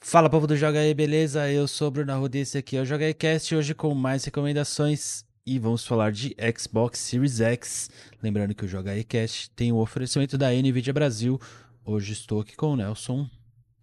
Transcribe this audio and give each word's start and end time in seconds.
Fala 0.00 0.30
povo 0.30 0.46
do 0.46 0.56
Joga 0.56 0.78
aí, 0.78 0.94
beleza? 0.94 1.50
Eu 1.50 1.66
sou 1.66 1.88
o 1.88 1.90
Bruno 1.90 2.12
Arruda 2.12 2.38
esse 2.38 2.56
aqui 2.56 2.76
é 2.76 2.80
o 2.80 2.84
Joga 2.84 3.04
aí 3.04 3.12
Cast, 3.12 3.54
hoje 3.54 3.74
com 3.74 3.92
mais 3.94 4.24
recomendações 4.24 5.24
e 5.44 5.58
vamos 5.58 5.84
falar 5.84 6.12
de 6.12 6.34
Xbox 6.56 7.00
Series 7.00 7.40
X. 7.40 7.90
Lembrando 8.22 8.54
que 8.54 8.64
o 8.64 8.68
Joga 8.68 8.92
aí 8.92 9.02
Cast 9.02 9.50
tem 9.50 9.72
o 9.72 9.76
oferecimento 9.76 10.38
da 10.38 10.50
NVIDIA 10.50 10.92
Brasil. 10.92 11.38
Hoje 11.84 12.12
estou 12.12 12.40
aqui 12.40 12.56
com 12.56 12.72
o 12.72 12.76
Nelson. 12.76 13.28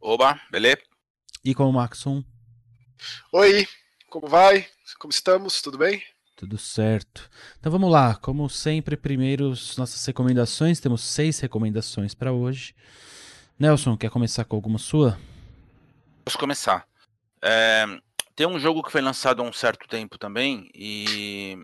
Oba, 0.01 0.39
beleza? 0.49 0.81
E 1.43 1.53
com 1.53 1.69
o 1.69 1.73
Maxon. 1.73 2.23
Oi, 3.33 3.67
como 4.09 4.27
vai? 4.27 4.65
Como 4.97 5.11
estamos? 5.11 5.61
Tudo 5.61 5.77
bem? 5.77 6.01
Tudo 6.35 6.57
certo. 6.57 7.29
Então 7.59 7.71
vamos 7.71 7.91
lá, 7.91 8.15
como 8.15 8.49
sempre, 8.49 8.95
primeiro 8.97 9.49
nossas 9.77 10.03
recomendações. 10.05 10.79
Temos 10.79 11.03
seis 11.03 11.39
recomendações 11.39 12.15
para 12.15 12.31
hoje. 12.31 12.73
Nelson, 13.59 13.97
quer 13.97 14.09
começar 14.09 14.45
com 14.45 14.55
alguma 14.55 14.79
sua? 14.79 15.19
Posso 16.25 16.39
começar. 16.39 16.87
É, 17.39 17.85
tem 18.35 18.47
um 18.47 18.59
jogo 18.59 18.81
que 18.81 18.91
foi 18.91 18.99
lançado 18.99 19.43
há 19.43 19.45
um 19.45 19.53
certo 19.53 19.87
tempo 19.87 20.17
também 20.17 20.71
e 20.73 21.55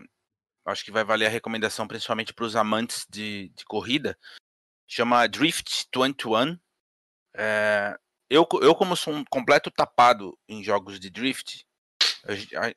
acho 0.64 0.84
que 0.84 0.92
vai 0.92 1.02
valer 1.02 1.26
a 1.26 1.30
recomendação 1.30 1.88
principalmente 1.88 2.32
para 2.32 2.44
os 2.44 2.54
amantes 2.54 3.04
de, 3.10 3.50
de, 3.56 3.64
corrida. 3.64 4.16
Chama 4.86 5.26
Drift 5.26 5.88
21. 5.92 6.56
É, 7.34 7.98
eu, 8.30 8.46
eu, 8.62 8.72
como 8.76 8.96
sou 8.96 9.12
um 9.12 9.24
completo 9.24 9.68
tapado 9.68 10.38
em 10.48 10.62
jogos 10.62 11.00
de 11.00 11.10
drift, 11.10 11.66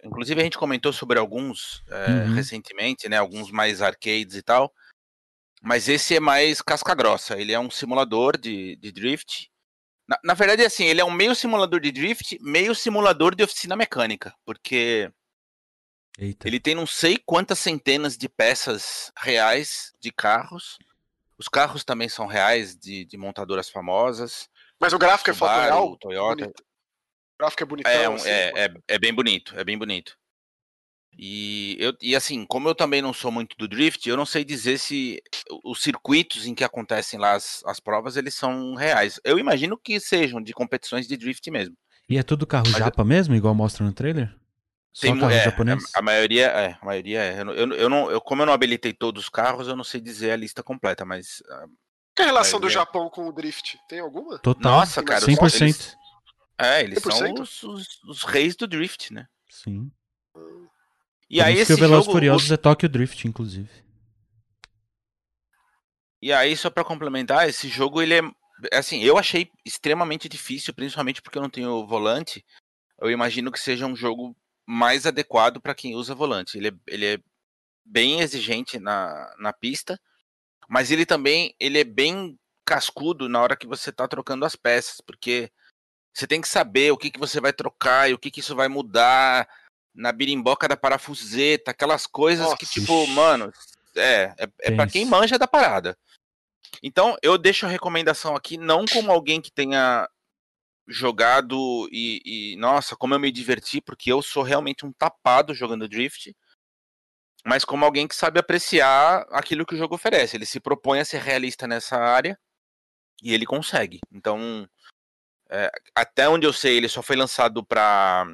inclusive 0.03 0.41
a 0.41 0.43
gente 0.43 0.57
comentou 0.57 0.91
sobre 0.91 1.19
alguns 1.19 1.83
é, 1.87 2.07
uhum. 2.07 2.33
recentemente, 2.33 3.07
né? 3.07 3.17
Alguns 3.17 3.51
mais 3.51 3.83
arcades 3.83 4.35
e 4.35 4.41
tal. 4.41 4.73
Mas 5.61 5.87
esse 5.87 6.15
é 6.15 6.19
mais 6.19 6.63
casca 6.63 6.95
grossa. 6.95 7.39
Ele 7.39 7.53
é 7.53 7.59
um 7.59 7.69
simulador 7.69 8.37
de, 8.37 8.75
de 8.77 8.91
drift 8.91 9.51
na, 10.07 10.19
na 10.23 10.33
verdade, 10.33 10.63
assim, 10.63 10.85
ele 10.85 11.01
é 11.01 11.05
um 11.05 11.11
meio 11.11 11.33
simulador 11.33 11.79
de 11.79 11.91
drift, 11.91 12.37
meio 12.41 12.75
simulador 12.75 13.35
de 13.35 13.43
oficina 13.43 13.75
mecânica, 13.75 14.33
porque 14.45 15.11
Eita. 16.17 16.47
ele 16.47 16.59
tem 16.59 16.75
não 16.75 16.85
sei 16.85 17.17
quantas 17.17 17.59
centenas 17.59 18.17
de 18.17 18.29
peças 18.29 19.11
reais 19.17 19.93
de 19.99 20.11
carros. 20.11 20.77
Os 21.37 21.47
carros 21.47 21.83
também 21.83 22.07
são 22.07 22.27
reais 22.27 22.75
de, 22.75 23.03
de 23.05 23.17
montadoras 23.17 23.69
famosas. 23.69 24.49
Mas 24.79 24.93
o 24.93 24.99
gráfico 24.99 25.33
Subaru, 25.33 25.53
é 25.53 25.57
foto 25.57 25.65
real? 25.65 25.97
Toyota. 25.97 26.45
Bonito. 26.45 26.61
O 26.61 27.37
gráfico 27.39 27.63
é 27.63 27.65
bonitão. 27.65 27.91
É, 27.91 28.05
assim, 28.05 28.29
é, 28.29 28.65
é, 28.65 28.73
é, 28.87 28.99
bem 28.99 29.13
bonito, 29.13 29.57
é 29.59 29.63
bem 29.63 29.77
bonito. 29.77 30.17
E, 31.17 31.77
eu, 31.79 31.93
e 32.01 32.15
assim, 32.15 32.45
como 32.45 32.67
eu 32.67 32.75
também 32.75 33.01
não 33.01 33.13
sou 33.13 33.31
muito 33.31 33.55
do 33.57 33.67
drift, 33.67 34.07
eu 34.07 34.17
não 34.17 34.25
sei 34.25 34.43
dizer 34.43 34.77
se 34.77 35.21
os 35.63 35.81
circuitos 35.81 36.45
em 36.45 36.53
que 36.53 36.63
acontecem 36.63 37.17
lá 37.17 37.33
as, 37.33 37.63
as 37.65 37.79
provas, 37.79 38.17
eles 38.17 38.35
são 38.35 38.75
reais. 38.75 39.19
Eu 39.23 39.39
imagino 39.39 39.77
que 39.77 39.99
sejam 39.99 40.41
de 40.41 40.53
competições 40.53 41.07
de 41.07 41.15
drift 41.15 41.49
mesmo. 41.49 41.75
E 42.09 42.17
é 42.17 42.23
tudo 42.23 42.45
carro 42.45 42.65
Mas 42.67 42.77
japa 42.77 43.01
eu... 43.01 43.05
mesmo, 43.05 43.33
igual 43.33 43.55
mostra 43.55 43.85
no 43.85 43.93
trailer? 43.93 44.35
Só 44.93 45.07
Tem, 45.07 45.17
carro 45.17 45.31
é, 45.31 45.43
japonês? 45.43 45.83
A, 45.95 45.99
a, 45.99 46.01
maioria 46.01 46.47
é, 46.47 46.77
a 46.81 46.85
maioria 46.85 47.21
é. 47.21 47.41
Eu, 47.41 47.51
eu, 47.51 47.73
eu, 47.73 47.89
não, 47.89 48.11
eu, 48.11 48.21
como 48.21 48.41
eu 48.41 48.45
não 48.45 48.53
habilitei 48.53 48.93
todos 48.93 49.23
os 49.23 49.29
carros, 49.29 49.67
eu 49.67 49.75
não 49.75 49.83
sei 49.83 50.01
dizer 50.01 50.31
a 50.31 50.37
lista 50.37 50.61
completa, 50.61 51.05
mas... 51.05 51.41
A, 51.49 51.65
que 52.13 52.21
é 52.21 52.25
a 52.25 52.27
relação 52.27 52.59
do 52.59 52.69
Japão 52.69 53.09
com 53.09 53.27
o 53.27 53.31
drift? 53.31 53.77
Tem 53.89 53.99
alguma? 53.99 54.39
Total. 54.39 54.79
Nossa, 54.79 55.03
cara. 55.03 55.25
100%. 55.25 55.61
Eles, 55.61 55.97
é, 56.57 56.83
eles 56.83 56.99
100%? 56.99 57.11
são 57.11 57.33
os, 57.33 57.63
os, 57.63 58.03
os 58.07 58.23
reis 58.23 58.55
do 58.55 58.67
drift, 58.67 59.13
né? 59.13 59.27
Sim. 59.49 59.91
E 61.29 61.37
Por 61.37 61.45
aí 61.45 61.55
esse 61.55 61.67
que 61.67 61.73
o 61.73 61.77
Velozes 61.77 62.11
Furiosos 62.11 62.49
o... 62.49 62.53
é 62.53 62.57
Tokyo 62.57 62.89
Drift, 62.89 63.27
inclusive. 63.27 63.69
E 66.21 66.31
aí, 66.31 66.55
só 66.55 66.69
para 66.69 66.83
complementar, 66.83 67.47
esse 67.47 67.67
jogo 67.67 68.01
ele 68.01 68.15
é. 68.15 68.21
Assim, 68.73 69.03
eu 69.03 69.17
achei 69.17 69.49
extremamente 69.65 70.29
difícil, 70.29 70.73
principalmente 70.73 71.21
porque 71.21 71.37
eu 71.37 71.41
não 71.41 71.49
tenho 71.49 71.85
volante. 71.85 72.43
Eu 72.99 73.11
imagino 73.11 73.51
que 73.51 73.59
seja 73.59 73.85
um 73.85 73.95
jogo 73.95 74.35
mais 74.65 75.05
adequado 75.05 75.59
para 75.61 75.75
quem 75.75 75.95
usa 75.95 76.15
volante. 76.15 76.57
Ele 76.57 76.69
é, 76.69 76.73
ele 76.87 77.05
é 77.05 77.19
bem 77.85 78.21
exigente 78.21 78.79
na, 78.79 79.35
na 79.37 79.53
pista, 79.53 79.99
mas 80.69 80.89
ele 80.89 81.05
também 81.05 81.53
ele 81.59 81.79
é 81.79 81.83
bem 81.83 82.39
cascudo 82.65 83.29
na 83.29 83.41
hora 83.41 83.55
que 83.55 83.67
você 83.67 83.89
está 83.89 84.07
trocando 84.07 84.45
as 84.45 84.55
peças, 84.55 84.99
porque 85.01 85.51
você 86.13 86.25
tem 86.25 86.41
que 86.41 86.47
saber 86.47 86.91
o 86.91 86.97
que, 86.97 87.11
que 87.11 87.19
você 87.19 87.39
vai 87.39 87.53
trocar 87.53 88.09
e 88.09 88.13
o 88.13 88.17
que, 88.17 88.31
que 88.31 88.39
isso 88.39 88.55
vai 88.55 88.67
mudar 88.67 89.47
na 89.95 90.11
birimboca 90.11 90.67
da 90.67 90.75
parafuseta, 90.75 91.71
aquelas 91.71 92.05
coisas 92.05 92.45
Nossa, 92.45 92.57
que, 92.57 92.65
tipo, 92.65 93.03
ixi. 93.03 93.11
mano, 93.11 93.51
é, 93.95 94.33
é, 94.37 94.49
é 94.59 94.71
para 94.71 94.89
quem 94.89 95.05
manja 95.05 95.39
da 95.39 95.47
parada. 95.47 95.97
Então, 96.83 97.15
eu 97.21 97.37
deixo 97.37 97.65
a 97.65 97.69
recomendação 97.69 98.35
aqui, 98.35 98.57
não 98.57 98.85
como 98.85 99.11
alguém 99.11 99.41
que 99.41 99.51
tenha 99.51 100.07
jogado 100.87 101.87
e, 101.91 102.21
e, 102.25 102.55
nossa, 102.57 102.95
como 102.95 103.13
eu 103.13 103.19
me 103.19 103.31
diverti, 103.31 103.81
porque 103.81 104.11
eu 104.11 104.21
sou 104.21 104.43
realmente 104.43 104.85
um 104.85 104.91
tapado 104.91 105.53
jogando 105.53 105.87
Drift, 105.87 106.35
mas 107.45 107.63
como 107.63 107.85
alguém 107.85 108.07
que 108.07 108.15
sabe 108.15 108.39
apreciar 108.39 109.25
aquilo 109.31 109.65
que 109.65 109.75
o 109.75 109.77
jogo 109.77 109.95
oferece. 109.95 110.35
Ele 110.35 110.45
se 110.45 110.59
propõe 110.59 110.99
a 110.99 111.05
ser 111.05 111.21
realista 111.21 111.67
nessa 111.67 111.97
área 111.97 112.37
e 113.21 113.33
ele 113.33 113.45
consegue. 113.45 113.99
Então, 114.11 114.67
é, 115.49 115.71
até 115.95 116.27
onde 116.27 116.45
eu 116.45 116.53
sei, 116.53 116.77
ele 116.77 116.89
só 116.89 117.01
foi 117.01 117.15
lançado 117.15 117.63
para 117.63 118.27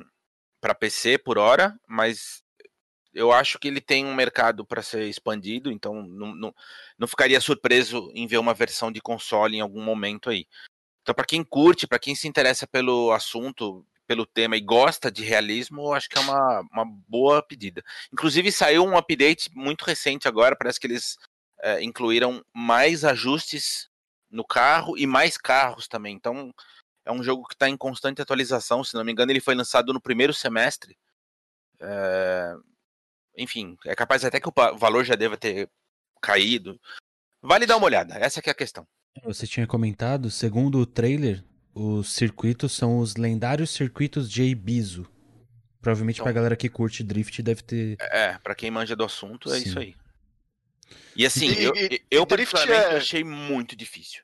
para 0.62 0.76
PC 0.76 1.18
por 1.18 1.38
hora, 1.38 1.76
mas 1.88 2.44
eu 3.14 3.32
acho 3.32 3.60
que 3.60 3.68
ele 3.68 3.82
tem 3.82 4.06
um 4.06 4.16
mercado 4.16 4.66
para 4.66 4.82
ser 4.82 5.08
expandido, 5.08 5.72
então 5.72 6.04
não, 6.04 6.34
não, 6.34 6.56
não, 6.98 7.08
ficaria 7.08 7.42
surpreso 7.42 8.10
em 8.14 8.26
ver 8.26 8.38
uma 8.38 8.54
versão 8.54 8.92
de 8.92 9.02
console 9.02 9.58
em 9.58 9.62
algum 9.62 9.84
momento 9.84 10.30
aí. 10.30 10.48
Então, 11.02 11.14
para 11.16 11.26
quem 11.26 11.44
curte, 11.44 11.88
para 11.88 12.00
quem 12.00 12.16
se 12.16 12.28
interessa 12.28 12.68
pelo 12.68 13.12
assunto, 13.12 13.86
pelo 14.08 14.26
tema 14.26 14.56
e 14.56 14.62
gosta 14.62 15.12
de 15.12 15.24
realismo, 15.24 15.82
eu 15.82 15.94
acho 15.94 16.08
que 16.08 16.18
é 16.18 16.22
uma, 16.22 16.62
uma 16.72 16.86
boa 16.86 17.42
pedida. 17.42 17.84
Inclusive, 18.14 18.52
saiu 18.52 18.86
um 18.86 18.96
update 18.96 19.50
muito 19.54 19.84
recente 19.84 20.28
agora, 20.28 20.56
parece 20.56 20.80
que 20.80 20.88
eles 20.88 21.18
é, 21.62 21.84
incluíram 21.84 22.44
mais 22.54 23.04
ajustes 23.04 23.90
no 24.30 24.46
carro 24.46 24.98
e 24.98 25.06
mais 25.06 25.38
carros 25.38 25.88
também. 25.88 26.16
Então, 26.16 26.54
é 27.06 27.12
um 27.12 27.24
jogo 27.24 27.48
que 27.48 27.56
está 27.56 27.68
em 27.70 27.78
constante 27.78 28.22
atualização. 28.22 28.84
Se 28.84 28.94
não 28.94 29.04
me 29.04 29.12
engano, 29.12 29.32
ele 29.32 29.40
foi 29.40 29.56
lançado 29.56 29.94
no 29.94 30.02
primeiro 30.02 30.34
semestre. 30.34 30.98
É... 31.80 32.54
Enfim, 33.38 33.78
é 33.86 33.96
capaz 33.96 34.24
até 34.24 34.40
que 34.40 34.50
o 34.50 34.78
valor 34.78 35.04
já 35.04 35.16
deva 35.16 35.38
ter 35.38 35.70
caído. 36.22 36.80
Vale 37.42 37.66
dar 37.66 37.78
uma 37.78 37.88
olhada, 37.88 38.16
essa 38.16 38.40
é 38.40 38.50
a 38.50 38.54
questão. 38.54 38.88
Você 39.24 39.48
tinha 39.48 39.66
comentado, 39.66 40.30
segundo 40.30 40.78
o 40.78 40.86
trailer, 40.86 41.44
os 41.74 42.14
circuitos 42.14 42.72
são 42.74 43.00
os 43.00 43.16
lendários 43.16 43.72
circuitos 43.72 44.30
de 44.30 44.44
Ibizu. 44.44 45.08
Provavelmente 45.82 46.18
então, 46.18 46.26
pra 46.26 46.34
galera 46.34 46.56
que 46.56 46.70
curte 46.70 47.04
drift 47.04 47.42
deve 47.42 47.64
ter. 47.64 47.98
É, 48.00 48.38
pra 48.38 48.54
quem 48.54 48.70
manja 48.70 48.96
do 48.96 49.04
assunto, 49.04 49.52
é 49.52 49.60
Sim. 49.60 49.68
isso 49.68 49.80
aí. 49.80 49.96
E 51.16 51.26
assim, 51.26 51.48
e, 51.48 51.64
eu, 51.64 51.76
e, 51.76 52.02
eu 52.12 52.28
particularmente 52.28 52.94
é... 52.94 52.98
achei 52.98 53.24
muito 53.24 53.76
difícil. 53.76 54.24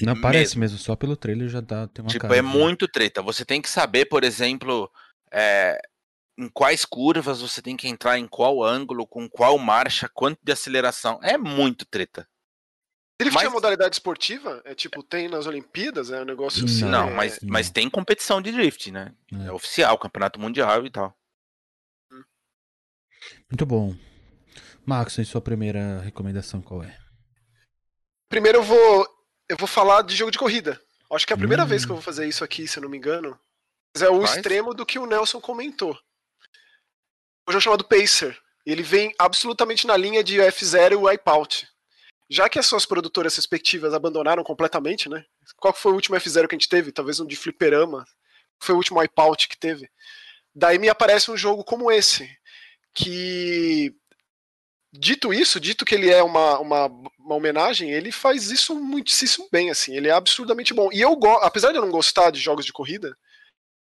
Não 0.00 0.14
mesmo. 0.14 0.22
parece 0.22 0.58
mesmo, 0.58 0.78
só 0.78 0.96
pelo 0.96 1.16
trailer 1.16 1.48
já 1.48 1.60
dá 1.60 1.86
tem 1.86 2.04
uma 2.04 2.10
Tipo, 2.10 2.22
cara, 2.22 2.36
é 2.36 2.42
muito 2.42 2.88
treta. 2.88 3.22
Você 3.22 3.44
tem 3.44 3.62
que 3.62 3.68
saber, 3.68 4.06
por 4.06 4.24
exemplo, 4.24 4.90
é, 5.32 5.80
em 6.38 6.48
quais 6.48 6.84
curvas 6.84 7.40
você 7.40 7.62
tem 7.62 7.76
que 7.76 7.88
entrar, 7.88 8.18
em 8.18 8.26
qual 8.26 8.62
ângulo, 8.62 9.06
com 9.06 9.28
qual 9.28 9.58
marcha, 9.58 10.08
quanto 10.08 10.38
de 10.42 10.52
aceleração. 10.52 11.18
É 11.22 11.38
muito 11.38 11.86
treta. 11.86 12.28
Drift 13.18 13.34
mas... 13.34 13.44
é 13.44 13.48
modalidade 13.48 13.94
esportiva? 13.94 14.60
É 14.64 14.74
tipo, 14.74 15.02
tem 15.02 15.28
nas 15.28 15.46
Olimpíadas? 15.46 16.10
É 16.10 16.20
um 16.20 16.26
negócio 16.26 16.64
assim? 16.64 16.84
Não, 16.84 17.08
é... 17.08 17.14
mas, 17.14 17.38
mas 17.42 17.70
tem 17.70 17.88
competição 17.88 18.42
de 18.42 18.52
drift, 18.52 18.90
né? 18.90 19.14
É. 19.32 19.46
é 19.46 19.52
oficial, 19.52 19.98
campeonato 19.98 20.38
mundial 20.38 20.84
e 20.84 20.90
tal. 20.90 21.16
Muito 23.50 23.64
bom. 23.64 23.94
Max, 24.84 25.18
e 25.18 25.24
sua 25.24 25.40
primeira 25.40 26.00
recomendação 26.00 26.60
qual 26.60 26.82
é? 26.82 26.96
Primeiro 28.28 28.58
eu 28.58 28.62
vou 28.62 29.15
eu 29.48 29.56
vou 29.56 29.68
falar 29.68 30.02
de 30.02 30.14
jogo 30.14 30.30
de 30.30 30.38
corrida. 30.38 30.80
Acho 31.12 31.26
que 31.26 31.32
é 31.32 31.36
a 31.36 31.38
primeira 31.38 31.64
hum. 31.64 31.66
vez 31.66 31.84
que 31.84 31.90
eu 31.90 31.96
vou 31.96 32.02
fazer 32.02 32.26
isso 32.26 32.42
aqui, 32.42 32.66
se 32.66 32.78
eu 32.78 32.82
não 32.82 32.88
me 32.88 32.96
engano. 32.98 33.38
Mas 33.94 34.02
é 34.02 34.10
o 34.10 34.20
Faz? 34.22 34.36
extremo 34.36 34.74
do 34.74 34.84
que 34.84 34.98
o 34.98 35.06
Nelson 35.06 35.40
comentou. 35.40 35.98
O 37.46 37.52
jogo 37.52 37.62
chamado 37.62 37.84
Pacer. 37.84 38.38
Ele 38.64 38.82
vem 38.82 39.14
absolutamente 39.18 39.86
na 39.86 39.96
linha 39.96 40.24
de 40.24 40.38
F0 40.38 40.92
e 40.92 40.96
Wipeout. 40.96 41.68
Já 42.28 42.48
que 42.48 42.58
as 42.58 42.66
suas 42.66 42.84
produtoras 42.84 43.36
respectivas 43.36 43.94
abandonaram 43.94 44.42
completamente, 44.42 45.08
né? 45.08 45.24
Qual 45.56 45.72
foi 45.72 45.92
o 45.92 45.94
último 45.94 46.16
F0 46.16 46.48
que 46.48 46.56
a 46.56 46.58
gente 46.58 46.68
teve? 46.68 46.90
Talvez 46.90 47.20
um 47.20 47.26
de 47.26 47.36
fliperama. 47.36 48.04
Foi 48.60 48.74
o 48.74 48.78
último 48.78 48.98
Wipeout 48.98 49.48
que 49.48 49.56
teve. 49.56 49.88
Daí 50.52 50.78
me 50.78 50.88
aparece 50.88 51.30
um 51.30 51.36
jogo 51.36 51.62
como 51.62 51.92
esse, 51.92 52.28
que 52.92 53.94
dito 54.98 55.32
isso, 55.32 55.60
dito 55.60 55.84
que 55.84 55.94
ele 55.94 56.10
é 56.10 56.22
uma, 56.22 56.58
uma, 56.58 56.86
uma, 57.18 57.34
homenagem, 57.34 57.90
ele 57.90 58.10
faz 58.10 58.50
isso 58.50 58.74
muitíssimo 58.74 59.48
bem, 59.50 59.70
assim, 59.70 59.96
ele 59.96 60.08
é 60.08 60.12
absurdamente 60.12 60.74
bom. 60.74 60.88
E 60.92 61.00
eu, 61.00 61.18
apesar 61.40 61.72
de 61.72 61.78
eu 61.78 61.82
não 61.82 61.90
gostar 61.90 62.30
de 62.30 62.40
jogos 62.40 62.64
de 62.64 62.72
corrida, 62.72 63.16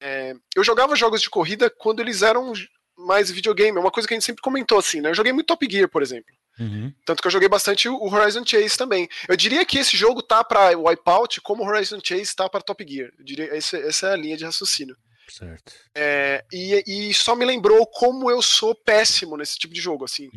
é, 0.01 0.33
eu 0.55 0.63
jogava 0.63 0.95
jogos 0.95 1.21
de 1.21 1.29
corrida 1.29 1.69
quando 1.69 2.01
eles 2.01 2.21
eram 2.21 2.53
mais 2.97 3.31
videogame, 3.31 3.77
é 3.77 3.81
uma 3.81 3.91
coisa 3.91 4.07
que 4.07 4.13
a 4.13 4.17
gente 4.17 4.25
sempre 4.25 4.41
comentou, 4.41 4.77
assim, 4.77 5.01
né? 5.01 5.09
Eu 5.09 5.15
joguei 5.15 5.31
muito 5.31 5.47
Top 5.47 5.67
Gear, 5.69 5.89
por 5.89 6.01
exemplo. 6.01 6.33
Uhum. 6.59 6.93
Tanto 7.05 7.21
que 7.21 7.27
eu 7.27 7.31
joguei 7.31 7.49
bastante 7.49 7.89
o 7.89 8.13
Horizon 8.13 8.45
Chase 8.45 8.77
também. 8.77 9.09
Eu 9.27 9.35
diria 9.35 9.65
que 9.65 9.79
esse 9.79 9.97
jogo 9.97 10.21
tá 10.21 10.43
para 10.43 10.77
Wipeout 10.77 11.41
como 11.41 11.63
o 11.63 11.67
Horizon 11.67 11.99
Chase 12.03 12.35
tá 12.35 12.47
para 12.47 12.61
Top 12.61 12.85
Gear. 12.87 13.11
Eu 13.17 13.25
diria 13.25 13.55
essa, 13.55 13.77
essa 13.77 14.07
é 14.07 14.13
a 14.13 14.17
linha 14.17 14.37
de 14.37 14.45
raciocínio. 14.45 14.95
Certo. 15.27 15.73
É, 15.95 16.43
e, 16.51 16.83
e 17.09 17.13
só 17.13 17.35
me 17.35 17.45
lembrou 17.45 17.85
como 17.87 18.29
eu 18.29 18.41
sou 18.41 18.75
péssimo 18.75 19.37
nesse 19.37 19.57
tipo 19.57 19.73
de 19.73 19.81
jogo, 19.81 20.05
assim. 20.05 20.29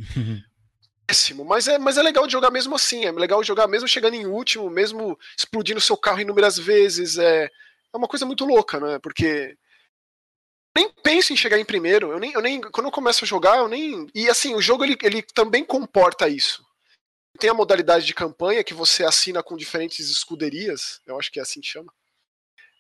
Péssimo, 1.07 1.45
mas 1.45 1.69
é, 1.69 1.79
mas 1.79 1.97
é 1.97 2.03
legal 2.03 2.27
de 2.27 2.33
jogar 2.33 2.51
mesmo 2.51 2.75
assim. 2.75 3.05
É 3.05 3.13
legal 3.13 3.43
jogar 3.43 3.69
mesmo 3.69 3.89
chegando 3.89 4.15
em 4.15 4.27
último, 4.27 4.69
mesmo 4.69 5.19
explodindo 5.37 5.81
seu 5.81 5.97
carro 5.97 6.21
inúmeras 6.21 6.59
vezes. 6.59 7.19
É, 7.19 7.45
é 7.45 7.97
uma 7.97 8.09
coisa 8.09 8.27
muito 8.27 8.45
louca, 8.45 8.81
né? 8.81 8.99
Porque 8.99 9.57
nem 10.77 10.91
penso 11.03 11.33
em 11.33 11.37
chegar 11.37 11.59
em 11.59 11.65
primeiro. 11.65 12.13
Eu 12.13 12.19
nem, 12.19 12.33
eu 12.33 12.43
nem, 12.43 12.61
quando 12.61 12.87
eu 12.87 12.93
começo 12.93 13.25
a 13.25 13.29
jogar, 13.29 13.59
eu 13.59 13.69
nem. 13.69 14.07
E 14.15 14.29
assim, 14.29 14.55
o 14.55 14.61
jogo 14.61 14.85
ele, 14.85 14.97
ele 15.03 15.23
também 15.23 15.65
comporta 15.65 16.29
isso. 16.29 16.65
Tem 17.39 17.51
a 17.51 17.55
modalidade 17.55 18.05
de 18.05 18.15
campanha 18.15 18.65
que 18.65 18.75
você 18.75 19.05
assina 19.05 19.43
com 19.43 19.57
diferentes 19.57 20.11
escuderias, 20.11 21.01
eu 21.07 21.19
acho 21.19 21.31
que 21.31 21.39
é 21.39 21.43
assim 21.43 21.61
que 21.61 21.67
chama. 21.67 21.93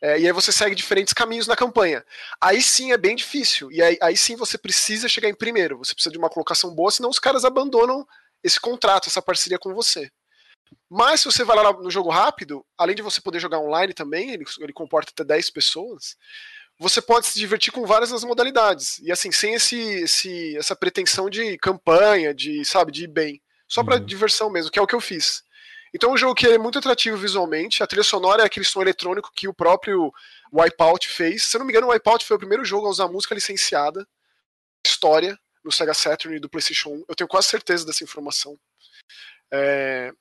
É, 0.00 0.20
e 0.20 0.26
aí 0.26 0.32
você 0.32 0.52
segue 0.52 0.75
diferentes 0.75 1.14
caminhos 1.14 1.46
na 1.46 1.56
campanha. 1.56 2.04
Aí 2.40 2.62
sim 2.62 2.93
é 2.93 2.98
bem 2.98 3.16
difícil. 3.16 3.70
E 3.72 3.82
aí, 3.82 3.98
aí 4.02 4.16
sim 4.16 4.37
você 4.37 4.58
precisa 4.58 5.08
chegar 5.08 5.28
em 5.28 5.34
primeiro. 5.34 5.78
Você 5.78 5.94
precisa 5.94 6.12
de 6.12 6.19
uma 6.19 6.28
colocação 6.28 6.75
boa, 6.75 6.90
senão 6.90 7.08
os 7.08 7.19
caras 7.19 7.44
abandonam 7.44 8.06
esse 8.44 8.60
contrato, 8.60 9.08
essa 9.08 9.22
parceria 9.22 9.58
com 9.58 9.75
você. 9.75 10.10
Mas 10.88 11.20
se 11.20 11.26
você 11.26 11.44
vai 11.44 11.56
lá 11.56 11.72
no 11.72 11.90
jogo 11.90 12.10
rápido, 12.10 12.64
além 12.76 12.94
de 12.94 13.02
você 13.02 13.20
poder 13.20 13.40
jogar 13.40 13.58
online 13.58 13.93
também, 13.93 14.31
ele, 14.31 14.44
ele 14.60 14.72
comporta 14.72 15.10
até 15.12 15.25
10 15.25 15.50
pessoas, 15.50 16.16
você 16.78 17.00
pode 17.00 17.26
se 17.26 17.38
divertir 17.38 17.72
com 17.72 17.87
várias 17.87 18.10
das 18.10 18.25
modalidades. 18.25 18.98
E 18.98 19.10
assim, 19.10 19.32
sem 19.32 19.54
esse, 19.54 19.76
esse 19.76 20.56
essa 20.56 20.76
pretensão 20.76 21.31
de 21.31 21.56
campanha, 21.58 22.34
de, 22.34 22.64
sabe, 22.64 22.93
de 22.93 23.04
ir 23.04 23.08
bem. 23.08 23.40
Só 23.66 23.81
uhum. 23.81 23.87
para 23.87 23.98
diversão 23.98 24.50
mesmo, 24.50 24.70
que 24.70 24.78
é 24.78 24.82
o 24.82 24.87
que 24.87 24.94
eu 24.94 25.00
fiz. 25.00 25.43
Então 25.96 26.10
é 26.10 26.12
um 26.12 26.16
jogo 26.19 26.34
que 26.34 26.46
é 26.46 26.58
muito 26.58 26.78
atrativo 26.78 27.16
visualmente. 27.16 27.82
A 27.82 27.87
trilha 27.87 28.04
sonora 28.04 28.43
é 28.43 28.46
aquele 28.46 28.66
som 28.66 28.82
eletrônico 28.82 29.32
que 29.34 29.48
o 29.48 29.54
próprio 29.54 30.12
Wipeout 30.52 31.08
fez. 31.08 31.44
Se 31.44 31.56
eu 31.56 31.60
não 31.60 31.66
me 31.66 31.72
engano, 31.72 31.87
o 31.87 31.90
Wipeout 31.90 32.22
foi 32.22 32.37
o 32.37 32.38
primeiro 32.38 32.66
jogo 32.66 32.87
a 32.87 32.90
usar 32.90 33.08
música 33.08 33.34
licenciada, 33.34 34.06
história, 34.87 35.38
no 35.64 35.72
Sega 35.72 35.94
Saturn 35.94 36.37
e 36.37 36.40
do 36.40 36.50
PlayStation 36.50 36.90
1. 36.90 37.04
Eu 37.08 37.14
tenho 37.14 37.26
quase 37.26 37.48
certeza 37.48 37.87
dessa 37.87 38.04
informação. 38.04 38.58
É... 39.50 40.12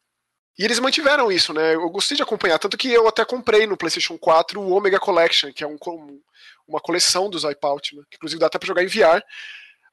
E 0.57 0.63
eles 0.63 0.79
mantiveram 0.79 1.29
isso, 1.29 1.53
né? 1.53 1.75
Eu 1.75 1.89
gostei 1.89 2.15
de 2.15 2.23
acompanhar, 2.23 2.57
tanto 2.57 2.77
que 2.77 2.89
eu 2.89 3.05
até 3.09 3.25
comprei 3.25 3.67
no 3.67 3.75
PlayStation 3.75 4.17
4 4.17 4.61
o 4.61 4.71
Omega 4.71 4.97
Collection, 4.97 5.51
que 5.51 5.61
é 5.61 5.67
um, 5.67 5.77
uma 6.65 6.79
coleção 6.79 7.29
dos 7.29 7.43
Wipeout, 7.43 7.97
né? 7.97 8.03
que 8.09 8.15
inclusive 8.15 8.39
dá 8.39 8.47
até 8.47 8.57
pra 8.57 8.67
jogar 8.67 8.81
em 8.81 8.87
VR. 8.87 9.21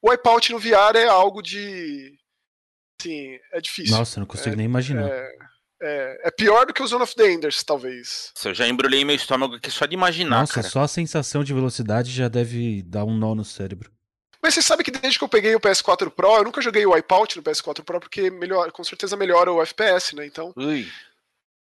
O 0.01 0.09
Wipeout 0.09 0.49
no 0.53 0.59
VR 0.59 0.95
é 0.95 1.07
algo 1.07 1.41
de. 1.41 2.17
Assim, 3.01 3.37
é 3.51 3.59
difícil. 3.59 3.97
Nossa, 3.97 4.21
não 4.21 4.25
consigo 4.25 4.53
é, 4.53 4.55
nem 4.55 4.65
imaginar. 4.65 5.09
É, 5.09 5.29
é, 5.83 6.21
é, 6.23 6.31
pior 6.31 6.65
do 6.65 6.73
que 6.73 6.81
o 6.81 6.87
Zone 6.87 7.03
of 7.03 7.13
the 7.13 7.29
Enders, 7.29 7.61
talvez. 7.61 8.31
Eu 8.43 8.53
já 8.53 8.65
embrulhei 8.67 9.03
meu 9.03 9.15
estômago 9.15 9.55
aqui 9.55 9.69
só 9.69 9.85
de 9.85 9.93
imaginar. 9.93 10.39
Nossa, 10.39 10.55
cara. 10.55 10.69
só 10.69 10.81
a 10.81 10.87
sensação 10.87 11.43
de 11.43 11.53
velocidade 11.53 12.09
já 12.09 12.29
deve 12.29 12.81
dar 12.83 13.03
um 13.03 13.17
nó 13.17 13.35
no 13.35 13.43
cérebro. 13.43 13.91
Mas 14.41 14.53
você 14.53 14.61
sabe 14.61 14.83
que 14.83 14.91
desde 14.91 15.17
que 15.17 15.23
eu 15.23 15.29
peguei 15.29 15.53
o 15.55 15.59
PS4 15.59 16.09
Pro, 16.09 16.37
eu 16.37 16.43
nunca 16.45 16.61
joguei 16.61 16.85
o 16.85 16.93
Wipeout 16.93 17.35
no 17.35 17.43
PS4 17.43 17.83
Pro, 17.83 17.99
porque 17.99 18.29
melhor, 18.29 18.71
com 18.71 18.83
certeza 18.83 19.17
melhora 19.17 19.51
o 19.51 19.61
FPS, 19.61 20.15
né? 20.15 20.25
Então. 20.25 20.53
Ui. 20.55 20.89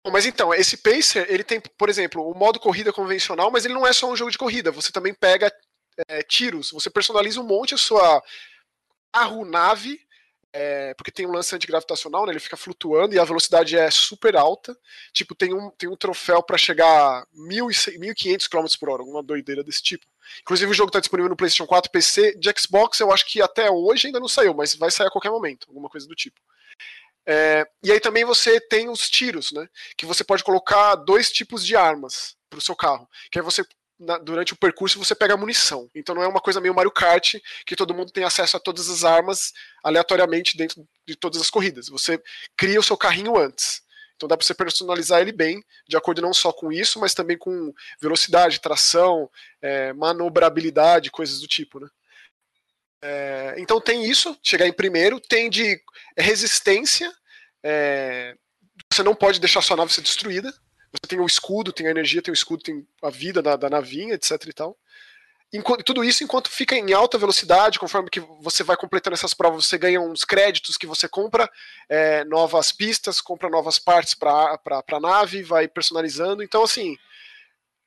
Bom, 0.05 0.13
mas 0.13 0.27
então, 0.27 0.53
esse 0.55 0.77
Pacer, 0.77 1.27
ele 1.29 1.43
tem, 1.43 1.61
por 1.61 1.89
exemplo, 1.89 2.29
o 2.29 2.39
modo 2.39 2.61
corrida 2.61 2.93
convencional, 2.93 3.51
mas 3.51 3.65
ele 3.65 3.75
não 3.75 3.87
é 3.87 3.93
só 3.93 4.11
um 4.11 4.17
jogo 4.17 4.31
de 4.31 4.39
corrida. 4.39 4.71
Você 4.71 4.93
também 4.93 5.15
pega 5.15 5.53
é, 6.09 6.23
tiros, 6.23 6.71
você 6.71 6.91
personaliza 6.91 7.41
um 7.41 7.47
monte 7.47 7.75
a 7.75 7.79
sua 7.79 8.23
carro, 9.13 9.45
nave, 9.45 10.01
é, 10.57 10.95
porque 10.95 11.11
tem 11.11 11.27
um 11.27 11.33
lance 11.33 11.53
antigravitacional, 11.53 12.25
né, 12.25 12.33
ele 12.33 12.39
fica 12.39 12.57
flutuando 12.57 13.13
e 13.13 13.19
a 13.19 13.25
velocidade 13.25 13.77
é 13.77 13.91
super 13.91 14.37
alta. 14.37 14.79
Tipo, 15.13 15.35
tem 15.35 15.53
um, 15.53 15.69
tem 15.71 15.89
um 15.89 15.97
troféu 15.97 16.41
para 16.45 16.57
chegar 16.57 16.87
a 16.87 17.27
1.500 17.37 18.49
km 18.49 18.65
por 18.79 18.89
hora, 18.89 19.03
uma 19.03 19.21
doideira 19.21 19.65
desse 19.65 19.83
tipo. 19.83 20.07
Inclusive, 20.43 20.71
o 20.71 20.75
jogo 20.75 20.91
está 20.91 21.01
disponível 21.01 21.29
no 21.29 21.37
PlayStation 21.37 21.67
4, 21.67 21.91
PC, 21.91 22.37
de 22.37 22.55
Xbox, 22.57 23.01
eu 23.01 23.13
acho 23.13 23.27
que 23.27 23.43
até 23.43 23.69
hoje 23.69 24.07
ainda 24.07 24.21
não 24.21 24.29
saiu, 24.29 24.55
mas 24.55 24.77
vai 24.77 24.93
sair 24.93 25.09
a 25.09 25.11
qualquer 25.11 25.31
momento, 25.31 25.67
alguma 25.67 25.89
coisa 25.89 26.07
do 26.07 26.15
tipo. 26.15 26.41
É, 27.27 27.67
e 27.83 27.91
aí 27.91 27.99
também 27.99 28.25
você 28.25 28.61
tem 28.61 28.89
os 28.89 29.11
tiros, 29.11 29.51
né? 29.51 29.69
Que 29.97 30.07
você 30.07 30.23
pode 30.23 30.45
colocar 30.45 30.95
dois 30.95 31.33
tipos 31.33 31.67
de 31.67 31.75
armas 31.75 32.37
para 32.49 32.59
o 32.59 32.63
seu 32.63 32.77
carro. 32.77 33.09
Que 33.29 33.41
aí 33.41 33.45
você, 33.45 33.65
na, 33.99 34.19
durante 34.19 34.53
o 34.53 34.57
percurso, 34.57 34.99
você 34.99 35.15
pega 35.15 35.37
munição. 35.37 35.91
Então 35.95 36.15
não 36.15 36.23
é 36.23 36.29
uma 36.29 36.41
coisa 36.41 36.61
meio 36.61 36.75
Mario 36.75 36.91
Kart, 36.91 37.35
que 37.67 37.77
todo 37.77 37.95
mundo 37.95 38.13
tem 38.13 38.25
acesso 38.25 38.57
a 38.57 38.61
todas 38.61 38.89
as 38.89 39.05
armas 39.05 39.53
aleatoriamente 39.83 40.57
dentro 40.57 40.87
de 41.07 41.17
todas 41.17 41.41
as 41.41 41.51
corridas. 41.51 41.89
Você 41.89 42.23
cria 42.57 42.81
o 42.81 42.83
seu 42.83 42.97
carrinho 42.97 43.37
antes. 43.37 43.83
Então 44.17 44.29
dá 44.29 44.37
para 44.37 44.47
você 44.47 44.55
personalizar 44.55 45.21
ele 45.21 45.33
bem, 45.33 45.63
de 45.89 45.97
acordo 45.97 46.23
não 46.23 46.33
só 46.33 46.53
com 46.53 46.71
isso, 46.71 47.01
mas 47.01 47.15
também 47.15 47.37
com 47.37 47.75
velocidade, 48.01 48.61
tração, 48.61 49.29
é, 49.61 49.93
manobrabilidade, 49.93 51.11
coisas 51.11 51.41
do 51.41 51.49
tipo, 51.49 51.81
né? 51.81 51.89
É, 53.03 53.55
então 53.59 53.81
tem 53.81 54.09
isso, 54.09 54.39
chegar 54.43 54.67
em 54.67 54.73
primeiro, 54.73 55.21
tem 55.21 55.51
de 55.51 55.79
resistência, 56.17 57.13
é, 57.63 58.35
você 58.91 59.03
não 59.03 59.15
pode 59.15 59.39
deixar 59.39 59.61
sua 59.61 59.77
nave 59.77 59.93
ser 59.93 60.01
destruída, 60.01 60.55
você 61.03 61.09
tem 61.09 61.21
o 61.21 61.27
escudo, 61.27 61.73
tem 61.73 61.87
a 61.87 61.91
energia, 61.91 62.23
tem 62.23 62.33
o 62.33 62.35
escudo, 62.35 62.63
tem 62.63 62.87
a 63.03 63.11
vida 63.11 63.43
da, 63.43 63.57
da 63.57 63.69
navinha, 63.69 64.15
etc 64.15 64.33
e 64.47 64.53
tal. 64.53 64.79
Enquanto, 65.53 65.85
tudo 65.85 66.03
isso 66.03 66.25
enquanto 66.25 66.51
fica 66.51 66.75
em 66.75 66.93
alta 66.93 67.17
velocidade, 67.17 67.79
conforme 67.79 68.11
que 68.11 68.21
você 68.41 68.65
vai 68.65 68.77
completando 68.77 69.15
essas 69.15 69.35
provas, 69.35 69.67
você 69.67 69.79
ganha 69.79 70.01
uns 70.01 70.25
créditos 70.25 70.77
que 70.77 70.87
você 70.87 71.09
compra 71.09 71.49
é, 71.89 72.25
novas 72.25 72.73
pistas, 72.73 73.21
compra 73.21 73.49
novas 73.49 73.79
partes 73.79 74.15
para 74.15 74.59
a 74.67 75.01
nave, 75.01 75.43
vai 75.43 75.69
personalizando. 75.69 76.43
Então, 76.43 76.65
assim, 76.65 76.97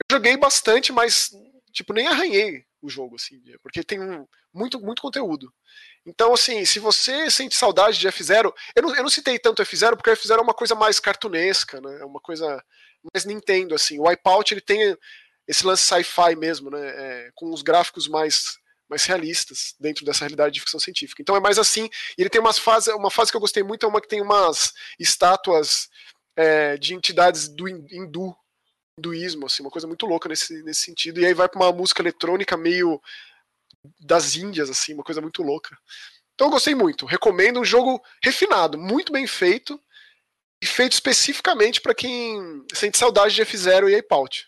eu 0.10 0.18
joguei 0.18 0.38
bastante, 0.38 0.94
mas 0.94 1.32
tipo, 1.74 1.94
nem 1.94 2.08
arranhei 2.08 2.66
o 2.82 2.90
jogo, 2.90 3.16
assim, 3.16 3.42
porque 3.62 3.84
tem 3.84 4.00
muito, 4.54 4.80
muito 4.80 5.02
conteúdo. 5.02 5.54
Então, 6.06 6.34
assim, 6.34 6.64
se 6.64 6.80
você 6.80 7.30
sente 7.30 7.56
saudade 7.56 8.00
de 8.00 8.08
F0, 8.08 8.54
eu 8.76 8.84
não, 8.84 8.96
eu 8.96 9.04
não 9.04 9.10
citei 9.10 9.38
tanto 9.38 9.62
F0 9.62 9.96
porque 9.96 10.10
F0 10.12 10.38
é 10.38 10.42
uma 10.42 10.54
coisa 10.54 10.74
mais 10.74 11.00
cartunesca, 11.00 11.82
né? 11.82 12.00
É 12.02 12.06
uma 12.06 12.20
coisa 12.22 12.64
mais 13.14 13.26
Nintendo, 13.26 13.76
assim. 13.76 14.00
O 14.00 14.08
Wipeout, 14.08 14.54
ele 14.54 14.62
tem 14.62 14.96
esse 15.48 15.66
lance 15.66 15.84
sci-fi 15.84 16.36
mesmo, 16.36 16.70
né? 16.70 16.80
É, 16.80 17.32
com 17.36 17.52
os 17.52 17.62
gráficos 17.62 18.08
mais 18.08 18.58
mais 18.90 19.04
realistas 19.04 19.76
dentro 19.78 20.06
dessa 20.06 20.22
realidade 20.22 20.54
de 20.54 20.62
ficção 20.62 20.80
científica. 20.80 21.22
Então 21.22 21.36
é 21.36 21.42
mais 21.42 21.60
assim. 21.60 21.90
Ele 22.18 22.30
tem 22.30 22.40
umas 22.40 22.58
fases, 22.58 22.94
uma 22.94 23.12
fase 23.12 23.32
que 23.32 23.36
eu 23.36 23.42
gostei 23.42 23.62
muito 23.62 23.86
é 23.86 23.90
uma 23.90 24.00
que 24.00 24.08
tem 24.08 24.22
umas 24.22 24.72
estátuas 24.98 25.90
é, 26.38 26.78
de 26.78 26.94
entidades 26.94 27.50
do 27.50 27.68
hindu 27.68 28.36
hinduísmo, 29.00 29.46
assim, 29.46 29.62
uma 29.62 29.70
coisa 29.70 29.86
muito 29.86 30.08
louca 30.08 30.28
nesse, 30.28 30.64
nesse 30.64 30.82
sentido. 30.82 31.20
E 31.20 31.26
aí 31.26 31.34
vai 31.34 31.48
para 31.48 31.62
uma 31.62 31.72
música 31.72 32.02
eletrônica 32.02 32.58
meio 32.58 33.00
das 34.00 34.36
Índias, 34.36 34.72
assim, 34.72 34.96
uma 34.96 35.04
coisa 35.04 35.22
muito 35.22 35.44
louca. 35.44 35.78
Então 36.34 36.48
eu 36.48 36.52
gostei 36.52 36.74
muito. 36.74 37.06
Recomendo 37.06 37.60
um 37.60 37.66
jogo 37.66 38.02
refinado, 38.24 38.78
muito 38.78 39.12
bem 39.12 39.28
feito 39.28 39.80
e 40.62 40.66
feito 40.66 40.94
especificamente 40.94 41.82
para 41.82 41.94
quem 41.94 42.66
sente 42.74 42.98
saudade 42.98 43.36
de 43.36 43.42
F0 43.44 43.90
e 43.90 43.96
Ape-Out. 43.96 44.48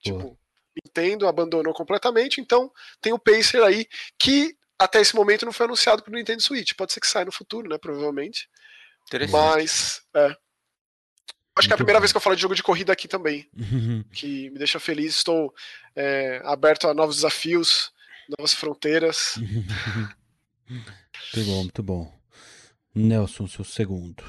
Tipo, 0.00 0.38
Nintendo 0.84 1.26
abandonou 1.26 1.74
completamente, 1.74 2.40
então 2.40 2.72
tem 3.00 3.12
o 3.12 3.18
Pacer 3.18 3.62
aí 3.62 3.86
que 4.18 4.56
até 4.78 5.00
esse 5.00 5.14
momento 5.14 5.44
não 5.44 5.52
foi 5.52 5.66
anunciado 5.66 6.02
para 6.02 6.12
o 6.12 6.14
Nintendo 6.14 6.42
Switch. 6.42 6.72
Pode 6.74 6.92
ser 6.92 7.00
que 7.00 7.06
saia 7.06 7.24
no 7.24 7.32
futuro, 7.32 7.68
né? 7.68 7.76
Provavelmente. 7.78 8.48
Mas 9.30 10.02
é, 10.14 10.36
Acho 11.58 11.66
que 11.66 11.72
é 11.72 11.74
a 11.74 11.78
primeira 11.78 11.98
vez 11.98 12.12
que 12.12 12.16
eu 12.16 12.20
falo 12.20 12.36
de 12.36 12.42
jogo 12.42 12.54
de 12.54 12.62
corrida 12.62 12.92
aqui 12.92 13.08
também. 13.08 13.48
que 14.12 14.48
me 14.50 14.58
deixa 14.58 14.78
feliz. 14.78 15.16
Estou 15.16 15.52
é, 15.96 16.40
aberto 16.44 16.86
a 16.86 16.94
novos 16.94 17.16
desafios, 17.16 17.90
novas 18.38 18.54
fronteiras. 18.54 19.34
muito 20.70 21.44
bom, 21.44 21.62
muito 21.62 21.82
bom. 21.82 22.18
Nelson, 22.94 23.48
seu 23.48 23.64
segundo. 23.64 24.22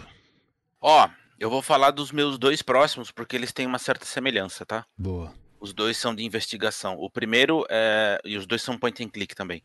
Ó, 0.81 1.09
eu 1.39 1.49
vou 1.49 1.61
falar 1.61 1.91
dos 1.91 2.11
meus 2.11 2.37
dois 2.37 2.61
próximos, 2.61 3.11
porque 3.11 3.35
eles 3.35 3.51
têm 3.51 3.65
uma 3.65 3.79
certa 3.79 4.05
semelhança, 4.05 4.65
tá? 4.65 4.85
Boa. 4.97 5.33
Os 5.59 5.73
dois 5.73 5.97
são 5.97 6.15
de 6.15 6.23
investigação. 6.23 6.95
O 6.97 7.09
primeiro 7.09 7.65
é. 7.69 8.19
E 8.23 8.37
os 8.37 8.45
dois 8.45 8.61
são 8.61 8.77
point 8.77 9.03
and 9.03 9.09
click 9.09 9.35
também. 9.35 9.61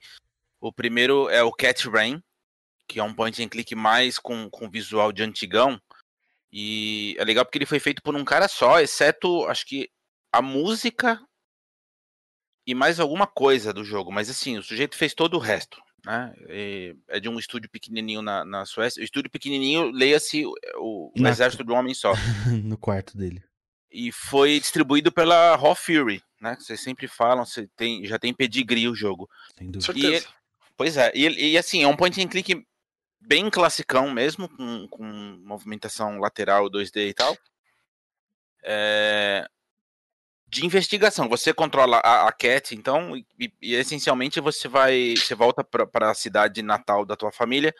O 0.61 0.73
primeiro 0.73 1.28
é 1.28 1.42
o 1.42 1.52
Cat 1.52 1.88
Rain, 1.88 2.23
que 2.88 2.99
é 2.99 3.02
um 3.02 3.14
point 3.14 3.42
and 3.42 3.49
click 3.49 3.75
mais 3.75 4.18
com, 4.18 4.49
com 4.50 4.68
visual 4.68 5.12
de 5.12 5.23
antigão. 5.23 5.80
E 6.52 7.16
é 7.18 7.25
legal 7.25 7.44
porque 7.44 7.59
ele 7.59 7.66
foi 7.66 7.80
feito 7.80 8.02
por 8.02 8.14
um 8.14 8.25
cara 8.25 8.49
só, 8.49 8.80
exceto 8.80 9.44
acho 9.47 9.66
que 9.66 9.90
a 10.33 10.40
música 10.40 11.21
e 12.66 12.75
mais 12.75 12.99
alguma 12.99 13.26
coisa 13.26 13.73
do 13.73 13.85
jogo. 13.85 14.11
Mas 14.12 14.30
assim, 14.30 14.56
o 14.56 14.62
sujeito 14.62 14.97
fez 14.97 15.14
todo 15.14 15.35
o 15.35 15.40
resto. 15.40 15.83
Né? 16.04 16.34
é 17.08 17.18
de 17.18 17.28
um 17.30 17.38
estúdio 17.38 17.70
pequenininho 17.70 18.20
na, 18.20 18.44
na 18.44 18.66
Suécia. 18.66 19.00
O 19.00 19.04
estúdio 19.04 19.30
pequenininho, 19.30 19.90
leia-se 19.90 20.44
o, 20.76 21.11
o 21.18 21.26
exército 21.26 21.64
do 21.64 21.73
homem 21.73 21.94
só. 21.94 22.12
no 22.62 22.76
quarto 22.76 23.16
dele. 23.16 23.42
E 23.90 24.12
foi 24.12 24.58
distribuído 24.58 25.11
pela 25.11 25.56
Raw 25.56 25.75
Fury, 25.75 26.23
né? 26.40 26.56
Vocês 26.61 26.80
sempre 26.80 27.06
falam, 27.06 27.44
você 27.44 27.68
tem, 27.76 28.04
já 28.04 28.18
tem 28.18 28.34
pedigree 28.34 28.88
o 28.88 28.94
jogo. 28.94 29.30
Sem 29.56 29.70
dúvida. 29.70 29.99
E, 29.99 30.23
pois 30.76 30.96
é, 30.96 31.12
e, 31.14 31.52
e 31.52 31.56
assim, 31.56 31.82
é 31.82 31.87
um 31.87 31.96
point 31.96 32.20
and 32.20 32.28
click 32.28 32.66
bem 33.20 33.49
classicão 33.49 34.11
mesmo, 34.11 34.49
com, 34.49 34.88
com 34.88 35.04
movimentação 35.44 36.18
lateral 36.18 36.68
2D 36.68 37.08
e 37.08 37.14
tal. 37.14 37.37
É, 38.62 39.49
de 40.54 40.64
investigação. 40.64 41.28
Você 41.28 41.52
controla 41.52 41.99
a, 41.99 42.28
a 42.28 42.32
Cat, 42.32 42.75
então, 42.75 43.16
e, 43.16 43.26
e, 43.61 43.75
essencialmente 43.75 44.40
você 44.40 44.68
vai. 44.68 45.14
Você 45.16 45.34
volta 45.34 45.64
para 45.64 46.11
a 46.11 46.14
cidade 46.14 46.62
natal 46.62 47.04
da 47.04 47.16
tua 47.16 47.32
família, 47.32 47.75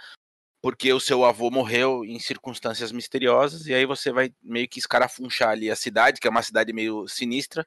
porque 0.61 0.93
o 0.93 0.99
seu 0.99 1.25
avô 1.25 1.51
morreu 1.51 2.05
em 2.05 2.19
circunstâncias 2.19 2.91
misteriosas, 2.91 3.67
e 3.67 3.75
aí 3.75 3.87
você 3.87 4.11
vai 4.11 4.35
meio 4.43 4.69
que 4.69 4.81
escarafunchar 4.81 5.51
ali 5.51 5.71
a 5.71 5.77
cidade, 5.77 6.21
que 6.21 6.27
é 6.27 6.31
uma 6.31 6.43
cidade 6.43 6.73
meio 6.73 7.07
sinistra, 7.07 7.65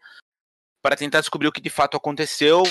para 0.82 0.98
tentar 0.98 1.22
descobrir 1.22 1.48
o 1.48 1.54
que 1.54 1.62
de 1.62 1.70
fato 1.70 1.96
aconteceu, 1.96 2.64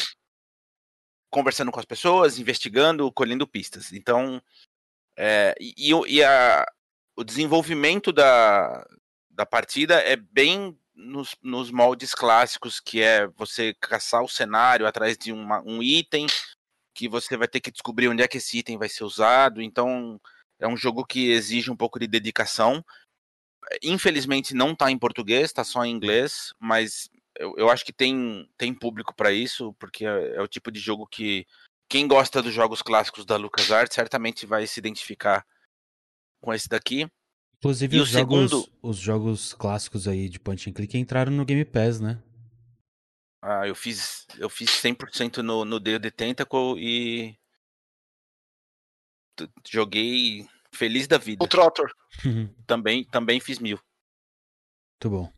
conversando 1.30 1.72
com 1.72 1.80
as 1.80 1.86
pessoas, 1.86 2.38
investigando, 2.38 3.10
colhendo 3.12 3.48
pistas. 3.48 3.94
Então, 3.94 4.42
é, 5.16 5.54
e, 5.58 5.90
e 6.06 6.22
a, 6.22 6.66
o 7.16 7.24
desenvolvimento 7.24 8.12
da, 8.12 8.86
da 9.30 9.46
partida 9.46 9.94
é 10.02 10.16
bem 10.16 10.78
nos, 10.96 11.36
nos 11.42 11.70
moldes 11.70 12.14
clássicos, 12.14 12.80
que 12.80 13.02
é 13.02 13.26
você 13.28 13.74
caçar 13.74 14.22
o 14.22 14.28
cenário 14.28 14.86
atrás 14.86 15.16
de 15.16 15.30
uma, 15.30 15.60
um 15.60 15.82
item, 15.82 16.26
que 16.94 17.08
você 17.08 17.36
vai 17.36 17.46
ter 17.46 17.60
que 17.60 17.70
descobrir 17.70 18.08
onde 18.08 18.22
é 18.22 18.28
que 18.28 18.38
esse 18.38 18.58
item 18.58 18.78
vai 18.78 18.88
ser 18.88 19.04
usado. 19.04 19.60
Então, 19.60 20.18
é 20.58 20.66
um 20.66 20.76
jogo 20.76 21.04
que 21.04 21.30
exige 21.30 21.70
um 21.70 21.76
pouco 21.76 21.98
de 21.98 22.06
dedicação. 22.06 22.84
Infelizmente 23.82 24.54
não 24.54 24.72
está 24.72 24.90
em 24.90 24.98
português, 24.98 25.44
está 25.44 25.62
só 25.64 25.84
em 25.84 25.90
inglês, 25.90 26.54
mas 26.58 27.10
eu, 27.38 27.54
eu 27.58 27.70
acho 27.70 27.84
que 27.84 27.92
tem, 27.92 28.48
tem 28.56 28.72
público 28.72 29.14
para 29.14 29.32
isso, 29.32 29.74
porque 29.74 30.06
é, 30.06 30.36
é, 30.36 30.40
o 30.40 30.48
tipo 30.48 30.70
de 30.70 30.80
jogo 30.80 31.06
que 31.06 31.46
quem 31.88 32.08
gosta 32.08 32.42
dos 32.42 32.54
jogos 32.54 32.82
clássicos 32.82 33.24
da 33.24 33.36
LucasArts 33.36 33.94
certamente 33.94 34.46
vai 34.46 34.66
se 34.66 34.80
identificar 34.80 35.46
com 36.40 36.54
esse 36.54 36.68
daqui. 36.68 37.08
Inclusive, 37.58 38.00
os, 38.00 38.08
jogos, 38.08 38.50
segundo... 38.50 38.72
os 38.82 38.96
jogos 38.98 39.54
clássicos 39.54 40.06
aí 40.06 40.28
de 40.28 40.38
Punch 40.38 40.68
and 40.68 40.72
Click 40.72 40.96
entraram 40.98 41.32
no 41.32 41.44
Game 41.44 41.64
Pass, 41.64 42.00
né? 42.00 42.22
Ah, 43.42 43.66
eu 43.66 43.74
fiz, 43.74 44.26
eu 44.38 44.48
fiz 44.48 44.70
100% 44.70 45.38
no, 45.38 45.64
no 45.64 45.80
Day 45.80 45.94
of 45.94 46.02
the 46.02 46.10
Tentacle 46.10 46.78
e 46.78 47.38
joguei 49.68 50.46
feliz 50.72 51.06
da 51.06 51.18
vida. 51.18 51.44
O 51.44 51.48
Trotter. 51.48 51.86
também, 52.66 53.04
também 53.04 53.40
fiz 53.40 53.58
mil. 53.58 53.78
Muito 54.94 55.16
bom. 55.16 55.32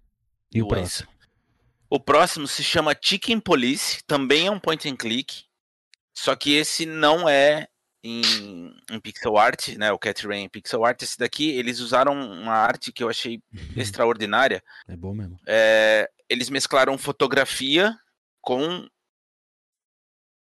E 0.52 0.62
o 0.62 0.68
próximo? 0.68 1.08
O 1.90 1.98
próximo 1.98 2.46
se 2.46 2.62
chama 2.62 2.96
Chicken 3.00 3.40
Police, 3.40 4.02
também 4.04 4.46
é 4.46 4.50
um 4.50 4.60
point 4.60 4.88
and 4.88 4.96
click, 4.96 5.44
só 6.14 6.36
que 6.36 6.52
esse 6.52 6.84
não 6.84 7.28
é 7.28 7.68
em, 8.02 8.22
em, 8.90 9.00
pixel 9.00 9.36
art, 9.36 9.68
né? 9.76 9.92
O 9.92 9.98
Cat 9.98 10.26
Rain 10.26 10.48
pixel 10.48 10.84
art. 10.84 11.02
Esse 11.02 11.18
daqui, 11.18 11.50
eles 11.50 11.80
usaram 11.80 12.12
uma 12.14 12.54
arte 12.54 12.92
que 12.92 13.02
eu 13.02 13.08
achei 13.08 13.42
extraordinária. 13.76 14.62
É 14.86 14.96
bom 14.96 15.14
mesmo. 15.14 15.38
É, 15.46 16.08
eles 16.28 16.50
mesclaram 16.50 16.96
fotografia 16.98 17.98
com 18.40 18.86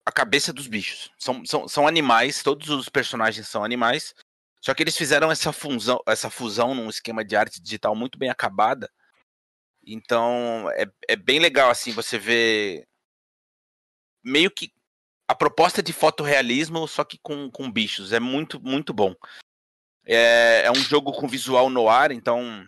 a 0.05 0.13
cabeça 0.13 0.53
dos 0.53 0.67
bichos. 0.67 1.11
São, 1.19 1.45
são, 1.45 1.69
são 1.69 1.87
animais, 1.87 2.43
todos 2.43 2.71
os 2.71 2.89
personagens 2.89 3.47
são 3.47 3.63
animais. 3.65 4.15
Só 4.61 4.75
que 4.75 4.83
eles 4.83 4.97
fizeram 4.97 5.31
essa 5.31 5.53
fusão, 5.53 6.01
essa 6.07 6.31
fusão 6.31 6.75
num 6.75 6.89
esquema 6.89 7.25
de 7.25 7.37
arte 7.37 7.61
digital 7.61 7.95
muito 7.95 8.19
bem 8.19 8.31
acabada. 8.31 8.91
Então 9.87 10.69
é, 10.73 10.87
é 11.09 11.17
bem 11.17 11.39
legal 11.39 11.71
assim 11.71 11.93
você 11.93 12.19
ver 12.19 12.87
meio 14.23 14.51
que 14.51 14.73
a 15.29 15.35
proposta 15.35 15.83
de 15.83 15.93
fotorrealismo, 15.93 16.89
só 16.89 17.05
que 17.05 17.19
com, 17.23 17.51
com 17.51 17.71
bichos. 17.71 18.13
É 18.15 18.19
muito, 18.19 18.59
muito 18.61 18.95
bom. 18.95 19.15
É, 20.07 20.63
é 20.65 20.71
um 20.71 20.77
jogo 20.77 21.13
com 21.13 21.29
visual 21.29 21.69
no 21.69 21.87
ar, 21.87 22.11
então 22.11 22.67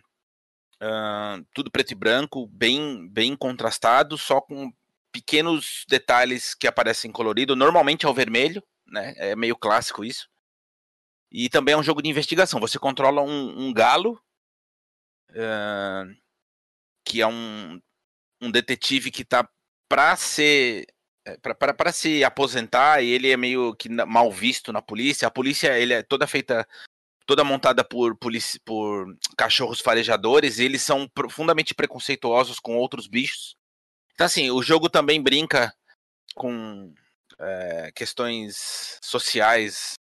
uh, 0.83 1.43
tudo 1.55 1.71
preto 1.71 1.93
e 1.93 1.95
branco, 1.95 2.47
bem, 2.47 3.09
bem 3.09 3.35
contrastado, 3.35 4.19
só 4.19 4.43
com 4.43 4.71
pequenos 5.11 5.87
detalhes 5.89 6.55
que 6.55 6.67
aparecem 6.67 7.11
colorido. 7.11 7.57
Normalmente 7.57 8.05
é 8.05 8.09
o 8.09 8.15
vermelho, 8.15 8.63
né? 8.87 9.15
É 9.17 9.35
meio 9.35 9.57
clássico 9.57 10.05
isso. 10.05 10.29
E 11.33 11.49
também 11.49 11.73
é 11.73 11.79
um 11.79 11.83
jogo 11.83 12.03
de 12.03 12.11
investigação. 12.11 12.61
Você 12.61 12.79
controla 12.79 13.23
um, 13.23 13.69
um 13.69 13.73
galo, 13.73 14.21
uh, 15.31 16.15
que 17.07 17.23
é 17.23 17.27
um, 17.27 17.81
um 18.39 18.51
detetive 18.51 19.11
que 19.11 19.23
está 19.23 19.49
para 19.89 20.15
ser 20.17 20.87
para 21.39 21.93
se 21.93 22.25
aposentar 22.25 23.03
e 23.03 23.11
ele 23.11 23.31
é 23.31 23.37
meio 23.37 23.75
que 23.75 23.89
mal 23.89 24.31
visto 24.31 24.73
na 24.73 24.83
polícia. 24.83 25.29
A 25.29 25.31
polícia 25.31 25.79
ele 25.79 25.95
é 25.95 26.03
toda 26.03 26.27
feita, 26.27 26.67
toda 27.27 27.45
montada 27.45 27.85
por, 27.85 28.17
polici, 28.17 28.59
por 28.61 29.17
cachorros 29.37 29.81
farejadores 29.81 30.59
e 30.59 30.65
eles 30.65 30.83
são 30.83 31.09
profundamente 31.09 31.75
preconceituosos 31.75 32.59
com 32.59 32.77
outros 32.77 33.07
bichos. 33.07 33.57
Então, 34.15 34.27
assim, 34.27 34.51
o 34.51 34.63
jogo 34.63 34.89
também 34.89 35.23
brinca 35.23 35.75
com 36.35 36.93
é, 37.39 37.91
questões 37.95 38.99
sociais 39.03 39.95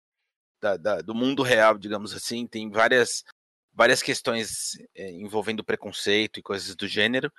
da, 0.60 0.76
da, 0.76 1.00
do 1.00 1.14
mundo 1.14 1.42
real, 1.42 1.78
digamos 1.78 2.12
assim. 2.14 2.46
Tem 2.46 2.70
várias, 2.70 3.24
várias 3.72 4.02
questões 4.02 4.78
é, 4.94 5.10
envolvendo 5.10 5.64
preconceito 5.64 6.38
e 6.38 6.42
coisas 6.42 6.76
do 6.76 6.86
gênero. 6.86 7.32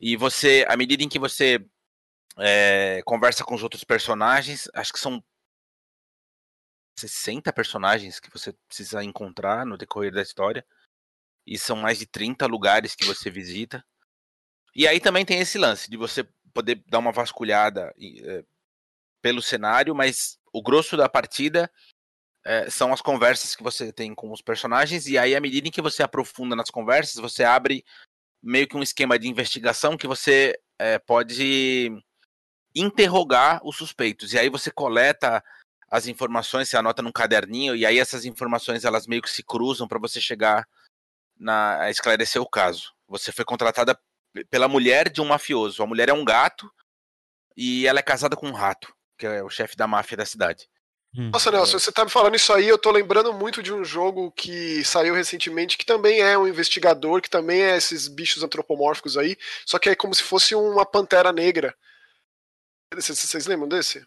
E 0.00 0.16
você, 0.16 0.64
à 0.68 0.76
medida 0.76 1.02
em 1.02 1.08
que 1.08 1.18
você 1.18 1.64
é, 2.38 3.02
conversa 3.04 3.44
com 3.44 3.54
os 3.54 3.62
outros 3.62 3.84
personagens. 3.84 4.68
Acho 4.74 4.92
que 4.92 4.98
são 4.98 5.22
60 6.98 7.52
personagens 7.52 8.20
que 8.20 8.30
você 8.30 8.52
precisa 8.68 9.02
encontrar 9.02 9.64
no 9.66 9.76
decorrer 9.76 10.12
da 10.12 10.22
história. 10.22 10.64
E 11.46 11.58
são 11.58 11.76
mais 11.76 11.98
de 11.98 12.06
30 12.06 12.46
lugares 12.46 12.94
que 12.94 13.04
você 13.04 13.30
visita. 13.30 13.84
E 14.74 14.88
aí 14.88 14.98
também 14.98 15.24
tem 15.24 15.40
esse 15.40 15.58
lance 15.58 15.90
de 15.90 15.96
você 15.96 16.26
poder 16.52 16.82
dar 16.86 16.98
uma 16.98 17.12
vasculhada 17.12 17.94
é, 18.00 18.44
pelo 19.20 19.42
cenário, 19.42 19.94
mas 19.94 20.38
o 20.52 20.62
grosso 20.62 20.96
da 20.96 21.08
partida 21.08 21.70
é, 22.44 22.68
são 22.70 22.92
as 22.92 23.00
conversas 23.00 23.56
que 23.56 23.62
você 23.62 23.92
tem 23.92 24.14
com 24.14 24.30
os 24.32 24.42
personagens. 24.42 25.06
E 25.06 25.18
aí, 25.18 25.34
à 25.34 25.40
medida 25.40 25.68
em 25.68 25.70
que 25.70 25.82
você 25.82 26.02
aprofunda 26.02 26.54
nas 26.54 26.70
conversas, 26.70 27.16
você 27.16 27.44
abre 27.44 27.84
meio 28.42 28.68
que 28.68 28.76
um 28.76 28.82
esquema 28.82 29.18
de 29.18 29.28
investigação 29.28 29.96
que 29.96 30.06
você 30.06 30.58
é, 30.78 30.98
pode 30.98 31.90
interrogar 32.74 33.60
os 33.64 33.76
suspeitos. 33.76 34.32
E 34.32 34.38
aí 34.38 34.48
você 34.48 34.70
coleta 34.70 35.42
as 35.90 36.06
informações, 36.06 36.68
você 36.68 36.76
anota 36.76 37.02
num 37.02 37.12
caderninho, 37.12 37.76
e 37.76 37.86
aí 37.86 37.98
essas 37.98 38.24
informações 38.24 38.84
elas 38.84 39.06
meio 39.06 39.22
que 39.22 39.30
se 39.30 39.42
cruzam 39.42 39.86
para 39.86 39.98
você 39.98 40.20
chegar 40.20 40.66
na, 41.38 41.82
a 41.82 41.90
esclarecer 41.90 42.42
o 42.42 42.48
caso. 42.48 42.92
Você 43.08 43.30
foi 43.30 43.44
contratada 43.44 43.98
pela 44.50 44.68
mulher 44.68 45.08
de 45.08 45.20
um 45.20 45.26
mafioso. 45.26 45.82
A 45.82 45.86
mulher 45.86 46.08
é 46.08 46.12
um 46.12 46.24
gato 46.24 46.70
e 47.56 47.86
ela 47.86 48.00
é 48.00 48.02
casada 48.02 48.34
com 48.34 48.48
um 48.48 48.52
rato, 48.52 48.92
que 49.16 49.26
é 49.26 49.42
o 49.42 49.50
chefe 49.50 49.76
da 49.76 49.86
máfia 49.86 50.16
da 50.16 50.26
cidade. 50.26 50.68
Hum. 51.16 51.30
Nossa, 51.30 51.50
Nelson, 51.50 51.78
você 51.78 51.92
tá 51.92 52.04
me 52.04 52.10
falando 52.10 52.34
isso 52.34 52.52
aí, 52.52 52.66
eu 52.66 52.76
tô 52.76 52.90
lembrando 52.90 53.32
muito 53.32 53.62
de 53.62 53.72
um 53.72 53.84
jogo 53.84 54.32
que 54.32 54.82
saiu 54.84 55.14
recentemente, 55.14 55.78
que 55.78 55.86
também 55.86 56.20
é 56.20 56.36
um 56.36 56.48
investigador, 56.48 57.22
que 57.22 57.30
também 57.30 57.62
é 57.62 57.76
esses 57.76 58.08
bichos 58.08 58.42
antropomórficos 58.42 59.16
aí, 59.16 59.36
só 59.64 59.78
que 59.78 59.90
é 59.90 59.94
como 59.94 60.12
se 60.12 60.24
fosse 60.24 60.56
uma 60.56 60.84
pantera 60.84 61.32
negra. 61.32 61.72
Vocês 62.92 63.46
lembram 63.46 63.68
desse? 63.68 64.06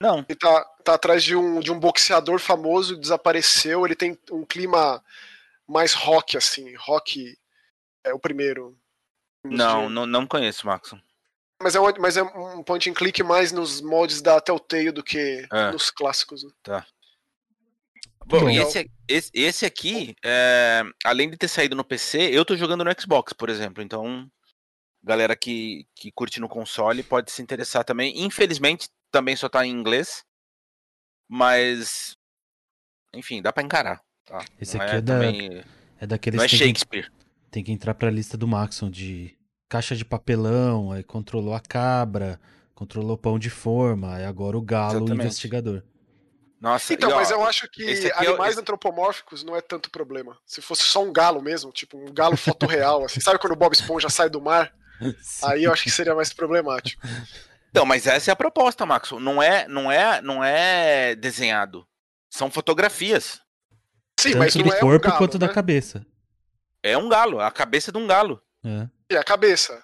Não. 0.00 0.24
Ele 0.28 0.38
tá, 0.38 0.64
tá 0.82 0.94
atrás 0.94 1.22
de 1.22 1.36
um, 1.36 1.60
de 1.60 1.70
um 1.70 1.78
boxeador 1.78 2.38
famoso, 2.38 2.96
desapareceu. 2.96 3.84
Ele 3.84 3.94
tem 3.94 4.18
um 4.30 4.44
clima 4.44 5.04
mais 5.68 5.92
rock, 5.92 6.36
assim. 6.36 6.74
Rock 6.76 7.36
é 8.04 8.14
o 8.14 8.18
primeiro. 8.18 8.76
Não, 9.44 9.88
de... 9.88 9.92
não, 9.92 10.06
não 10.06 10.26
conheço, 10.26 10.66
Max. 10.66 10.94
Mas 11.62 11.74
é, 11.74 11.80
um, 11.80 11.92
mas 11.98 12.16
é 12.16 12.22
um 12.22 12.62
point 12.62 12.88
and 12.88 12.94
click 12.94 13.22
mais 13.22 13.52
nos 13.52 13.82
moldes 13.82 14.22
da 14.22 14.40
Telltale 14.40 14.90
do 14.90 15.02
que 15.02 15.46
é. 15.52 15.70
nos 15.70 15.90
clássicos. 15.90 16.42
Né? 16.42 16.50
Tá. 16.62 16.86
Bom, 18.26 18.48
esse, 18.48 18.90
esse, 19.06 19.30
esse 19.34 19.66
aqui, 19.66 20.14
é, 20.24 20.82
além 21.04 21.28
de 21.28 21.36
ter 21.36 21.48
saído 21.48 21.76
no 21.76 21.84
PC, 21.84 22.30
eu 22.32 22.44
tô 22.44 22.56
jogando 22.56 22.84
no 22.84 23.00
Xbox, 23.00 23.32
por 23.34 23.50
exemplo. 23.50 23.82
Então, 23.82 24.30
galera 25.02 25.36
que, 25.36 25.86
que 25.94 26.12
curte 26.12 26.40
no 26.40 26.48
console 26.48 27.02
pode 27.02 27.30
se 27.30 27.42
interessar 27.42 27.84
também. 27.84 28.24
Infelizmente, 28.24 28.88
também 29.10 29.36
só 29.36 29.48
tá 29.48 29.64
em 29.64 29.70
inglês. 29.70 30.24
Mas. 31.28 32.16
Enfim, 33.14 33.42
dá 33.42 33.52
pra 33.52 33.62
encarar. 33.62 34.00
Tá? 34.24 34.44
Esse 34.60 34.76
não 34.76 34.84
aqui 34.84 34.94
é, 34.94 34.98
é, 34.98 35.00
da, 35.00 35.14
também, 35.14 35.64
é 36.00 36.06
daqueles. 36.06 36.38
Não 36.38 36.44
é 36.44 36.48
Shakespeare. 36.48 37.04
Tem 37.04 37.12
que, 37.12 37.50
tem 37.50 37.64
que 37.64 37.72
entrar 37.72 37.94
pra 37.94 38.10
lista 38.10 38.36
do 38.36 38.46
Maxon 38.46 38.90
de 38.90 39.36
caixa 39.68 39.94
de 39.94 40.04
papelão, 40.04 40.90
aí 40.90 41.04
controlou 41.04 41.54
a 41.54 41.60
cabra, 41.60 42.40
controlou 42.74 43.12
o 43.12 43.18
pão 43.18 43.38
de 43.38 43.48
forma, 43.48 44.16
aí 44.16 44.24
agora 44.24 44.58
o 44.58 44.62
galo 44.62 44.98
Exatamente. 44.98 45.20
investigador. 45.20 45.82
Nossa, 46.60 46.92
então, 46.92 47.08
e, 47.08 47.12
ó, 47.12 47.16
mas 47.16 47.30
eu 47.30 47.42
acho 47.42 47.70
que 47.70 47.84
é 47.84 48.12
animais 48.18 48.58
é, 48.58 48.60
antropomórficos 48.60 49.42
não 49.42 49.56
é 49.56 49.62
tanto 49.62 49.90
problema. 49.90 50.36
Se 50.44 50.60
fosse 50.60 50.82
só 50.82 51.02
um 51.02 51.12
galo 51.12 51.40
mesmo, 51.40 51.72
tipo 51.72 51.96
um 51.96 52.12
galo 52.12 52.36
fotorreal, 52.36 53.04
assim, 53.04 53.20
sabe 53.20 53.38
quando 53.38 53.54
o 53.54 53.56
Bob 53.56 53.72
Esponja 53.72 54.10
sai 54.10 54.28
do 54.28 54.42
mar? 54.42 54.74
Aí 55.44 55.64
eu 55.64 55.72
acho 55.72 55.84
que 55.84 55.90
seria 55.90 56.14
mais 56.14 56.32
problemático. 56.32 57.02
Então, 57.70 57.86
mas 57.86 58.06
essa 58.06 58.30
é 58.30 58.32
a 58.32 58.36
proposta, 58.36 58.84
Max. 58.84 59.12
Não 59.12 59.42
é, 59.42 59.66
não 59.68 59.90
é, 59.90 60.20
não 60.20 60.42
é 60.44 61.14
desenhado. 61.14 61.86
São 62.28 62.50
fotografias. 62.50 63.40
Sim, 64.18 64.32
Tanto 64.32 64.38
mas 64.38 64.54
não 64.54 64.64
do 64.64 64.72
é 64.72 64.80
corpo 64.80 65.06
um 65.06 65.10
galo, 65.10 65.18
quanto 65.18 65.38
né? 65.38 65.46
da 65.46 65.52
cabeça. 65.52 66.04
É 66.82 66.96
um 66.96 67.08
galo, 67.08 67.40
a 67.40 67.50
cabeça 67.50 67.90
de 67.92 67.98
um 67.98 68.06
galo. 68.06 68.40
É. 68.64 68.88
E 69.10 69.16
a 69.16 69.24
cabeça. 69.24 69.82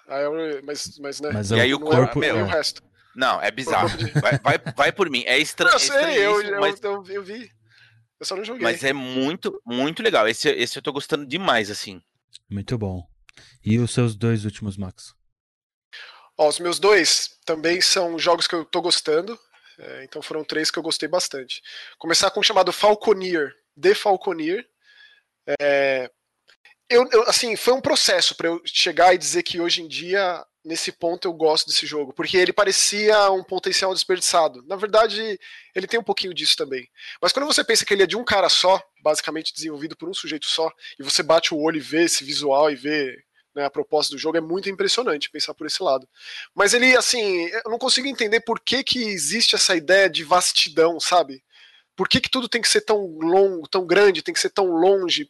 Mas, 0.63 0.97
mas, 0.99 1.21
né? 1.21 1.31
Mas 1.33 1.51
e 1.51 1.59
aí 1.59 1.73
o 1.73 1.77
é 1.77 1.79
corpo. 1.79 2.23
É, 2.23 2.33
meu, 2.33 2.45
o 2.45 2.47
resto. 2.47 2.83
Não, 3.15 3.41
é 3.41 3.49
bizarro. 3.49 3.89
Vai, 4.21 4.37
vai, 4.37 4.73
vai 4.75 4.91
por 4.91 5.09
mim. 5.09 5.23
É 5.25 5.39
estranho. 5.39 5.73
Eu 5.73 5.79
sei, 5.79 6.17
eu, 6.19 6.41
eu, 6.41 6.59
mas... 6.59 6.79
eu, 6.81 7.03
eu, 7.09 7.23
vi. 7.23 7.51
Eu 8.19 8.25
só 8.25 8.35
não 8.35 8.45
joguei. 8.45 8.61
Mas 8.63 8.83
é 8.83 8.93
muito, 8.93 9.59
muito 9.65 10.03
legal. 10.03 10.27
Esse, 10.27 10.49
esse 10.49 10.77
eu 10.77 10.83
tô 10.83 10.93
gostando 10.93 11.25
demais, 11.25 11.71
assim. 11.71 12.01
Muito 12.49 12.77
bom. 12.77 13.07
E 13.63 13.79
os 13.79 13.93
seus 13.93 14.15
dois 14.15 14.45
últimos, 14.45 14.77
Max? 14.77 15.13
Ó, 16.37 16.47
os 16.47 16.59
meus 16.59 16.79
dois 16.79 17.37
também 17.45 17.81
são 17.81 18.17
jogos 18.19 18.47
que 18.47 18.55
eu 18.55 18.63
tô 18.63 18.81
gostando. 18.81 19.37
É, 19.79 20.03
então 20.03 20.21
foram 20.21 20.43
três 20.43 20.71
que 20.71 20.79
eu 20.79 20.83
gostei 20.83 21.07
bastante. 21.07 21.61
Começar 21.97 22.31
com 22.31 22.39
o 22.39 22.43
chamado 22.43 22.71
Falconeer, 22.71 23.53
The 23.79 23.93
Falconeer. 23.93 24.67
É, 25.59 26.09
eu, 26.89 27.07
eu, 27.11 27.23
assim, 27.23 27.55
foi 27.55 27.73
um 27.73 27.81
processo 27.81 28.35
para 28.35 28.47
eu 28.47 28.61
chegar 28.65 29.13
e 29.13 29.17
dizer 29.17 29.43
que 29.43 29.59
hoje 29.59 29.81
em 29.81 29.87
dia, 29.87 30.43
nesse 30.63 30.91
ponto, 30.91 31.27
eu 31.27 31.33
gosto 31.33 31.67
desse 31.67 31.85
jogo, 31.85 32.13
porque 32.13 32.37
ele 32.37 32.53
parecia 32.53 33.29
um 33.31 33.43
potencial 33.43 33.93
desperdiçado. 33.93 34.63
Na 34.65 34.75
verdade, 34.75 35.39
ele 35.75 35.87
tem 35.87 35.99
um 35.99 36.03
pouquinho 36.03 36.33
disso 36.33 36.55
também. 36.55 36.89
Mas 37.21 37.31
quando 37.31 37.45
você 37.45 37.63
pensa 37.63 37.85
que 37.85 37.93
ele 37.93 38.03
é 38.03 38.07
de 38.07 38.15
um 38.15 38.23
cara 38.23 38.49
só, 38.49 38.81
basicamente 39.03 39.53
desenvolvido 39.53 39.97
por 39.97 40.09
um 40.09 40.13
sujeito 40.13 40.47
só, 40.47 40.71
e 40.99 41.03
você 41.03 41.21
bate 41.21 41.53
o 41.53 41.59
olho 41.59 41.77
e 41.77 41.81
vê 41.81 42.03
esse 42.03 42.23
visual 42.23 42.71
e 42.71 42.75
vê 42.75 43.15
né, 43.57 43.65
a 43.65 43.71
proposta 43.71 44.13
do 44.15 44.19
jogo, 44.19 44.37
é 44.37 44.41
muito 44.41 44.69
impressionante 44.69 45.31
pensar 45.31 45.55
por 45.55 45.65
esse 45.65 45.81
lado. 45.81 46.07
Mas 46.53 46.75
ele, 46.75 46.95
assim, 46.95 47.47
eu 47.47 47.71
não 47.71 47.79
consigo 47.79 48.07
entender 48.07 48.41
por 48.41 48.59
que, 48.59 48.83
que 48.83 49.03
existe 49.03 49.55
essa 49.55 49.75
ideia 49.75 50.07
de 50.07 50.23
vastidão, 50.23 50.99
sabe? 50.99 51.43
Por 51.95 52.07
que, 52.07 52.21
que 52.21 52.29
tudo 52.29 52.47
tem 52.47 52.61
que 52.61 52.69
ser 52.69 52.81
tão 52.81 53.03
longo, 53.17 53.67
tão 53.67 53.87
grande, 53.87 54.21
tem 54.21 54.33
que 54.33 54.39
ser 54.39 54.51
tão 54.51 54.67
longe? 54.67 55.27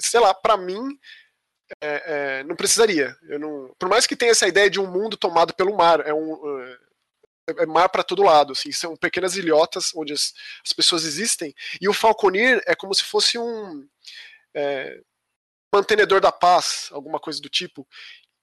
Sei 0.00 0.18
lá, 0.18 0.34
para 0.34 0.56
mim, 0.56 0.98
é, 1.80 2.40
é, 2.40 2.42
não 2.42 2.56
precisaria. 2.56 3.16
Eu 3.28 3.38
não, 3.38 3.72
por 3.78 3.88
mais 3.88 4.08
que 4.08 4.16
tenha 4.16 4.32
essa 4.32 4.48
ideia 4.48 4.68
de 4.68 4.80
um 4.80 4.90
mundo 4.90 5.16
tomado 5.16 5.54
pelo 5.54 5.76
mar, 5.76 6.00
é 6.04 6.12
um 6.12 6.58
é, 7.48 7.62
é 7.62 7.66
mar 7.66 7.88
para 7.90 8.02
todo 8.02 8.24
lado, 8.24 8.54
assim, 8.54 8.72
são 8.72 8.96
pequenas 8.96 9.36
ilhotas 9.36 9.92
onde 9.94 10.12
as, 10.12 10.34
as, 10.66 10.72
pessoas 10.72 11.04
existem. 11.04 11.54
E 11.80 11.88
o 11.88 11.94
Falconeer 11.94 12.60
é 12.66 12.74
como 12.74 12.92
se 12.92 13.04
fosse 13.04 13.38
um 13.38 13.86
é, 14.52 15.00
mantenedor 15.72 16.20
da 16.20 16.30
paz, 16.30 16.88
alguma 16.92 17.18
coisa 17.18 17.40
do 17.40 17.48
tipo. 17.48 17.86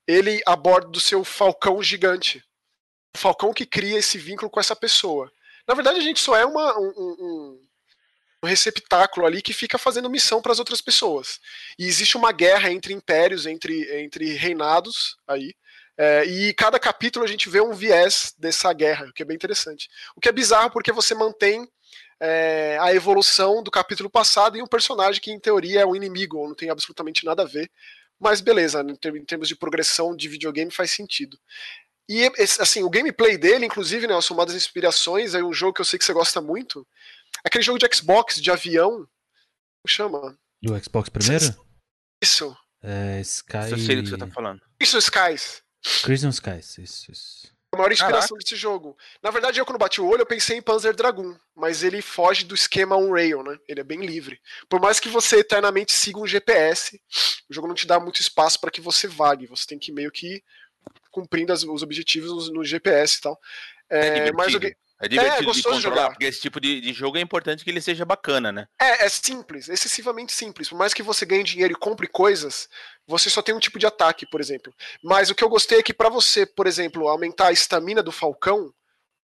Ele 0.07 0.41
a 0.45 0.55
bordo 0.55 0.89
do 0.89 0.99
seu 0.99 1.23
falcão 1.23 1.81
gigante. 1.83 2.43
O 3.15 3.17
falcão 3.17 3.53
que 3.53 3.65
cria 3.65 3.99
esse 3.99 4.17
vínculo 4.17 4.49
com 4.49 4.59
essa 4.59 4.75
pessoa. 4.75 5.31
Na 5.67 5.75
verdade, 5.75 5.99
a 5.99 6.01
gente 6.01 6.19
só 6.19 6.35
é 6.35 6.45
uma, 6.45 6.77
um, 6.79 6.87
um, 6.87 7.61
um 8.43 8.47
receptáculo 8.47 9.25
ali 9.25 9.41
que 9.41 9.53
fica 9.53 9.77
fazendo 9.77 10.09
missão 10.09 10.41
para 10.41 10.51
as 10.51 10.59
outras 10.59 10.81
pessoas. 10.81 11.39
E 11.77 11.85
existe 11.85 12.17
uma 12.17 12.31
guerra 12.31 12.71
entre 12.71 12.93
impérios, 12.93 13.45
entre, 13.45 14.01
entre 14.01 14.33
reinados 14.33 15.17
aí. 15.27 15.53
É, 15.97 16.23
e 16.25 16.53
cada 16.53 16.79
capítulo 16.79 17.25
a 17.25 17.27
gente 17.27 17.49
vê 17.49 17.59
um 17.59 17.73
viés 17.73 18.33
dessa 18.37 18.71
guerra, 18.71 19.07
o 19.07 19.13
que 19.13 19.21
é 19.21 19.25
bem 19.25 19.35
interessante. 19.35 19.89
O 20.15 20.21
que 20.21 20.29
é 20.29 20.31
bizarro 20.31 20.71
porque 20.71 20.93
você 20.93 21.13
mantém 21.13 21.67
é, 22.19 22.77
a 22.79 22.93
evolução 22.93 23.63
do 23.63 23.71
capítulo 23.71 24.09
passado 24.09 24.57
em 24.57 24.61
um 24.61 24.67
personagem 24.67 25.21
que, 25.21 25.31
em 25.31 25.39
teoria, 25.39 25.81
é 25.81 25.85
um 25.85 25.95
inimigo, 25.95 26.37
ou 26.37 26.47
não 26.47 26.55
tem 26.55 26.69
absolutamente 26.69 27.25
nada 27.25 27.43
a 27.43 27.45
ver. 27.45 27.71
Mas 28.19 28.41
beleza, 28.41 28.81
em 28.81 29.25
termos 29.25 29.47
de 29.47 29.55
progressão 29.55 30.15
de 30.15 30.27
videogame 30.27 30.71
faz 30.71 30.91
sentido. 30.91 31.39
E 32.09 32.23
assim, 32.59 32.83
o 32.83 32.89
gameplay 32.89 33.37
dele, 33.37 33.65
inclusive, 33.65 34.07
né, 34.07 34.15
uma 34.31 34.45
das 34.45 34.55
inspirações, 34.55 35.35
é 35.35 35.43
um 35.43 35.53
jogo 35.53 35.73
que 35.73 35.81
eu 35.81 35.85
sei 35.85 35.97
que 35.97 36.03
você 36.03 36.11
gosta 36.11 36.41
muito. 36.41 36.85
Aquele 37.43 37.63
jogo 37.63 37.77
de 37.77 37.87
Xbox, 37.95 38.41
de 38.41 38.51
avião. 38.51 38.91
Como 38.91 39.87
chama? 39.87 40.37
Do 40.61 40.83
Xbox 40.83 41.07
primeiro? 41.07 41.45
Isso. 42.21 42.57
É, 42.81 43.21
Sky. 43.21 43.71
Eu 43.71 43.77
sei 43.77 43.95
do 43.95 44.03
que 44.03 44.09
você 44.09 44.17
tá 44.17 44.27
falando. 44.27 44.59
Isso, 44.79 44.97
Skies. 44.97 45.61
Crimson 46.03 46.29
Skies, 46.29 46.77
isso, 46.77 47.11
isso. 47.11 47.58
A 47.71 47.77
maior 47.77 47.91
inspiração 47.91 48.29
Caraca. 48.29 48.43
desse 48.43 48.55
jogo. 48.55 48.97
Na 49.21 49.29
verdade, 49.29 49.59
eu 49.59 49.65
quando 49.65 49.77
bati 49.77 50.01
o 50.01 50.07
olho, 50.07 50.21
eu 50.21 50.25
pensei 50.25 50.57
em 50.57 50.61
Panzer 50.61 50.95
Dragoon, 50.95 51.35
mas 51.55 51.83
ele 51.83 52.01
foge 52.01 52.43
do 52.43 52.55
esquema 52.55 52.97
on-rail, 52.97 53.43
né? 53.43 53.59
Ele 53.67 53.79
é 53.79 53.83
bem 53.83 54.03
livre. 54.05 54.41
Por 54.67 54.81
mais 54.81 54.99
que 54.99 55.07
você 55.07 55.37
eternamente 55.37 55.91
siga 55.91 56.19
um 56.19 56.25
GPS, 56.25 56.99
o 57.47 57.53
jogo 57.53 57.67
não 57.67 57.75
te 57.75 57.85
dá 57.85 57.99
muito 57.99 58.21
espaço 58.21 58.59
para 58.59 58.71
que 58.71 58.81
você 58.81 59.07
vague. 59.07 59.45
Você 59.45 59.67
tem 59.67 59.77
que 59.77 59.91
meio 59.91 60.11
que 60.11 60.43
cumprindo 61.11 61.53
as, 61.53 61.63
os 61.63 61.83
objetivos 61.83 62.47
no, 62.47 62.55
no, 62.55 62.63
GPS 62.63 63.17
e 63.17 63.21
tal. 63.21 63.39
É, 63.89 64.29
é 64.29 64.31
mas 64.31 64.53
o, 64.55 64.59
é 65.01 65.07
divertido 65.07 65.49
é, 65.49 65.53
de 65.53 65.63
controlar, 65.63 65.79
jogar. 65.79 66.09
porque 66.09 66.25
esse 66.25 66.41
tipo 66.41 66.59
de, 66.59 66.81
de, 66.81 66.91
jogo 66.91 67.17
é 67.17 67.21
importante 67.21 67.63
que 67.63 67.69
ele 67.69 67.79
seja 67.79 68.03
bacana, 68.03 68.51
né? 68.51 68.67
É, 68.79 69.05
é 69.05 69.09
simples, 69.09 69.69
excessivamente 69.69 70.33
simples. 70.33 70.67
Por 70.67 70.77
mais 70.77 70.93
que 70.93 71.01
você 71.01 71.25
ganhe 71.25 71.43
dinheiro 71.43 71.73
e 71.73 71.79
compre 71.79 72.07
coisas, 72.07 72.67
você 73.07 73.29
só 73.29 73.41
tem 73.41 73.55
um 73.55 73.59
tipo 73.59 73.79
de 73.79 73.85
ataque, 73.85 74.25
por 74.29 74.41
exemplo. 74.41 74.73
Mas 75.01 75.29
o 75.29 75.35
que 75.35 75.43
eu 75.43 75.49
gostei 75.49 75.79
é 75.79 75.83
que 75.83 75.93
para 75.93 76.09
você, 76.09 76.45
por 76.45 76.67
exemplo, 76.67 77.07
aumentar 77.07 77.47
a 77.47 77.51
estamina 77.53 78.03
do 78.03 78.11
falcão, 78.11 78.73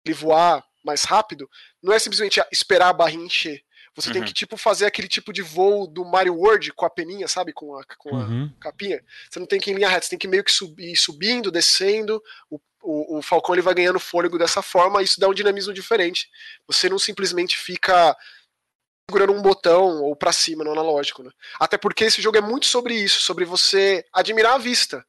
ele 0.03 0.15
voar 0.15 0.65
mais 0.83 1.03
rápido, 1.03 1.47
não 1.83 1.93
é 1.93 1.99
simplesmente 1.99 2.41
esperar 2.51 2.89
a 2.89 2.93
barrinha 2.93 3.25
encher. 3.25 3.61
Você 3.99 4.09
uhum. 4.09 4.13
tem 4.13 4.23
que, 4.23 4.33
tipo, 4.33 4.57
fazer 4.57 4.85
aquele 4.85 5.07
tipo 5.07 5.33
de 5.33 5.41
voo 5.41 5.87
do 5.87 6.05
Mario 6.05 6.35
World 6.35 6.71
com 6.73 6.85
a 6.85 6.89
peninha, 6.89 7.27
sabe? 7.27 7.53
Com 7.53 7.77
a, 7.77 7.83
com 7.97 8.15
a 8.15 8.19
uhum. 8.19 8.51
capinha. 8.59 9.03
Você 9.29 9.39
não 9.39 9.47
tem 9.47 9.59
que 9.59 9.69
ir 9.69 9.73
em 9.73 9.75
linha 9.77 9.89
reta, 9.89 10.05
você 10.05 10.11
tem 10.11 10.19
que 10.19 10.27
meio 10.27 10.43
que 10.43 10.51
subir, 10.51 10.95
subindo, 10.95 11.51
descendo. 11.51 12.21
O, 12.49 12.59
o, 12.81 13.17
o, 13.17 13.21
Falcão 13.21 13.55
ele 13.55 13.61
vai 13.61 13.73
ganhando 13.73 13.99
fôlego 13.99 14.37
dessa 14.37 14.61
forma, 14.61 15.01
isso 15.01 15.19
dá 15.19 15.27
um 15.27 15.33
dinamismo 15.33 15.73
diferente. 15.73 16.29
Você 16.67 16.89
não 16.89 16.99
simplesmente 16.99 17.57
fica 17.57 18.15
segurando 19.09 19.33
um 19.33 19.41
botão 19.41 20.01
ou 20.03 20.15
para 20.15 20.31
cima 20.31 20.63
no 20.63 20.71
analógico, 20.71 21.23
né? 21.23 21.31
Até 21.59 21.77
porque 21.77 22.05
esse 22.05 22.21
jogo 22.21 22.37
é 22.37 22.41
muito 22.41 22.67
sobre 22.67 22.93
isso, 22.93 23.21
sobre 23.21 23.43
você 23.43 24.05
admirar 24.13 24.53
a 24.53 24.59
vista 24.59 25.03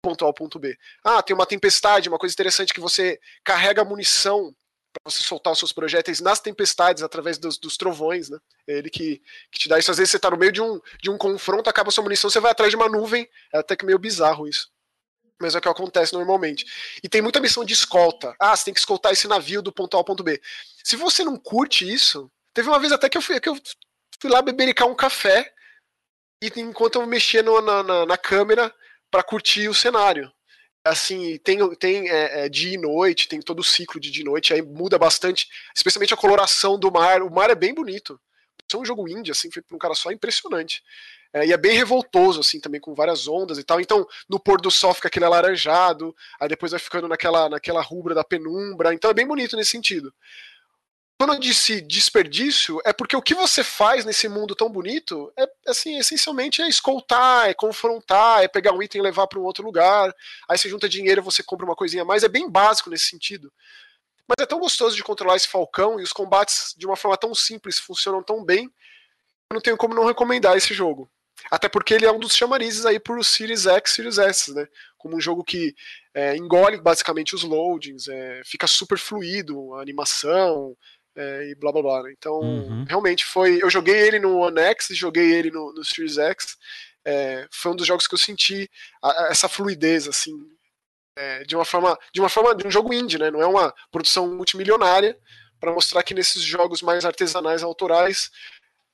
ponto 0.00 0.24
A 0.24 0.28
ao 0.28 0.34
ponto 0.34 0.58
B. 0.58 0.76
Ah, 1.04 1.22
tem 1.22 1.34
uma 1.34 1.46
tempestade, 1.46 2.08
uma 2.08 2.18
coisa 2.18 2.32
interessante 2.32 2.72
que 2.72 2.80
você 2.80 3.20
carrega 3.44 3.84
munição 3.84 4.54
para 4.92 5.10
você 5.10 5.22
soltar 5.22 5.52
os 5.52 5.58
seus 5.58 5.72
projéteis 5.72 6.20
nas 6.20 6.40
tempestades 6.40 7.02
através 7.02 7.38
dos, 7.38 7.58
dos 7.58 7.76
trovões, 7.76 8.28
né? 8.28 8.38
É 8.66 8.78
ele 8.78 8.90
que, 8.90 9.22
que, 9.50 9.58
te 9.58 9.68
dá 9.68 9.78
isso. 9.78 9.90
Às 9.90 9.98
vezes 9.98 10.10
você 10.10 10.18
tá 10.18 10.30
no 10.30 10.36
meio 10.36 10.52
de 10.52 10.60
um, 10.60 10.80
de 11.00 11.10
um 11.10 11.16
confronto, 11.16 11.70
acaba 11.70 11.90
sua 11.90 12.02
munição, 12.02 12.28
você 12.28 12.40
vai 12.40 12.50
atrás 12.50 12.70
de 12.70 12.76
uma 12.76 12.88
nuvem. 12.88 13.28
É 13.52 13.58
até 13.58 13.76
que 13.76 13.84
meio 13.84 13.98
bizarro 13.98 14.48
isso. 14.48 14.70
Mas 15.40 15.54
é 15.54 15.58
o 15.58 15.60
que 15.60 15.68
acontece 15.68 16.12
normalmente. 16.12 16.66
E 17.02 17.08
tem 17.08 17.22
muita 17.22 17.40
missão 17.40 17.64
de 17.64 17.72
escolta. 17.72 18.34
Ah, 18.38 18.54
você 18.54 18.64
tem 18.64 18.74
que 18.74 18.80
escoltar 18.80 19.12
esse 19.12 19.28
navio 19.28 19.62
do 19.62 19.72
ponto 19.72 19.96
A 19.96 20.00
ao 20.00 20.04
ponto 20.04 20.22
B. 20.22 20.40
Se 20.84 20.96
você 20.96 21.24
não 21.24 21.36
curte 21.36 21.90
isso, 21.90 22.30
teve 22.52 22.68
uma 22.68 22.78
vez 22.78 22.92
até 22.92 23.08
que 23.08 23.16
eu 23.16 23.22
fui, 23.22 23.40
que 23.40 23.48
eu 23.48 23.56
fui 24.20 24.30
lá 24.30 24.42
bebericar 24.42 24.88
um 24.88 24.94
café 24.94 25.52
e 26.42 26.50
enquanto 26.60 26.96
eu 26.96 27.06
mexia 27.06 27.42
no, 27.42 27.60
na, 27.60 27.82
na, 27.82 28.06
na 28.06 28.18
câmera 28.18 28.74
para 29.10 29.22
curtir 29.22 29.68
o 29.68 29.74
cenário 29.74 30.30
assim, 30.84 31.38
tem, 31.38 31.74
tem 31.76 32.08
é, 32.08 32.44
é, 32.44 32.48
dia 32.48 32.74
e 32.74 32.78
noite, 32.78 33.28
tem 33.28 33.40
todo 33.40 33.60
o 33.60 33.64
ciclo 33.64 34.00
de 34.00 34.10
dia 34.10 34.22
e 34.22 34.24
noite, 34.24 34.52
aí 34.52 34.62
muda 34.62 34.98
bastante, 34.98 35.48
especialmente 35.76 36.14
a 36.14 36.16
coloração 36.16 36.78
do 36.78 36.90
mar. 36.90 37.22
O 37.22 37.30
mar 37.30 37.50
é 37.50 37.54
bem 37.54 37.74
bonito. 37.74 38.20
É 38.72 38.76
um 38.76 38.84
jogo 38.84 39.08
indie, 39.08 39.32
assim, 39.32 39.50
feito 39.50 39.66
por 39.66 39.74
um 39.74 39.78
cara 39.78 39.94
só, 39.94 40.10
é 40.10 40.14
impressionante. 40.14 40.82
É, 41.32 41.46
e 41.46 41.52
é 41.52 41.56
bem 41.56 41.76
revoltoso, 41.76 42.40
assim, 42.40 42.60
também 42.60 42.80
com 42.80 42.94
várias 42.94 43.28
ondas 43.28 43.58
e 43.58 43.64
tal. 43.64 43.80
Então, 43.80 44.06
no 44.28 44.38
pôr 44.38 44.60
do 44.60 44.70
sol 44.70 44.94
fica 44.94 45.08
aquele 45.08 45.24
alaranjado, 45.24 46.14
aí 46.40 46.48
depois 46.48 46.72
vai 46.72 46.80
ficando 46.80 47.08
naquela, 47.08 47.48
naquela 47.48 47.82
rubra 47.82 48.14
da 48.14 48.24
penumbra. 48.24 48.92
Então 48.92 49.10
é 49.10 49.14
bem 49.14 49.26
bonito 49.26 49.56
nesse 49.56 49.70
sentido. 49.70 50.12
Quando 51.20 51.34
eu 51.34 51.38
disse 51.38 51.82
desperdício, 51.82 52.80
é 52.82 52.94
porque 52.94 53.14
o 53.14 53.20
que 53.20 53.34
você 53.34 53.62
faz 53.62 54.06
nesse 54.06 54.26
mundo 54.26 54.54
tão 54.54 54.70
bonito 54.70 55.30
é, 55.38 55.46
assim, 55.66 55.98
essencialmente 55.98 56.62
é 56.62 56.66
escoltar, 56.66 57.46
é 57.46 57.52
confrontar, 57.52 58.42
é 58.42 58.48
pegar 58.48 58.72
um 58.72 58.82
item 58.82 59.02
e 59.02 59.04
levar 59.04 59.26
para 59.26 59.38
um 59.38 59.42
outro 59.42 59.62
lugar. 59.62 60.16
Aí 60.48 60.56
você 60.56 60.66
junta 60.66 60.88
dinheiro, 60.88 61.22
você 61.22 61.42
compra 61.42 61.66
uma 61.66 61.76
coisinha 61.76 62.04
a 62.04 62.06
mais. 62.06 62.22
É 62.22 62.28
bem 62.28 62.48
básico 62.48 62.88
nesse 62.88 63.04
sentido. 63.04 63.52
Mas 64.26 64.42
é 64.42 64.46
tão 64.46 64.58
gostoso 64.58 64.96
de 64.96 65.02
controlar 65.02 65.36
esse 65.36 65.46
falcão 65.46 66.00
e 66.00 66.02
os 66.02 66.10
combates 66.10 66.74
de 66.74 66.86
uma 66.86 66.96
forma 66.96 67.18
tão 67.18 67.34
simples 67.34 67.78
funcionam 67.78 68.22
tão 68.22 68.42
bem. 68.42 68.72
Eu 69.50 69.56
não 69.56 69.60
tenho 69.60 69.76
como 69.76 69.94
não 69.94 70.06
recomendar 70.06 70.56
esse 70.56 70.72
jogo. 70.72 71.06
Até 71.50 71.68
porque 71.68 71.92
ele 71.92 72.06
é 72.06 72.12
um 72.12 72.18
dos 72.18 72.34
chamarizes 72.34 72.86
aí 72.86 72.98
por 72.98 73.22
Series 73.22 73.66
X, 73.66 73.92
Series 73.92 74.16
S, 74.16 74.54
né? 74.54 74.66
Como 74.96 75.16
um 75.16 75.20
jogo 75.20 75.44
que 75.44 75.74
é, 76.14 76.34
engole 76.34 76.78
basicamente 76.78 77.34
os 77.34 77.42
loadings, 77.42 78.08
é, 78.08 78.40
fica 78.44 78.66
super 78.66 78.98
fluido, 78.98 79.74
a 79.74 79.82
animação, 79.82 80.74
é, 81.16 81.50
e 81.50 81.54
blá 81.54 81.72
blá 81.72 81.82
blá. 81.82 82.02
Né? 82.02 82.14
Então, 82.16 82.40
uhum. 82.40 82.84
realmente 82.84 83.24
foi. 83.24 83.62
Eu 83.62 83.70
joguei 83.70 83.96
ele 83.96 84.18
no 84.18 84.38
One 84.38 84.60
X, 84.60 84.88
joguei 84.90 85.32
ele 85.32 85.50
no, 85.50 85.72
no 85.72 85.84
Series 85.84 86.18
X. 86.18 86.56
É, 87.04 87.48
foi 87.50 87.72
um 87.72 87.76
dos 87.76 87.86
jogos 87.86 88.06
que 88.06 88.14
eu 88.14 88.18
senti 88.18 88.70
a, 89.02 89.24
a, 89.24 89.28
essa 89.28 89.48
fluidez, 89.48 90.06
assim, 90.06 90.34
é, 91.16 91.44
de 91.44 91.56
uma 91.56 91.64
forma, 91.64 91.98
de 92.12 92.20
uma 92.20 92.28
forma 92.28 92.54
de 92.54 92.66
um 92.66 92.70
jogo 92.70 92.92
indie, 92.92 93.18
né? 93.18 93.30
Não 93.30 93.40
é 93.40 93.46
uma 93.46 93.74
produção 93.90 94.34
multimilionária 94.34 95.18
para 95.58 95.72
mostrar 95.72 96.02
que 96.02 96.14
nesses 96.14 96.42
jogos 96.42 96.80
mais 96.82 97.04
artesanais, 97.04 97.62
autorais, 97.62 98.30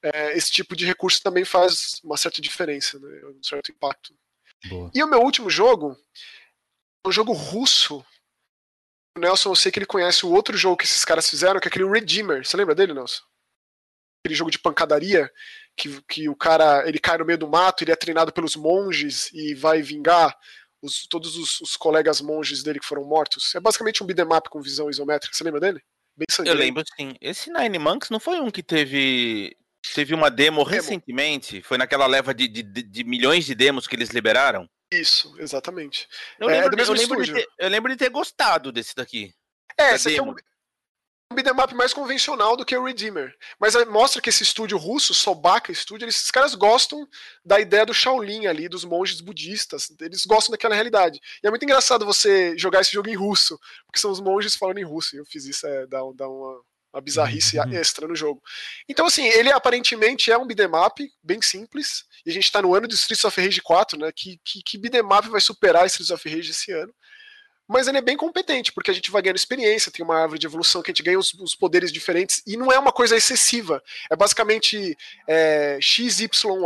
é, 0.02 0.36
esse 0.36 0.50
tipo 0.50 0.76
de 0.76 0.84
recurso 0.84 1.22
também 1.22 1.44
faz 1.44 2.00
uma 2.02 2.16
certa 2.16 2.40
diferença, 2.40 2.98
né? 2.98 3.20
um 3.26 3.42
certo 3.42 3.70
impacto. 3.70 4.14
Boa. 4.68 4.90
E 4.94 5.02
o 5.02 5.06
meu 5.06 5.20
último 5.20 5.48
jogo, 5.48 5.96
um 7.06 7.12
jogo 7.12 7.32
russo 7.32 8.04
o 9.16 9.20
Nelson, 9.20 9.50
eu 9.50 9.56
sei 9.56 9.72
que 9.72 9.78
ele 9.78 9.86
conhece 9.86 10.24
o 10.24 10.30
outro 10.30 10.56
jogo 10.56 10.76
que 10.76 10.84
esses 10.84 11.04
caras 11.04 11.28
fizeram, 11.28 11.60
que 11.60 11.68
é 11.68 11.70
aquele 11.70 11.88
Redeemer. 11.88 12.46
Você 12.46 12.56
lembra 12.56 12.74
dele, 12.74 12.94
Nelson? 12.94 13.22
aquele 14.26 14.34
jogo 14.34 14.50
de 14.50 14.58
pancadaria, 14.58 15.30
que, 15.76 16.02
que 16.02 16.28
o 16.28 16.34
cara 16.34 16.86
ele 16.86 16.98
cai 16.98 17.16
no 17.16 17.24
meio 17.24 17.38
do 17.38 17.48
mato, 17.48 17.84
ele 17.84 17.92
é 17.92 17.96
treinado 17.96 18.32
pelos 18.32 18.56
monges 18.56 19.30
e 19.32 19.54
vai 19.54 19.80
vingar 19.82 20.36
os, 20.82 21.06
todos 21.06 21.36
os, 21.36 21.60
os, 21.60 21.76
colegas 21.76 22.20
monges 22.20 22.62
dele 22.62 22.80
que 22.80 22.86
foram 22.86 23.04
mortos. 23.04 23.54
É 23.54 23.60
basicamente 23.60 24.02
um 24.02 24.06
beat'em 24.06 24.36
up 24.36 24.50
com 24.50 24.60
visão 24.60 24.90
isométrica. 24.90 25.34
Você 25.34 25.44
lembra 25.44 25.60
dele? 25.60 25.80
Bem 26.16 26.26
Eu 26.44 26.54
lembro, 26.54 26.82
sim. 26.96 27.14
Esse 27.20 27.52
Nine 27.52 27.78
Monks 27.78 28.10
não 28.10 28.18
foi 28.18 28.40
um 28.40 28.50
que 28.50 28.62
teve 28.62 29.56
teve 29.94 30.14
uma 30.14 30.30
demo, 30.30 30.58
demo. 30.58 30.68
recentemente? 30.68 31.62
Foi 31.62 31.78
naquela 31.78 32.06
leva 32.06 32.34
de, 32.34 32.48
de, 32.48 32.62
de, 32.62 33.04
milhões 33.04 33.44
de 33.44 33.54
demos 33.54 33.86
que 33.86 33.94
eles 33.94 34.10
liberaram? 34.10 34.68
Isso, 34.90 35.34
exatamente. 35.38 36.08
Eu 36.38 36.48
é, 36.48 36.60
lembro, 36.60 36.80
é 36.80 36.84
eu, 36.84 36.92
lembro 36.92 37.24
ter, 37.24 37.48
eu 37.58 37.68
lembro, 37.68 37.92
de 37.92 37.98
ter, 37.98 38.10
gostado 38.10 38.70
desse 38.70 38.94
daqui. 38.94 39.34
É, 39.78 39.94
esse 39.94 40.08
aqui 40.08 40.18
é 40.18 40.22
um, 40.22 40.30
um 41.32 41.34
beat'em 41.34 41.52
up 41.60 41.74
mais 41.74 41.92
convencional 41.92 42.56
do 42.56 42.64
que 42.64 42.76
o 42.76 42.84
Redeemer. 42.84 43.34
Mas 43.58 43.74
mostra 43.86 44.22
que 44.22 44.30
esse 44.30 44.44
estúdio 44.44 44.78
russo, 44.78 45.12
Sobaka 45.12 45.74
Studio, 45.74 46.08
esses 46.08 46.30
caras 46.30 46.54
gostam 46.54 47.06
da 47.44 47.58
ideia 47.58 47.84
do 47.84 47.92
Shaolin 47.92 48.46
ali, 48.46 48.68
dos 48.68 48.84
monges 48.84 49.20
budistas. 49.20 49.92
Eles 50.00 50.24
gostam 50.24 50.52
daquela 50.52 50.74
realidade. 50.74 51.20
E 51.42 51.46
é 51.46 51.50
muito 51.50 51.64
engraçado 51.64 52.06
você 52.06 52.56
jogar 52.56 52.80
esse 52.80 52.92
jogo 52.92 53.08
em 53.08 53.16
russo, 53.16 53.58
porque 53.86 53.98
são 53.98 54.12
os 54.12 54.20
monges 54.20 54.54
falando 54.54 54.78
em 54.78 54.84
russo. 54.84 55.16
E 55.16 55.18
eu 55.18 55.26
fiz 55.26 55.46
isso, 55.46 55.66
é, 55.66 55.86
dá, 55.86 55.98
dá 56.14 56.28
uma, 56.28 56.62
uma 56.96 57.02
bizarrice 57.02 57.58
uhum. 57.58 57.72
extra 57.72 58.08
no 58.08 58.16
jogo. 58.16 58.42
Então, 58.88 59.06
assim, 59.06 59.26
ele 59.26 59.52
aparentemente 59.52 60.32
é 60.32 60.38
um 60.38 60.46
beat'em 60.46 60.74
up, 60.74 61.08
bem 61.22 61.40
simples. 61.42 62.04
E 62.24 62.30
a 62.30 62.32
gente 62.32 62.50
tá 62.50 62.62
no 62.62 62.74
ano 62.74 62.88
de 62.88 62.94
Streets 62.94 63.24
of 63.24 63.40
Rage 63.40 63.60
4, 63.60 63.98
né? 63.98 64.10
Que, 64.14 64.40
que, 64.44 64.62
que 64.62 64.78
beat'em 64.78 65.02
up 65.02 65.28
vai 65.28 65.40
superar 65.40 65.86
Streets 65.86 66.10
of 66.10 66.28
Rage 66.28 66.50
esse 66.50 66.72
ano? 66.72 66.92
mas 67.68 67.88
ele 67.88 67.98
é 67.98 68.00
bem 68.00 68.16
competente, 68.16 68.72
porque 68.72 68.92
a 68.92 68.94
gente 68.94 69.10
vai 69.10 69.20
ganhando 69.20 69.38
experiência, 69.38 69.90
tem 69.90 70.04
uma 70.04 70.16
árvore 70.16 70.38
de 70.38 70.46
evolução 70.46 70.80
que 70.80 70.90
a 70.90 70.92
gente 70.92 71.02
ganha 71.02 71.18
os, 71.18 71.34
os 71.34 71.52
poderes 71.52 71.90
diferentes, 71.90 72.40
e 72.46 72.56
não 72.56 72.70
é 72.70 72.78
uma 72.78 72.92
coisa 72.92 73.16
excessiva. 73.16 73.82
É 74.08 74.14
basicamente 74.14 74.96
é, 75.26 75.76
XYA 75.82 76.30
são 76.32 76.64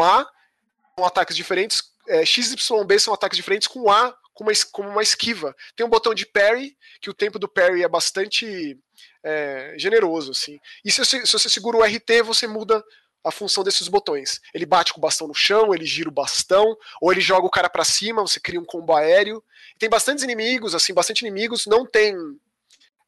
ataques 1.07 1.35
diferentes, 1.35 1.83
é, 2.07 2.23
XYB 2.23 2.99
são 2.99 3.14
ataques 3.14 3.37
diferentes 3.37 3.66
com 3.66 3.90
A 3.90 4.14
como 4.35 4.51
uma, 4.51 4.57
como 4.73 4.88
uma 4.88 5.03
esquiva. 5.03 5.55
Tem 5.77 5.85
um 5.85 5.90
botão 5.90 6.14
de 6.14 6.27
parry, 6.27 6.77
que 7.01 7.11
o 7.11 7.14
tempo 7.14 7.38
do 7.38 7.49
parry 7.49 7.83
é 7.83 7.88
bastante 7.88 8.79
é, 9.22 9.74
generoso. 9.76 10.33
Assim. 10.33 10.59
E 10.85 10.90
se 10.90 11.04
se 11.04 11.26
você 11.26 11.48
segura 11.48 11.78
o 11.78 11.83
RT, 11.83 12.22
você 12.24 12.46
muda 12.46 12.83
a 13.22 13.30
função 13.30 13.62
desses 13.62 13.88
botões. 13.88 14.40
Ele 14.54 14.66
bate 14.66 14.92
com 14.92 14.98
o 14.98 15.02
bastão 15.02 15.28
no 15.28 15.35
chão, 15.35 15.74
ele 15.74 15.85
gira 15.85 16.09
o 16.09 16.12
bastão, 16.12 16.76
ou 17.00 17.12
ele 17.12 17.20
joga 17.20 17.46
o 17.46 17.50
cara 17.50 17.68
para 17.68 17.85
cima, 17.85 18.22
você 18.22 18.40
cria 18.40 18.61
um 18.61 18.64
combo 18.64 18.94
aéreo. 18.94 19.42
Tem 19.78 19.88
bastantes 19.88 20.24
inimigos, 20.24 20.74
assim, 20.74 20.94
bastante 20.94 21.20
inimigos. 21.20 21.66
Não 21.66 21.87
tem. 21.87 22.16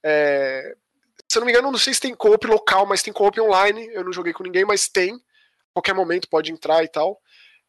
É... 0.03 0.75
Se 1.29 1.39
eu 1.39 1.41
não 1.41 1.47
me 1.47 1.53
engano, 1.53 1.71
não 1.71 1.79
sei 1.79 1.95
se 1.95 2.01
tem 2.01 2.15
co-op 2.15 2.47
local, 2.47 2.85
mas 2.85 3.03
tem 3.03 3.13
co-op 3.13 3.41
online. 3.41 3.89
Eu 3.93 4.05
não 4.05 4.13
joguei 4.13 4.33
com 4.33 4.43
ninguém, 4.43 4.65
mas 4.65 4.89
tem. 4.89 5.19
Qualquer 5.73 5.95
momento 5.95 6.29
pode 6.29 6.53
entrar 6.53 6.85
e 6.85 6.89
tal. 6.89 7.19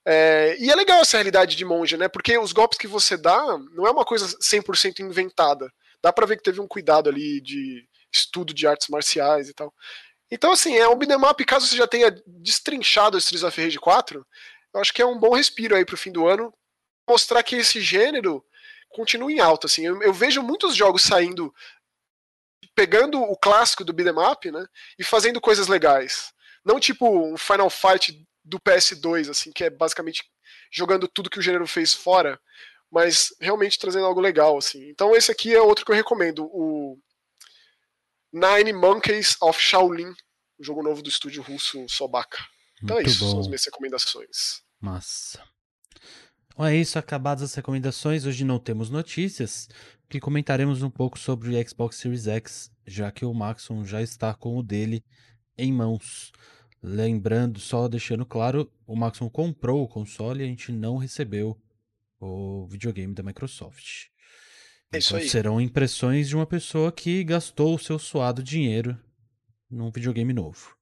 É... 0.05 0.57
E 0.59 0.69
é 0.69 0.75
legal 0.75 0.99
essa 1.01 1.17
realidade 1.17 1.55
de 1.55 1.63
monge, 1.63 1.95
né? 1.95 2.09
Porque 2.09 2.37
os 2.37 2.51
golpes 2.51 2.77
que 2.77 2.87
você 2.87 3.15
dá 3.15 3.57
não 3.71 3.87
é 3.87 3.91
uma 3.91 4.03
coisa 4.03 4.27
100% 4.39 4.99
inventada. 4.99 5.71
Dá 6.01 6.11
pra 6.11 6.25
ver 6.25 6.35
que 6.35 6.43
teve 6.43 6.59
um 6.59 6.67
cuidado 6.67 7.09
ali 7.09 7.39
de 7.39 7.87
estudo 8.13 8.53
de 8.53 8.67
artes 8.67 8.87
marciais 8.87 9.49
e 9.49 9.53
tal. 9.53 9.73
Então, 10.31 10.51
assim, 10.51 10.75
é 10.75 10.87
um 10.87 10.95
beat'em 10.95 11.17
up, 11.29 11.45
caso 11.45 11.67
você 11.67 11.75
já 11.75 11.87
tenha 11.87 12.09
destrinchado 12.25 13.17
Streets 13.17 13.43
of 13.43 13.61
Rage 13.61 13.79
4, 13.79 14.25
eu 14.73 14.81
acho 14.81 14.93
que 14.93 15.01
é 15.01 15.05
um 15.05 15.19
bom 15.19 15.35
respiro 15.35 15.75
aí 15.75 15.85
pro 15.85 15.97
fim 15.97 16.11
do 16.11 16.27
ano, 16.27 16.53
mostrar 17.07 17.43
que 17.43 17.55
esse 17.55 17.79
gênero 17.81 18.43
continua 18.89 19.31
em 19.31 19.39
alta, 19.39 19.67
assim. 19.67 19.85
Eu, 19.85 20.01
eu 20.01 20.13
vejo 20.13 20.41
muitos 20.41 20.75
jogos 20.75 21.03
saindo, 21.03 21.53
pegando 22.73 23.21
o 23.21 23.37
clássico 23.37 23.83
do 23.83 23.93
beat'em 23.93 24.31
up, 24.31 24.51
né, 24.51 24.65
e 24.97 25.03
fazendo 25.03 25.39
coisas 25.39 25.67
legais. 25.67 26.33
Não 26.65 26.79
tipo 26.79 27.07
um 27.07 27.37
Final 27.37 27.69
Fight 27.69 28.25
do 28.43 28.59
PS2, 28.59 29.29
assim, 29.29 29.51
que 29.51 29.63
é 29.63 29.69
basicamente 29.69 30.23
jogando 30.71 31.07
tudo 31.07 31.29
que 31.29 31.39
o 31.39 31.41
gênero 31.41 31.67
fez 31.67 31.93
fora, 31.93 32.39
mas 32.91 33.33
realmente 33.39 33.77
trazendo 33.79 34.05
algo 34.05 34.19
legal, 34.19 34.57
assim. 34.57 34.89
Então 34.89 35.15
esse 35.15 35.31
aqui 35.31 35.53
é 35.53 35.61
outro 35.61 35.85
que 35.85 35.91
eu 35.91 35.95
recomendo, 35.95 36.45
o 36.45 36.97
Nine 38.33 38.73
Monkeys 38.73 39.37
of 39.43 39.61
Shaolin, 39.61 40.11
o 40.57 40.63
jogo 40.63 40.81
novo 40.81 41.03
do 41.03 41.09
estúdio 41.09 41.43
russo 41.43 41.87
Sobaka. 41.87 42.39
Então 42.81 42.97
é 42.97 43.01
Muito 43.01 43.07
é 43.07 43.11
isso, 43.11 43.25
bom. 43.25 43.31
são 43.31 43.39
as 43.41 43.47
minhas 43.47 43.63
recomendações. 43.63 44.63
Massa. 44.81 45.39
Bom, 46.57 46.65
é 46.65 46.75
isso, 46.75 46.97
acabadas 46.97 47.43
as 47.43 47.53
recomendações. 47.53 48.25
Hoje 48.25 48.43
não 48.43 48.57
temos 48.57 48.89
notícias, 48.89 49.69
que 50.09 50.19
comentaremos 50.19 50.81
um 50.81 50.89
pouco 50.89 51.19
sobre 51.19 51.49
o 51.49 51.69
Xbox 51.69 51.97
Series 51.97 52.25
X, 52.25 52.71
já 52.87 53.11
que 53.11 53.23
o 53.23 53.33
Maxon 53.35 53.85
já 53.85 54.01
está 54.01 54.33
com 54.33 54.57
o 54.57 54.63
dele 54.63 55.05
em 55.55 55.71
mãos. 55.71 56.31
Lembrando, 56.81 57.59
só 57.59 57.87
deixando 57.87 58.25
claro, 58.25 58.71
o 58.87 58.95
Maxon 58.95 59.29
comprou 59.29 59.83
o 59.83 59.87
console 59.87 60.41
e 60.41 60.43
a 60.43 60.47
gente 60.47 60.71
não 60.71 60.97
recebeu 60.97 61.55
o 62.19 62.65
videogame 62.65 63.13
da 63.13 63.21
Microsoft. 63.21 64.07
É 64.93 64.99
então 64.99 65.19
serão 65.27 65.59
impressões 65.59 66.29
de 66.29 66.35
uma 66.35 66.45
pessoa 66.45 66.91
que 66.91 67.23
gastou 67.23 67.75
o 67.75 67.79
seu 67.79 67.97
suado 67.97 68.43
dinheiro 68.43 68.97
num 69.69 69.91
videogame 69.91 70.31
novo. 70.31 70.75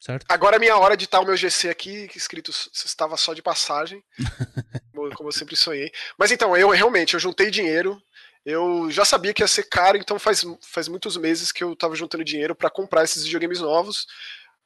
Certo? 0.00 0.24
Agora 0.28 0.56
é 0.56 0.58
minha 0.60 0.76
hora 0.76 0.96
de 0.96 1.06
estar 1.06 1.18
o 1.18 1.26
meu 1.26 1.36
GC 1.36 1.68
aqui, 1.68 2.08
escrito 2.14 2.52
estava 2.72 3.16
só 3.16 3.34
de 3.34 3.42
passagem, 3.42 4.02
como 5.16 5.28
eu 5.28 5.32
sempre 5.32 5.56
sonhei. 5.56 5.90
Mas 6.16 6.30
então, 6.30 6.56
eu 6.56 6.70
realmente, 6.70 7.14
eu 7.14 7.20
juntei 7.20 7.50
dinheiro, 7.50 8.00
eu 8.46 8.88
já 8.92 9.04
sabia 9.04 9.34
que 9.34 9.42
ia 9.42 9.48
ser 9.48 9.64
caro, 9.64 9.98
então 9.98 10.16
faz, 10.16 10.44
faz 10.62 10.86
muitos 10.86 11.16
meses 11.16 11.50
que 11.50 11.64
eu 11.64 11.72
estava 11.72 11.96
juntando 11.96 12.24
dinheiro 12.24 12.54
para 12.54 12.70
comprar 12.70 13.02
esses 13.02 13.24
videogames 13.24 13.60
novos 13.60 14.06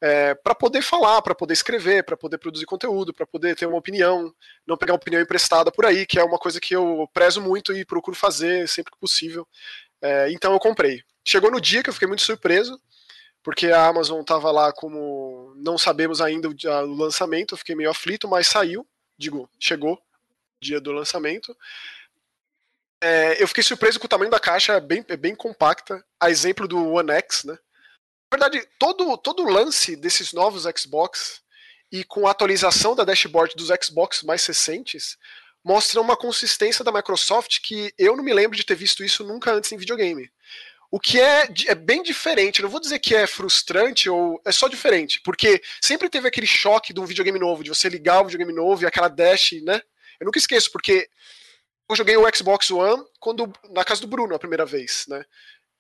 é, 0.03 0.35
para 0.35 0.53
poder 0.53 0.83
falar, 0.83 1.23
para 1.23 1.33
poder 1.33 1.53
escrever, 1.53 2.03
para 2.03 2.17
poder 2.17 2.37
produzir 2.37 2.67
conteúdo, 2.67 3.15
para 3.15 3.25
poder 3.25 3.55
ter 3.55 3.67
uma 3.67 3.79
opinião, 3.79 4.35
não 4.67 4.77
pegar 4.77 4.95
opinião 4.95 5.23
emprestada 5.23 5.71
por 5.71 5.87
aí, 5.87 6.05
que 6.05 6.19
é 6.19 6.25
uma 6.25 6.39
coisa 6.39 6.61
que 6.61 6.75
eu 6.75 7.09
prezo 7.15 7.41
muito 7.41 7.73
e 7.73 7.85
procuro 7.85 8.17
fazer 8.17 8.69
sempre 8.69 8.93
que 8.93 8.99
possível. 8.99 9.47
É, 10.03 10.33
então 10.33 10.53
eu 10.53 10.59
comprei. 10.59 11.05
Chegou 11.25 11.53
no 11.53 11.61
dia 11.61 11.85
que 11.85 11.89
eu 11.89 11.95
fiquei 11.95 12.09
muito 12.09 12.23
surpreso, 12.23 12.81
porque 13.45 13.69
a 13.69 13.87
Amazon 13.87 14.21
estava 14.23 14.51
lá 14.51 14.73
como 14.73 15.55
não 15.57 15.79
sabemos 15.79 16.21
ainda 16.21 16.49
o, 16.49 16.53
o 16.53 16.97
lançamento, 16.97 17.55
eu 17.55 17.59
fiquei 17.59 17.77
meio 17.77 17.91
aflito, 17.91 18.27
mas 18.27 18.49
saiu, 18.49 18.85
digo, 19.17 19.49
chegou 19.61 19.97
dia 20.61 20.81
do 20.81 20.91
lançamento. 20.91 21.57
É, 23.01 23.41
eu 23.41 23.47
fiquei 23.47 23.63
surpreso 23.63 24.01
com 24.01 24.07
o 24.07 24.09
tamanho 24.09 24.31
da 24.33 24.41
caixa, 24.41 24.73
é 24.73 24.81
bem, 24.81 25.05
é 25.09 25.17
bem 25.17 25.35
compacta, 25.35 26.05
a 26.19 26.29
exemplo 26.29 26.67
do 26.67 26.93
One 26.95 27.13
X, 27.13 27.45
né? 27.45 27.57
Verdade, 28.33 28.67
todo, 28.79 29.15
todo 29.19 29.45
lance 29.45 29.95
desses 29.95 30.33
novos 30.33 30.65
Xbox 30.75 31.43
e 31.93 32.03
com 32.03 32.27
a 32.27 32.31
atualização 32.31 32.97
da 32.97 33.05
dashboard 33.05 33.55
dos 33.55 33.69
Xbox 33.85 34.23
mais 34.23 34.47
recentes 34.47 35.19
mostra 35.63 36.01
uma 36.01 36.17
consistência 36.17 36.83
da 36.83 36.91
Microsoft 36.91 37.61
que 37.63 37.93
eu 37.99 38.17
não 38.17 38.25
me 38.25 38.33
lembro 38.33 38.57
de 38.57 38.65
ter 38.65 38.75
visto 38.75 39.05
isso 39.05 39.23
nunca 39.23 39.53
antes 39.53 39.71
em 39.71 39.77
videogame. 39.77 40.33
O 40.91 40.99
que 40.99 41.21
é, 41.21 41.47
é 41.67 41.75
bem 41.75 42.03
diferente, 42.03 42.63
não 42.63 42.71
vou 42.71 42.81
dizer 42.81 43.01
que 43.01 43.15
é 43.15 43.27
frustrante 43.27 44.09
ou 44.09 44.41
é 44.47 44.51
só 44.51 44.67
diferente, 44.67 45.21
porque 45.21 45.61
sempre 45.79 46.09
teve 46.09 46.27
aquele 46.27 46.47
choque 46.47 46.95
de 46.95 47.01
um 47.01 47.05
videogame 47.05 47.39
novo, 47.39 47.63
de 47.63 47.69
você 47.69 47.87
ligar 47.87 48.23
o 48.23 48.25
videogame 48.25 48.55
novo 48.55 48.83
e 48.83 48.87
aquela 48.87 49.09
dash, 49.09 49.61
né? 49.63 49.79
Eu 50.19 50.25
nunca 50.25 50.39
esqueço, 50.39 50.73
porque 50.73 51.07
eu 51.87 51.97
joguei 51.97 52.17
o 52.17 52.35
Xbox 52.35 52.71
One 52.71 53.05
quando 53.21 53.53
na 53.69 53.85
casa 53.85 54.01
do 54.01 54.07
Bruno 54.07 54.35
a 54.35 54.39
primeira 54.39 54.65
vez, 54.65 55.05
né? 55.07 55.23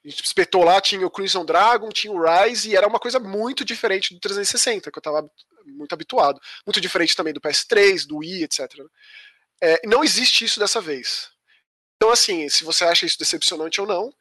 A 0.04 0.08
gente 0.08 0.24
espetou 0.24 0.64
lá, 0.64 0.80
tinha 0.80 1.06
o 1.06 1.10
Crimson 1.10 1.44
Dragon, 1.44 1.88
tinha 1.90 2.12
o 2.12 2.20
Rise, 2.20 2.70
e 2.70 2.76
era 2.76 2.88
uma 2.88 2.98
coisa 2.98 3.20
muito 3.20 3.64
diferente 3.64 4.12
do 4.12 4.20
360, 4.20 4.90
que 4.90 4.98
eu 4.98 5.00
estava 5.00 5.30
muito 5.64 5.92
habituado. 5.92 6.40
Muito 6.66 6.80
diferente 6.80 7.14
também 7.14 7.32
do 7.32 7.40
PS3, 7.40 8.06
do 8.06 8.18
Wii, 8.18 8.42
etc. 8.44 8.60
É, 9.62 9.80
não 9.86 10.02
existe 10.02 10.44
isso 10.44 10.58
dessa 10.58 10.80
vez. 10.80 11.30
Então, 11.96 12.10
assim, 12.10 12.48
se 12.48 12.64
você 12.64 12.84
acha 12.84 13.06
isso 13.06 13.18
decepcionante 13.18 13.80
ou 13.80 13.86
não, 13.86 14.12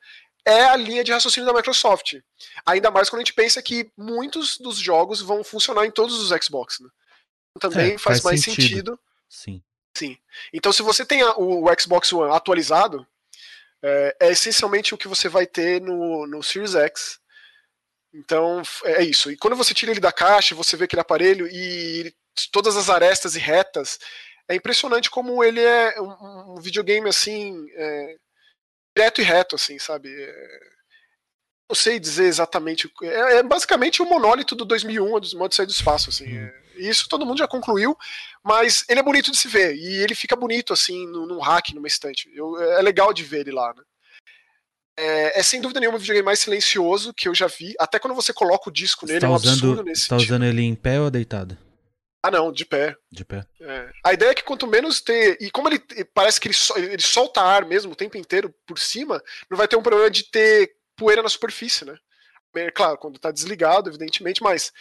é 0.45 0.65
a 0.65 0.75
linha 0.75 1.03
de 1.03 1.11
raciocínio 1.11 1.47
da 1.47 1.53
Microsoft. 1.53 2.15
Ainda 2.63 2.91
mais 2.91 3.09
quando 3.09 3.21
a 3.21 3.23
gente 3.23 3.33
pensa 3.33 3.61
que 3.61 3.91
muitos 3.97 4.59
dos 4.59 4.77
jogos 4.77 5.19
vão 5.19 5.43
funcionar 5.43 5.85
em 5.85 5.91
todos 5.91 6.19
os 6.19 6.43
Xbox. 6.43 6.79
Né? 6.79 6.89
Também 7.59 7.93
é, 7.93 7.97
faz, 7.97 8.21
faz, 8.21 8.23
mais 8.23 8.41
sentido. 8.41 8.61
sentido. 8.61 8.99
Sim. 9.27 9.63
Sim. 9.97 10.17
Então, 10.53 10.71
se 10.71 10.81
você 10.81 11.05
tem 11.05 11.23
o 11.23 11.65
Xbox 11.79 12.13
One 12.13 12.31
atualizado, 12.31 13.05
é, 13.83 14.15
é, 14.19 14.31
essencialmente 14.31 14.93
o 14.93 14.97
que 14.97 15.07
você 15.07 15.27
vai 15.27 15.45
ter 15.45 15.81
no, 15.81 16.27
no 16.27 16.43
Series 16.43 16.75
X. 16.75 17.19
Então 18.13 18.61
é 18.83 19.03
isso. 19.03 19.31
E 19.31 19.37
quando 19.37 19.55
você 19.55 19.73
tira 19.73 19.91
ele 19.91 19.99
da 19.99 20.11
caixa, 20.11 20.53
você 20.55 20.75
vê 20.75 20.85
aquele 20.85 21.01
aparelho 21.01 21.47
e 21.47 22.13
todas 22.51 22.75
as 22.77 22.89
arestas 22.89 23.35
e 23.35 23.39
retas, 23.39 23.99
é 24.47 24.55
impressionante 24.55 25.09
como 25.09 25.43
ele 25.43 25.61
é 25.61 25.99
um, 25.99 26.55
um 26.55 26.61
videogame 26.61 27.07
assim 27.07 27.67
é, 27.73 28.15
direto 28.95 29.21
e 29.21 29.23
reto, 29.23 29.55
assim, 29.55 29.79
sabe? 29.79 30.09
É, 30.09 30.59
não 31.69 31.75
sei 31.75 31.99
dizer 31.99 32.25
exatamente. 32.25 32.91
É, 33.03 33.37
é, 33.37 33.43
basicamente 33.43 34.01
o 34.01 34.05
monólito 34.05 34.55
do 34.55 34.65
2001, 34.65 35.19
do 35.19 35.37
modo 35.37 35.49
de 35.49 35.55
sair 35.55 35.65
do 35.65 35.71
espaço, 35.71 36.09
assim. 36.09 36.37
É, 36.37 36.53
isso 36.87 37.07
todo 37.09 37.25
mundo 37.25 37.37
já 37.39 37.47
concluiu, 37.47 37.97
mas 38.43 38.83
ele 38.89 38.99
é 38.99 39.03
bonito 39.03 39.31
de 39.31 39.37
se 39.37 39.47
ver 39.47 39.75
e 39.75 39.97
ele 39.97 40.15
fica 40.15 40.35
bonito 40.35 40.73
assim 40.73 41.07
num, 41.07 41.25
num 41.25 41.39
hack, 41.39 41.69
numa 41.73 41.87
estante. 41.87 42.29
Eu, 42.33 42.59
é 42.61 42.81
legal 42.81 43.13
de 43.13 43.23
ver 43.23 43.41
ele 43.41 43.51
lá, 43.51 43.73
né? 43.73 43.83
É, 44.97 45.39
é, 45.39 45.43
sem 45.43 45.61
dúvida 45.61 45.79
nenhuma 45.79 45.97
o 45.97 45.99
videogame 45.99 46.25
mais 46.25 46.39
silencioso 46.39 47.13
que 47.13 47.27
eu 47.27 47.33
já 47.33 47.47
vi. 47.47 47.73
Até 47.79 47.97
quando 47.97 48.13
você 48.13 48.33
coloca 48.33 48.69
o 48.69 48.73
disco 48.73 49.05
nele, 49.05 49.21
tá 49.21 49.27
é 49.27 49.29
um 49.29 49.33
usando, 49.33 49.53
absurdo 49.53 49.83
nesse 49.83 50.07
Tá 50.07 50.15
sentido. 50.17 50.29
usando 50.31 50.45
ele 50.45 50.61
em 50.61 50.75
pé 50.75 50.99
ou 50.99 51.09
deitado? 51.09 51.57
Ah, 52.23 52.29
não, 52.29 52.51
de 52.51 52.65
pé. 52.65 52.95
De 53.11 53.25
pé. 53.25 53.43
É. 53.59 53.89
A 54.05 54.13
ideia 54.13 54.29
é 54.29 54.33
que 54.35 54.43
quanto 54.43 54.67
menos 54.67 55.01
ter. 55.01 55.37
E 55.41 55.49
como 55.49 55.67
ele 55.69 55.79
parece 56.13 56.39
que 56.39 56.47
ele, 56.47 56.55
ele 56.91 57.01
solta 57.01 57.41
ar 57.41 57.65
mesmo 57.65 57.93
o 57.93 57.95
tempo 57.95 58.15
inteiro 58.17 58.53
por 58.67 58.77
cima, 58.77 59.19
não 59.49 59.57
vai 59.57 59.67
ter 59.67 59.75
um 59.75 59.81
problema 59.81 60.09
de 60.11 60.29
ter 60.29 60.71
poeira 60.95 61.23
na 61.23 61.29
superfície, 61.29 61.83
né? 61.83 61.95
É, 62.55 62.69
claro, 62.69 62.97
quando 62.97 63.17
tá 63.17 63.31
desligado, 63.31 63.89
evidentemente, 63.89 64.43
mas 64.43 64.71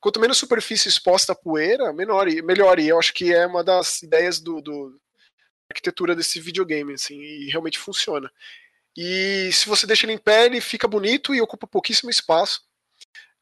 quanto 0.00 0.20
menos 0.20 0.38
superfície 0.38 0.88
exposta 0.88 1.32
à 1.32 1.36
poeira, 1.36 1.92
menor, 1.92 2.26
melhor. 2.42 2.78
E 2.78 2.88
eu 2.88 2.98
acho 2.98 3.12
que 3.12 3.32
é 3.32 3.46
uma 3.46 3.62
das 3.62 4.02
ideias 4.02 4.40
do, 4.40 4.60
do 4.60 4.98
arquitetura 5.70 6.16
desse 6.16 6.40
videogame, 6.40 6.94
assim, 6.94 7.20
e 7.20 7.50
realmente 7.50 7.78
funciona. 7.78 8.30
E 8.96 9.50
se 9.52 9.68
você 9.68 9.86
deixa 9.86 10.06
ele 10.06 10.14
em 10.14 10.18
pé, 10.18 10.46
ele 10.46 10.60
fica 10.60 10.88
bonito 10.88 11.34
e 11.34 11.40
ocupa 11.40 11.66
pouquíssimo 11.66 12.10
espaço. 12.10 12.62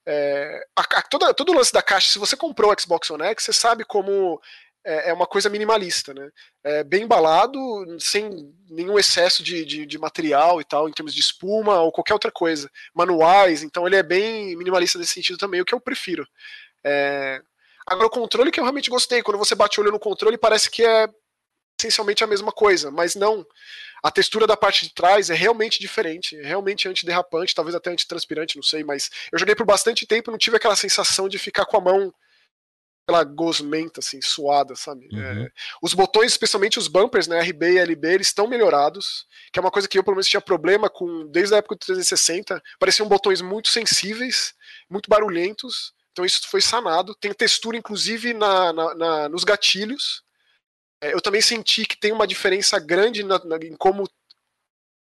É, 0.06 0.66
a, 0.76 0.82
a, 0.82 1.02
toda, 1.02 1.32
todo 1.34 1.52
o 1.52 1.54
lance 1.54 1.72
da 1.72 1.82
caixa, 1.82 2.12
se 2.12 2.18
você 2.18 2.36
comprou 2.36 2.72
o 2.72 2.80
Xbox 2.80 3.10
One 3.10 3.24
X, 3.24 3.44
você 3.44 3.52
sabe 3.52 3.84
como 3.84 4.40
é, 4.84 5.10
é 5.10 5.12
uma 5.12 5.26
coisa 5.26 5.48
minimalista, 5.48 6.14
né? 6.14 6.30
É 6.64 6.84
bem 6.84 7.02
embalado, 7.02 7.58
sem 8.00 8.54
nenhum 8.70 8.98
excesso 8.98 9.42
de, 9.42 9.64
de, 9.64 9.86
de, 9.86 9.98
material 9.98 10.60
e 10.60 10.64
tal, 10.64 10.88
em 10.88 10.92
termos 10.92 11.14
de 11.14 11.20
espuma 11.20 11.80
ou 11.80 11.92
qualquer 11.92 12.14
outra 12.14 12.30
coisa. 12.30 12.70
Manuais, 12.94 13.62
então 13.62 13.86
ele 13.86 13.96
é 13.96 14.02
bem 14.02 14.56
minimalista 14.56 14.98
nesse 14.98 15.14
sentido 15.14 15.38
também, 15.38 15.60
o 15.60 15.64
que 15.64 15.74
eu 15.74 15.80
prefiro. 15.80 16.26
É... 16.84 17.40
Agora, 17.86 18.06
o 18.06 18.10
controle 18.10 18.50
que 18.50 18.60
eu 18.60 18.64
realmente 18.64 18.90
gostei, 18.90 19.22
quando 19.22 19.38
você 19.38 19.54
bate 19.54 19.78
o 19.78 19.82
olho 19.82 19.92
no 19.92 19.98
controle, 19.98 20.36
parece 20.36 20.70
que 20.70 20.84
é 20.84 21.08
essencialmente 21.78 22.24
a 22.24 22.26
mesma 22.26 22.52
coisa, 22.52 22.90
mas 22.90 23.14
não. 23.14 23.46
A 24.02 24.10
textura 24.10 24.46
da 24.46 24.56
parte 24.56 24.86
de 24.86 24.94
trás 24.94 25.30
é 25.30 25.34
realmente 25.34 25.80
diferente, 25.80 26.36
é 26.36 26.42
realmente 26.42 26.88
antiderrapante, 26.88 27.54
talvez 27.54 27.74
até 27.74 27.90
antitranspirante, 27.90 28.56
não 28.56 28.62
sei, 28.62 28.84
mas 28.84 29.10
eu 29.32 29.38
joguei 29.38 29.54
por 29.54 29.66
bastante 29.66 30.06
tempo 30.06 30.30
e 30.30 30.32
não 30.32 30.38
tive 30.38 30.56
aquela 30.56 30.76
sensação 30.76 31.28
de 31.28 31.38
ficar 31.38 31.64
com 31.64 31.78
a 31.78 31.80
mão 31.80 32.14
aquela 33.08 33.24
gosmenta, 33.24 34.00
assim, 34.00 34.20
suada, 34.20 34.76
sabe? 34.76 35.08
Uhum. 35.10 35.44
É, 35.44 35.50
os 35.82 35.94
botões, 35.94 36.32
especialmente 36.32 36.78
os 36.78 36.88
bumpers, 36.88 37.26
né, 37.26 37.40
RB 37.40 37.72
e 37.72 37.78
LB, 37.78 38.14
eles 38.14 38.26
estão 38.26 38.46
melhorados, 38.46 39.26
que 39.50 39.58
é 39.58 39.62
uma 39.62 39.70
coisa 39.70 39.88
que 39.88 39.98
eu, 39.98 40.04
pelo 40.04 40.16
menos, 40.16 40.28
tinha 40.28 40.40
problema 40.40 40.90
com 40.90 41.26
desde 41.26 41.54
a 41.54 41.58
época 41.58 41.74
do 41.74 41.78
360. 41.78 42.62
Pareciam 42.78 43.08
botões 43.08 43.40
muito 43.40 43.68
sensíveis, 43.68 44.52
muito 44.90 45.08
barulhentos, 45.08 45.94
então 46.12 46.24
isso 46.24 46.46
foi 46.48 46.60
sanado. 46.60 47.14
Tem 47.14 47.32
textura, 47.32 47.78
inclusive, 47.78 48.34
na, 48.34 48.72
na, 48.74 48.94
na 48.94 49.28
nos 49.30 49.42
gatilhos, 49.42 50.22
é, 51.00 51.14
eu 51.14 51.20
também 51.20 51.40
senti 51.40 51.86
que 51.86 51.96
tem 51.96 52.12
uma 52.12 52.26
diferença 52.26 52.78
grande 52.78 53.22
na, 53.22 53.42
na, 53.44 53.56
em 53.56 53.76
como 53.76 54.08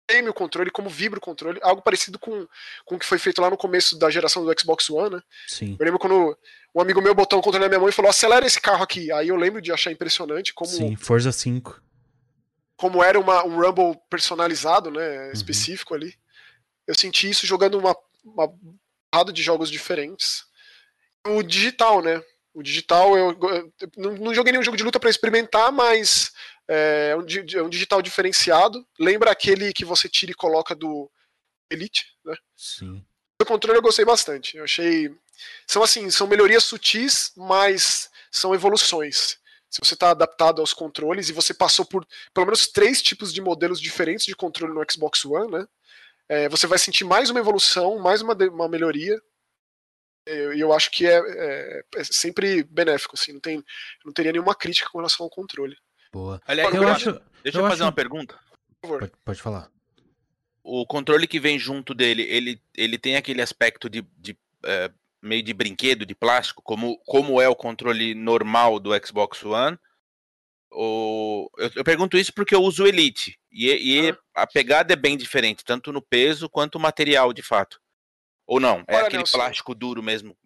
treme 0.08 0.30
o 0.30 0.34
controle, 0.34 0.70
como 0.70 0.90
vibra 0.90 1.18
o 1.18 1.22
controle, 1.22 1.60
algo 1.64 1.82
parecido 1.82 2.20
com, 2.20 2.48
com 2.86 2.96
o 2.96 3.00
que 3.00 3.06
foi 3.06 3.18
feito 3.18 3.42
lá 3.42 3.50
no 3.50 3.58
começo 3.58 3.98
da 3.98 4.10
geração 4.10 4.46
do 4.46 4.60
Xbox 4.60 4.90
One, 4.90 5.16
né? 5.16 5.22
Sim. 5.48 5.76
Eu 5.80 5.86
lembro 5.86 6.00
quando 6.00 6.38
um 6.74 6.82
amigo 6.82 7.02
meu 7.02 7.16
botou 7.16 7.40
o 7.40 7.42
controle 7.42 7.66
na 7.66 7.70
minha 7.70 7.80
mão 7.80 7.90
e 7.90 7.94
falou: 7.94 8.10
acelera 8.10 8.46
esse 8.46 8.60
carro 8.60 8.84
aqui. 8.84 9.12
Aí 9.12 9.30
eu 9.30 9.36
lembro 9.36 9.62
de 9.62 9.72
achar 9.72 9.92
impressionante 9.92 10.54
como. 10.54 10.70
Sim, 10.70 10.96
Forza 10.96 11.32
5. 11.32 11.82
Como 12.78 13.04
era 13.04 13.20
uma, 13.20 13.46
um 13.46 13.60
Rumble 13.60 13.98
personalizado, 14.10 14.92
né? 14.92 15.28
Uhum. 15.28 15.32
Específico 15.32 15.94
ali. 15.94 16.14
Eu 16.86 16.94
senti 16.94 17.30
isso 17.30 17.48
jogando 17.48 17.80
uma, 17.80 17.96
uma 18.24 19.34
de 19.34 19.42
jogos 19.42 19.72
diferentes. 19.72 20.44
O 21.26 21.42
digital, 21.42 22.02
né? 22.02 22.22
O 22.56 22.64
digital, 22.64 23.18
eu, 23.18 23.38
eu 23.42 23.74
não, 23.98 24.14
não, 24.14 24.34
joguei 24.34 24.54
nenhum 24.54 24.64
jogo 24.64 24.78
de 24.78 24.84
luta 24.84 24.98
para 24.98 25.10
experimentar, 25.10 25.74
mas 25.74 26.32
é, 26.66 27.10
é, 27.12 27.16
um, 27.18 27.20
é, 27.20 27.62
um, 27.62 27.70
digital 27.70 28.02
diferenciado. 28.02 28.88
Lembra 28.98 29.30
aquele 29.30 29.74
que 29.74 29.84
você 29.84 30.08
tira 30.08 30.32
e 30.32 30.36
coloca 30.36 30.74
do 30.74 31.12
Elite, 31.70 32.06
né? 32.24 32.34
Sim. 32.56 33.06
O 33.42 33.46
controle 33.46 33.78
eu 33.78 33.82
gostei 33.82 34.06
bastante. 34.06 34.56
Eu 34.56 34.64
achei. 34.64 35.14
São 35.68 35.84
assim, 35.84 36.10
são 36.10 36.28
melhorias 36.28 36.64
sutis, 36.64 37.34
mas 37.36 38.10
são 38.32 38.56
evoluções. 38.56 39.38
Se 39.70 39.82
você 39.84 39.94
está 39.94 40.12
adaptado 40.12 40.62
aos 40.62 40.74
controles 40.74 41.28
e 41.28 41.34
você 41.34 41.54
passou 41.54 41.84
por 41.84 42.08
pelo 42.34 42.46
menos 42.46 42.68
três 42.68 43.02
tipos 43.02 43.34
de 43.34 43.42
modelos 43.42 43.82
diferentes 43.82 44.26
de 44.26 44.34
controle 44.34 44.74
no 44.74 44.86
Xbox 44.90 45.26
One, 45.26 45.52
né? 45.52 45.68
É, 46.30 46.48
você 46.48 46.66
vai 46.68 46.80
sentir 46.80 47.04
mais 47.04 47.30
uma 47.30 47.42
evolução, 47.42 48.00
mais 48.00 48.22
uma, 48.22 48.34
uma 48.34 48.70
melhoria 48.70 49.22
e 50.28 50.60
eu 50.60 50.74
acho 50.74 50.90
que 50.92 51.06
é, 51.06 51.18
é, 51.18 51.84
é, 51.96 52.04
sempre 52.04 52.64
benéfico, 52.64 53.16
assim, 53.16 53.34
não, 53.34 53.40
tem, 53.40 53.64
não 54.04 54.12
teria 54.12 54.32
nenhuma 54.32 54.56
crítica 54.56 54.90
com 54.90 54.98
relação 54.98 55.24
ao 55.24 55.30
controle. 55.30 55.78
Boa. 56.12 56.42
Aliás, 56.48 56.74
eu 56.74 56.88
acho, 56.88 57.12
deixa 57.44 57.60
eu, 57.60 57.64
eu 57.64 57.70
fazer 57.70 57.84
acho... 57.84 57.84
uma 57.84 57.92
pergunta. 57.92 58.40
Por 58.82 58.88
favor. 58.88 59.00
Pode, 59.00 59.12
pode, 59.24 59.42
falar. 59.42 59.70
O 60.64 60.86
controle 60.86 61.28
que 61.28 61.40
vem 61.40 61.60
junto 61.60 61.94
dele, 61.94 62.24
ele, 62.24 62.62
ele 62.76 62.98
tem 62.98 63.16
aquele 63.16 63.42
aspecto 63.42 63.90
de, 63.90 64.02
de 64.18 64.36
é, 64.64 64.92
meio 65.22 65.44
de 65.44 65.54
brinquedo, 65.54 66.06
de 66.06 66.16
plástico, 66.16 66.62
como, 66.64 66.98
como 67.06 67.42
é 67.42 67.48
o 67.48 67.56
controle 67.56 68.16
normal 68.16 68.80
do 68.80 68.92
Xbox 69.06 69.44
One? 69.44 69.78
Ou, 70.72 71.52
eu, 71.58 71.72
eu 71.76 71.84
pergunto 71.84 72.18
isso 72.18 72.34
porque 72.34 72.56
eu 72.56 72.62
uso 72.62 72.84
o 72.84 72.88
Elite, 72.88 73.40
e, 73.52 73.68
e 73.68 74.10
ah. 74.10 74.18
a 74.36 74.48
pegada 74.48 74.94
é 74.94 74.96
bem 74.96 75.16
diferente, 75.16 75.64
tanto 75.64 75.94
no 75.94 76.02
peso 76.02 76.50
quanto 76.50 76.76
o 76.76 76.82
material, 76.82 77.32
de 77.32 77.42
fato. 77.42 77.80
Ou 78.48 78.60
não? 78.60 78.84
É 78.88 78.96
Olha, 78.96 79.08
aquele 79.08 79.18
Nelson. 79.18 79.38
plástico 79.38 79.74
duro 79.74 80.04
mesmo, 80.04 80.38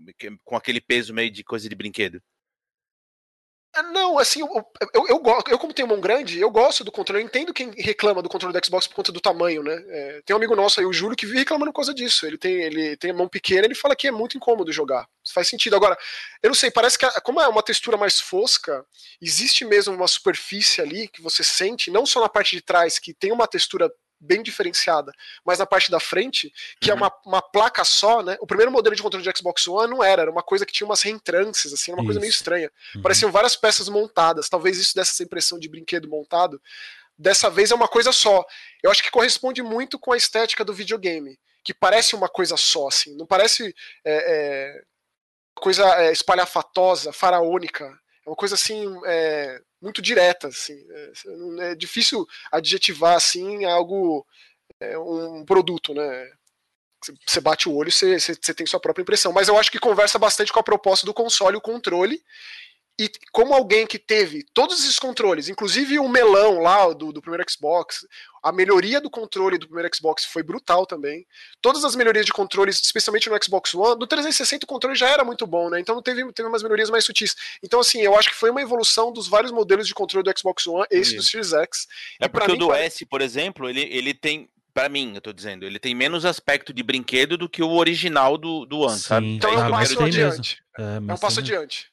com 0.43 0.55
aquele 0.55 0.79
peso 0.79 1.13
meio 1.13 1.29
de 1.29 1.43
coisa 1.43 1.67
de 1.67 1.75
brinquedo? 1.75 2.21
É, 3.75 3.83
não, 3.83 4.17
assim, 4.17 4.41
eu, 4.41 4.47
eu, 4.95 5.07
eu, 5.07 5.23
eu, 5.47 5.59
como 5.59 5.73
tenho 5.73 5.87
mão 5.87 5.99
grande, 5.99 6.39
eu 6.39 6.49
gosto 6.49 6.83
do 6.83 6.91
controle. 6.91 7.21
Eu 7.21 7.27
entendo 7.27 7.53
quem 7.53 7.69
reclama 7.77 8.21
do 8.21 8.29
controle 8.29 8.57
do 8.57 8.65
Xbox 8.65 8.87
por 8.87 8.95
conta 8.95 9.11
do 9.11 9.21
tamanho, 9.21 9.61
né? 9.61 9.83
É, 9.89 10.21
tem 10.25 10.33
um 10.33 10.37
amigo 10.37 10.55
nosso 10.55 10.79
aí, 10.79 10.85
o 10.87 10.93
Júlio, 10.93 11.15
que 11.15 11.25
vive 11.25 11.39
reclamando 11.39 11.71
por 11.71 11.77
causa 11.77 11.93
disso. 11.93 12.25
Ele 12.25 12.37
tem, 12.37 12.53
ele 12.53 12.97
tem 12.97 13.11
a 13.11 13.13
mão 13.13 13.27
pequena, 13.27 13.65
ele 13.65 13.75
fala 13.75 13.95
que 13.95 14.07
é 14.07 14.11
muito 14.11 14.35
incômodo 14.35 14.71
jogar. 14.71 15.07
Isso 15.23 15.33
faz 15.33 15.47
sentido. 15.47 15.75
Agora, 15.75 15.95
eu 16.41 16.47
não 16.47 16.55
sei, 16.55 16.71
parece 16.71 16.97
que 16.97 17.07
como 17.21 17.39
é 17.39 17.47
uma 17.47 17.61
textura 17.61 17.95
mais 17.95 18.19
fosca, 18.19 18.83
existe 19.21 19.63
mesmo 19.63 19.93
uma 19.93 20.07
superfície 20.07 20.81
ali 20.81 21.07
que 21.07 21.21
você 21.21 21.43
sente, 21.43 21.91
não 21.91 22.07
só 22.07 22.21
na 22.21 22.29
parte 22.29 22.55
de 22.55 22.63
trás, 22.63 22.97
que 22.97 23.13
tem 23.13 23.31
uma 23.31 23.47
textura 23.47 23.91
bem 24.19 24.43
diferenciada, 24.43 25.13
mas 25.45 25.59
na 25.59 25.65
parte 25.65 25.89
da 25.89 25.99
frente, 25.99 26.51
que 26.79 26.91
é 26.91 26.93
uhum. 26.93 26.99
é 26.99 27.03
uma, 27.03 27.13
uma 27.25 27.41
placa 27.41 27.83
só, 27.83 28.21
né? 28.21 28.37
O 28.41 28.47
primeiro 28.47 28.71
modelo 28.71 28.95
de 28.95 29.01
controle 29.01 29.23
de 29.23 29.37
Xbox 29.37 29.67
One 29.67 29.91
não 29.91 30.03
era, 30.03 30.23
era 30.23 30.31
uma 30.31 30.43
coisa 30.43 30.65
que 30.65 30.73
tinha 30.73 30.85
umas 30.85 31.01
reentrances, 31.01 31.71
assim, 31.71 31.91
uma 31.91 31.99
isso. 31.99 32.05
coisa 32.05 32.19
meio 32.19 32.29
estranha. 32.29 32.71
Uhum. 32.95 33.01
Pareciam 33.01 33.31
várias 33.31 33.55
peças 33.55 33.87
montadas, 33.87 34.49
talvez 34.49 34.77
isso 34.77 34.93
desse 34.95 35.11
essa 35.11 35.23
impressão 35.23 35.57
de 35.57 35.69
brinquedo 35.69 36.07
montado. 36.07 36.61
Dessa 37.17 37.49
vez 37.49 37.71
é 37.71 37.75
uma 37.75 37.87
coisa 37.87 38.11
só. 38.11 38.45
Eu 38.81 38.91
acho 38.91 39.03
que 39.03 39.11
corresponde 39.11 39.61
muito 39.61 39.99
com 39.99 40.11
a 40.11 40.17
estética 40.17 40.63
do 40.63 40.73
videogame, 40.73 41.37
que 41.63 41.73
parece 41.73 42.15
uma 42.15 42.29
coisa 42.29 42.55
só, 42.55 42.87
assim, 42.87 43.15
não 43.15 43.25
parece 43.25 43.75
é, 44.05 44.75
é, 44.75 44.81
coisa 45.55 45.83
é, 46.01 46.11
espalhafatosa, 46.11 47.11
faraônica. 47.11 47.85
É 48.25 48.29
uma 48.29 48.35
coisa 48.35 48.55
assim, 48.55 48.85
é, 49.05 49.61
muito 49.81 50.01
direta, 50.01 50.47
assim. 50.47 50.77
É, 50.89 51.71
é 51.71 51.75
difícil 51.75 52.27
adjetivar 52.51 53.15
assim 53.15 53.65
algo, 53.65 54.25
é, 54.79 54.97
um 54.97 55.45
produto, 55.45 55.93
né? 55.93 56.31
Você 57.25 57.39
bate 57.39 57.69
o 57.69 57.75
olho, 57.75 57.91
você, 57.91 58.19
você 58.19 58.53
tem 58.53 58.65
sua 58.65 58.79
própria 58.79 59.03
impressão. 59.03 59.31
Mas 59.31 59.47
eu 59.47 59.57
acho 59.57 59.71
que 59.71 59.79
conversa 59.79 60.19
bastante 60.19 60.51
com 60.51 60.59
a 60.59 60.63
proposta 60.63 61.05
do 61.05 61.13
console, 61.13 61.55
o 61.55 61.61
controle, 61.61 62.21
e 62.99 63.09
como 63.31 63.53
alguém 63.53 63.87
que 63.87 63.97
teve 63.97 64.43
todos 64.53 64.81
esses 64.81 64.99
controles, 64.99 65.47
inclusive 65.47 65.97
o 65.99 66.09
melão 66.09 66.59
lá 66.59 66.91
do, 66.91 67.13
do 67.13 67.21
primeiro 67.21 67.49
Xbox, 67.49 68.05
a 68.43 68.51
melhoria 68.51 68.99
do 68.99 69.09
controle 69.09 69.57
do 69.57 69.67
primeiro 69.67 69.89
Xbox 69.95 70.25
foi 70.25 70.43
brutal 70.43 70.85
também. 70.85 71.25
Todas 71.61 71.85
as 71.85 71.95
melhorias 71.95 72.25
de 72.25 72.33
controles, 72.33 72.81
especialmente 72.83 73.29
no 73.29 73.41
Xbox 73.41 73.73
One, 73.73 73.97
no 73.97 74.05
360 74.05 74.65
o 74.65 74.67
controle 74.67 74.97
já 74.97 75.07
era 75.07 75.23
muito 75.23 75.47
bom, 75.47 75.69
né? 75.69 75.79
Então 75.79 76.01
teve, 76.01 76.29
teve 76.33 76.49
umas 76.49 76.61
melhorias 76.61 76.89
mais 76.89 77.05
sutis. 77.05 77.37
Então, 77.63 77.79
assim, 77.79 78.01
eu 78.01 78.17
acho 78.17 78.31
que 78.31 78.35
foi 78.35 78.49
uma 78.49 78.61
evolução 78.61 79.13
dos 79.13 79.29
vários 79.29 79.53
modelos 79.53 79.87
de 79.87 79.93
controle 79.93 80.25
do 80.25 80.37
Xbox 80.37 80.67
One, 80.67 80.85
esse 80.91 81.15
do 81.15 81.23
Series 81.23 81.53
X. 81.53 81.87
É 82.19 82.27
porque 82.27 82.51
o 82.51 82.57
do 82.57 82.73
S, 82.73 83.05
por 83.05 83.21
exemplo, 83.21 83.69
ele, 83.69 83.87
ele 83.89 84.13
tem 84.13 84.49
para 84.73 84.89
mim, 84.89 85.13
eu 85.15 85.21
tô 85.21 85.33
dizendo, 85.33 85.65
ele 85.65 85.79
tem 85.79 85.95
menos 85.95 86.25
aspecto 86.25 86.73
de 86.73 86.83
brinquedo 86.83 87.37
do 87.37 87.49
que 87.49 87.63
o 87.63 87.71
original 87.71 88.37
do, 88.37 88.65
do 88.65 88.79
One, 88.79 88.97
Sim, 88.97 89.03
sabe? 89.03 89.27
Então 89.35 89.53
é 89.53 89.67
um 89.67 89.71
passo 89.71 90.03
adiante. 90.03 90.63
É, 90.77 90.83
é 90.83 91.13
um 91.13 91.17
passo 91.17 91.39
adiante 91.39 91.89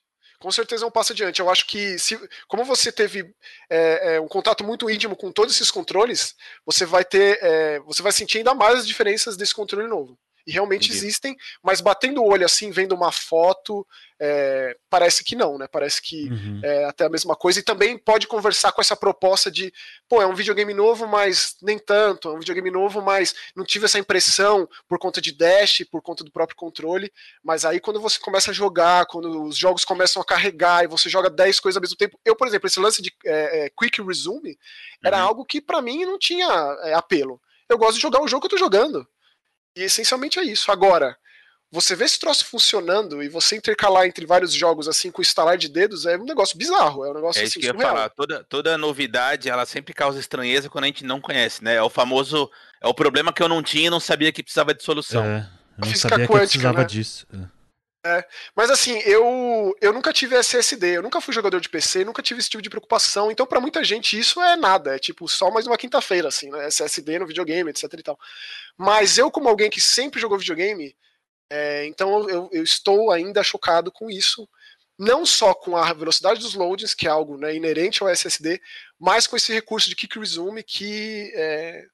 com 0.47 0.53
certeza 0.53 0.85
é 0.85 0.87
um 0.87 0.93
passo 0.93 1.13
adiante. 1.13 1.41
Eu 1.41 1.51
acho 1.51 1.67
que, 1.67 1.99
se, 1.99 2.17
como 2.47 2.65
você 2.65 2.93
teve 2.93 3.35
é, 3.69 4.15
é, 4.15 4.21
um 4.21 4.29
contato 4.29 4.63
muito 4.63 4.89
íntimo 4.89 5.17
com 5.17 5.33
todos 5.33 5.53
esses 5.53 5.73
controles, 5.73 6.37
você 6.65 6.87
vai 6.87 7.05
ter, 7.05 7.41
é, 7.43 7.81
você 7.81 8.01
vai 8.01 8.13
sentir 8.13 8.39
ainda 8.39 8.55
mais 8.55 8.79
as 8.79 8.87
diferenças 8.87 9.37
desse 9.37 9.53
controle 9.53 9.89
novo. 9.89 10.17
E 10.47 10.53
realmente 10.53 10.87
Entendi. 10.87 10.99
existem, 10.99 11.37
mas 11.63 11.81
batendo 11.81 12.23
o 12.23 12.29
olho 12.29 12.45
assim, 12.45 12.71
vendo 12.71 12.95
uma 12.95 13.11
foto, 13.11 13.87
é, 14.19 14.77
parece 14.89 15.23
que 15.23 15.37
não, 15.37 15.59
né? 15.59 15.67
Parece 15.67 16.01
que 16.01 16.31
uhum. 16.31 16.61
é 16.63 16.85
até 16.85 17.05
a 17.05 17.11
mesma 17.11 17.37
coisa. 17.37 17.59
E 17.59 17.63
também 17.63 17.99
pode 17.99 18.27
conversar 18.27 18.73
com 18.73 18.81
essa 18.81 18.97
proposta 18.97 19.51
de, 19.51 19.73
pô, 20.09 20.23
é 20.23 20.27
um 20.27 20.35
videogame 20.35 20.73
novo, 20.73 21.07
mas 21.07 21.57
nem 21.61 21.79
tanto. 21.79 22.29
É 22.29 22.33
um 22.33 22.39
videogame 22.39 22.71
novo, 22.71 23.03
mas 23.03 23.35
não 23.55 23.65
tive 23.65 23.85
essa 23.85 23.99
impressão 23.99 24.69
por 24.89 24.99
conta 24.99 25.21
de 25.21 25.33
dash, 25.33 25.85
por 25.91 26.01
conta 26.01 26.25
do 26.25 26.33
próprio 26.33 26.57
controle. 26.57 27.13
Mas 27.43 27.65
aí 27.65 27.79
quando 27.79 28.01
você 28.01 28.19
começa 28.19 28.51
a 28.51 28.55
jogar, 28.55 29.07
quando 29.07 29.45
os 29.45 29.57
jogos 29.57 29.85
começam 29.85 30.23
a 30.23 30.25
carregar 30.25 30.85
e 30.85 30.89
você 30.89 31.09
joga 31.09 31.29
10 31.29 31.61
coisas 31.61 31.77
ao 31.77 31.83
mesmo 31.83 31.97
tempo. 31.97 32.19
Eu, 32.25 32.35
por 32.35 32.47
exemplo, 32.47 32.67
esse 32.67 32.81
lance 32.81 33.03
de 33.03 33.13
é, 33.25 33.67
é 33.67 33.71
Quick 33.71 34.01
Resume 34.03 34.59
era 35.05 35.19
uhum. 35.19 35.25
algo 35.25 35.45
que 35.45 35.61
para 35.61 35.83
mim 35.83 36.05
não 36.05 36.19
tinha 36.19 36.47
é, 36.83 36.95
apelo 36.95 37.41
Eu 37.69 37.77
gosto 37.77 37.97
de 37.97 38.03
jogar 38.03 38.23
o 38.23 38.29
jogo 38.29 38.41
que 38.41 38.55
eu 38.55 38.59
tô 38.59 38.65
jogando. 38.65 39.07
E 39.77 39.83
essencialmente 39.83 40.39
é 40.39 40.43
isso. 40.43 40.73
Agora, 40.73 41.17
você 41.71 41.95
vê 41.95 42.05
esse 42.05 42.19
troço 42.19 42.45
funcionando 42.47 43.23
e 43.23 43.29
você 43.29 43.57
intercalar 43.57 44.07
entre 44.07 44.25
vários 44.25 44.53
jogos 44.53 44.89
assim 44.89 45.11
com 45.11 45.21
estalar 45.21 45.59
de 45.59 45.69
dedos 45.69 46.07
é 46.07 46.17
um 46.17 46.25
negócio 46.25 46.57
bizarro, 46.57 47.05
é 47.05 47.11
um 47.11 47.15
negócio 47.15 47.41
é 47.41 47.45
isso 47.45 47.59
assim, 47.59 47.61
que 47.61 47.67
eu 47.67 47.75
ia 47.75 47.87
falar. 47.87 48.09
Toda, 48.11 48.45
toda 48.45 48.79
novidade 48.79 49.51
ela 49.51 49.67
sempre 49.67 49.93
causa 49.93 50.19
estranheza 50.19 50.71
quando 50.71 50.85
a 50.85 50.87
gente 50.87 51.05
não 51.05 51.21
conhece, 51.21 51.63
né? 51.63 51.75
É 51.75 51.83
o 51.83 51.91
famoso 51.91 52.51
é 52.81 52.89
o 52.89 52.95
problema 52.95 53.33
que 53.33 53.43
eu 53.43 53.49
não 53.49 53.63
tinha 53.63 53.89
e 53.89 53.91
não 53.91 54.01
sabia 54.01 54.33
que 54.33 54.43
precisava 54.43 54.73
de 54.73 54.83
solução. 54.83 55.25
É, 55.25 55.49
eu 55.79 55.87
não 55.87 55.95
sabia 55.95 56.27
quântica, 56.27 56.33
que 56.33 56.39
precisava 56.39 56.79
né? 56.79 56.85
disso. 56.85 57.27
É. 57.35 57.56
É, 58.07 58.25
mas 58.55 58.71
assim, 58.71 58.99
eu, 59.01 59.77
eu 59.81 59.93
nunca 59.93 60.13
tive 60.13 60.37
SSD, 60.37 60.99
eu 60.99 61.03
nunca 61.03 61.21
fui 61.21 61.35
jogador 61.35 61.61
de 61.61 61.69
PC, 61.69 62.05
nunca 62.05 62.23
tive 62.23 62.39
esse 62.39 62.49
tipo 62.49 62.63
de 62.63 62.71
preocupação. 62.71 63.33
Então, 63.33 63.45
para 63.45 63.61
muita 63.61 63.83
gente, 63.83 64.17
isso 64.17 64.41
é 64.41 64.55
nada. 64.55 64.95
É 64.95 64.99
tipo 64.99 65.27
só 65.27 65.51
mais 65.51 65.67
uma 65.67 65.77
quinta-feira, 65.77 66.29
assim, 66.29 66.49
né? 66.49 66.69
SSD 66.69 67.19
no 67.19 67.27
videogame, 67.27 67.69
etc 67.69 67.93
e 67.95 68.03
tal. 68.05 68.19
Mas 68.77 69.19
eu, 69.19 69.29
como 69.29 69.49
alguém 69.49 69.69
que 69.69 69.81
sempre 69.81 70.21
jogou 70.21 70.39
videogame, 70.39 70.97
é, 71.51 71.87
então 71.87 72.29
eu, 72.29 72.49
eu, 72.53 72.63
estou 72.63 73.11
ainda 73.11 73.43
chocado 73.43 73.91
com 73.91 74.09
isso. 74.09 74.49
Não 74.99 75.27
só 75.27 75.53
com 75.53 75.77
a 75.77 75.93
velocidade 75.93 76.41
dos 76.41 76.55
loadings, 76.55 76.95
que 76.95 77.09
é 77.09 77.11
algo 77.11 77.37
né, 77.37 77.55
inerente 77.57 78.03
ao 78.03 78.09
SSD, 78.09 78.61
mas 78.99 79.27
com 79.27 79.37
esse 79.37 79.53
recurso 79.53 79.89
de 79.89 79.97
Kick 79.97 80.19
Resume 80.19 80.63
que 80.63 81.33
é, 81.35 81.87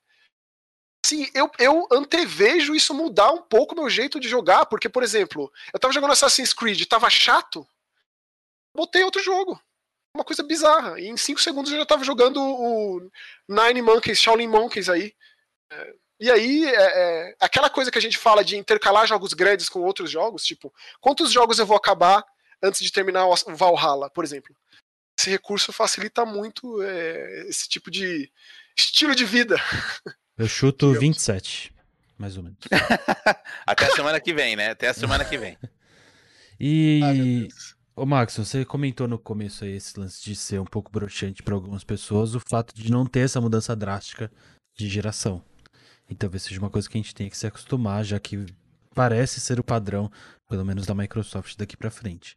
assim, 1.05 1.29
eu, 1.35 1.51
eu 1.59 1.89
antevejo 1.91 2.75
isso 2.75 2.95
mudar 2.95 3.33
um 3.33 3.43
pouco 3.43 3.75
meu 3.75 3.91
jeito 3.91 4.21
de 4.21 4.29
jogar, 4.29 4.67
porque, 4.67 4.89
por 4.89 5.03
exemplo, 5.03 5.53
eu 5.73 5.79
tava 5.79 5.93
jogando 5.93 6.13
Assassin's 6.13 6.53
Creed, 6.53 6.85
tava 6.87 7.11
chato, 7.11 7.67
botei 8.75 9.03
outro 9.05 9.23
jogo. 9.23 9.61
Uma 10.15 10.25
coisa 10.25 10.43
bizarra. 10.43 11.01
E 11.01 11.09
em 11.09 11.17
5 11.17 11.41
segundos 11.41 11.73
eu 11.73 11.79
já 11.79 11.87
tava 11.87 12.05
jogando 12.05 12.41
o 12.41 13.11
Nine 13.49 13.81
Monkeys, 13.81 14.21
Shaolin 14.21 14.47
Monkeys 14.47 14.89
aí. 14.89 15.15
É, 15.71 15.95
e 16.21 16.31
aí, 16.31 16.67
é, 16.67 17.31
é, 17.31 17.37
aquela 17.41 17.69
coisa 17.69 17.91
que 17.91 17.99
a 17.99 18.01
gente 18.01 18.19
fala 18.19 18.45
de 18.45 18.57
intercalar 18.57 19.07
jogos 19.07 19.33
grandes 19.33 19.69
com 19.69 19.81
outros 19.81 20.11
jogos, 20.11 20.45
tipo, 20.45 20.73
quantos 21.01 21.33
jogos 21.33 21.59
eu 21.59 21.67
vou 21.67 21.77
acabar 21.77 22.25
antes 22.63 22.81
de 22.81 22.93
terminar 22.93 23.27
o 23.27 23.35
Valhalla, 23.57 24.09
por 24.11 24.23
exemplo? 24.23 24.55
Esse 25.19 25.31
recurso 25.31 25.73
facilita 25.73 26.25
muito 26.25 26.83
é, 26.83 27.49
esse 27.49 27.69
tipo 27.69 27.91
de 27.91 28.31
estilo 28.77 29.15
de 29.15 29.25
vida. 29.25 29.57
Eu 30.43 30.49
chuto 30.49 30.87
Digamos. 30.87 31.01
27, 31.01 31.73
mais 32.19 32.37
ou 32.37 32.43
menos. 32.43 32.59
Até 33.65 33.87
a 33.87 33.91
semana 33.93 34.21
que 34.21 34.35
vem, 34.35 34.57
né? 34.57 34.71
Até 34.71 34.89
a 34.89 34.95
semana 34.95 35.25
que 35.25 35.39
vem. 35.39 35.57
e. 36.59 37.49
Ô 37.95 38.05
Max, 38.05 38.37
você 38.37 38.65
comentou 38.65 39.07
no 39.07 39.21
começo 39.21 39.63
aí 39.63 39.77
esse 39.77 40.01
lance 40.01 40.21
de 40.25 40.35
ser 40.35 40.61
um 40.61 40.65
pouco 40.65 40.91
broxante 40.91 41.45
para 41.45 41.55
algumas 41.55 41.85
pessoas, 41.85 42.35
o 42.35 42.41
fato 42.41 42.75
de 42.75 42.91
não 42.91 43.07
ter 43.07 43.21
essa 43.21 43.41
mudança 43.41 43.77
drástica 43.77 44.33
de 44.77 44.89
geração. 44.89 45.45
E 46.11 46.15
talvez 46.17 46.43
seja 46.43 46.59
uma 46.59 46.71
coisa 46.71 46.89
que 46.89 46.99
a 46.99 47.01
gente 47.01 47.15
tenha 47.15 47.31
que 47.31 47.37
se 47.37 47.47
acostumar, 47.47 48.03
já 48.03 48.19
que 48.19 48.45
parece 48.97 49.39
ser 49.39 49.61
o 49.61 49.65
padrão, 49.65 50.11
pelo 50.49 50.65
menos 50.65 50.87
da 50.87 50.95
Microsoft 50.95 51.57
daqui 51.57 51.77
para 51.77 51.91
frente. 51.91 52.37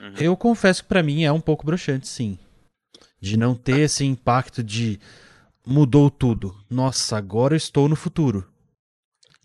Uhum. 0.00 0.14
Eu 0.18 0.34
confesso 0.34 0.82
que 0.82 0.88
para 0.88 1.02
mim 1.02 1.24
é 1.24 1.32
um 1.32 1.40
pouco 1.40 1.66
broxante, 1.66 2.08
sim. 2.08 2.38
De 3.20 3.36
não 3.36 3.54
ter 3.54 3.80
esse 3.80 4.02
impacto 4.02 4.62
de 4.62 4.98
mudou 5.66 6.10
tudo. 6.10 6.56
Nossa, 6.68 7.16
agora 7.16 7.54
eu 7.54 7.58
estou 7.58 7.88
no 7.88 7.96
futuro. 7.96 8.48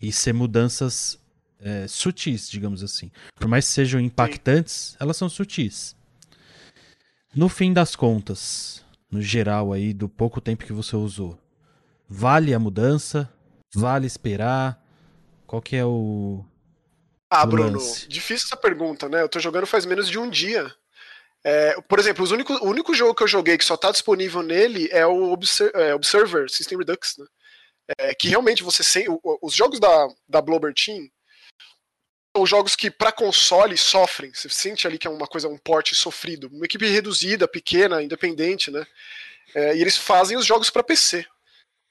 E 0.00 0.12
ser 0.12 0.32
mudanças 0.32 1.18
é, 1.58 1.86
sutis, 1.86 2.48
digamos 2.48 2.82
assim. 2.82 3.10
Por 3.34 3.48
mais 3.48 3.66
que 3.66 3.72
sejam 3.72 4.00
impactantes, 4.00 4.96
elas 4.98 5.16
são 5.16 5.28
sutis. 5.28 5.96
No 7.34 7.48
fim 7.48 7.72
das 7.72 7.94
contas, 7.94 8.84
no 9.10 9.22
geral 9.22 9.72
aí, 9.72 9.92
do 9.92 10.08
pouco 10.08 10.40
tempo 10.40 10.64
que 10.64 10.72
você 10.72 10.96
usou, 10.96 11.38
vale 12.08 12.52
a 12.54 12.58
mudança? 12.58 13.30
Vale 13.74 14.06
esperar? 14.06 14.82
Qual 15.46 15.62
que 15.62 15.76
é 15.76 15.84
o. 15.84 16.44
Ah, 17.30 17.46
Bruno, 17.46 17.78
lance? 17.78 18.08
difícil 18.08 18.46
essa 18.46 18.56
pergunta, 18.56 19.08
né? 19.08 19.22
Eu 19.22 19.28
tô 19.28 19.38
jogando 19.38 19.66
faz 19.66 19.86
menos 19.86 20.08
de 20.08 20.18
um 20.18 20.28
dia. 20.28 20.74
É, 21.42 21.80
por 21.82 21.98
exemplo, 21.98 22.22
os 22.22 22.30
o 22.30 22.66
único 22.66 22.94
jogo 22.94 23.14
que 23.14 23.22
eu 23.22 23.28
joguei 23.28 23.56
que 23.56 23.64
só 23.64 23.74
está 23.74 23.90
disponível 23.90 24.42
nele 24.42 24.88
é 24.92 25.06
o 25.06 25.32
Obser 25.32 25.70
é, 25.74 25.94
Observer 25.94 26.50
System 26.50 26.78
Redux, 26.78 27.16
né? 27.18 27.26
É, 27.98 28.14
que 28.14 28.28
realmente 28.28 28.62
você 28.62 28.84
sem, 28.84 29.06
os 29.42 29.54
jogos 29.54 29.80
da, 29.80 30.08
da 30.28 30.40
Blober 30.40 30.72
Team 30.72 31.08
são 32.36 32.46
jogos 32.46 32.76
que 32.76 32.90
para 32.90 33.10
console 33.10 33.76
sofrem. 33.76 34.32
Você 34.32 34.48
sente 34.48 34.86
ali 34.86 34.96
que 34.98 35.06
é 35.08 35.10
uma 35.10 35.26
coisa, 35.26 35.48
um 35.48 35.58
porte 35.58 35.94
sofrido. 35.96 36.48
Uma 36.52 36.66
equipe 36.66 36.86
reduzida, 36.86 37.48
pequena, 37.48 38.02
independente, 38.02 38.70
né? 38.70 38.86
É, 39.54 39.76
e 39.76 39.80
eles 39.80 39.96
fazem 39.96 40.36
os 40.36 40.46
jogos 40.46 40.70
para 40.70 40.84
PC. 40.84 41.26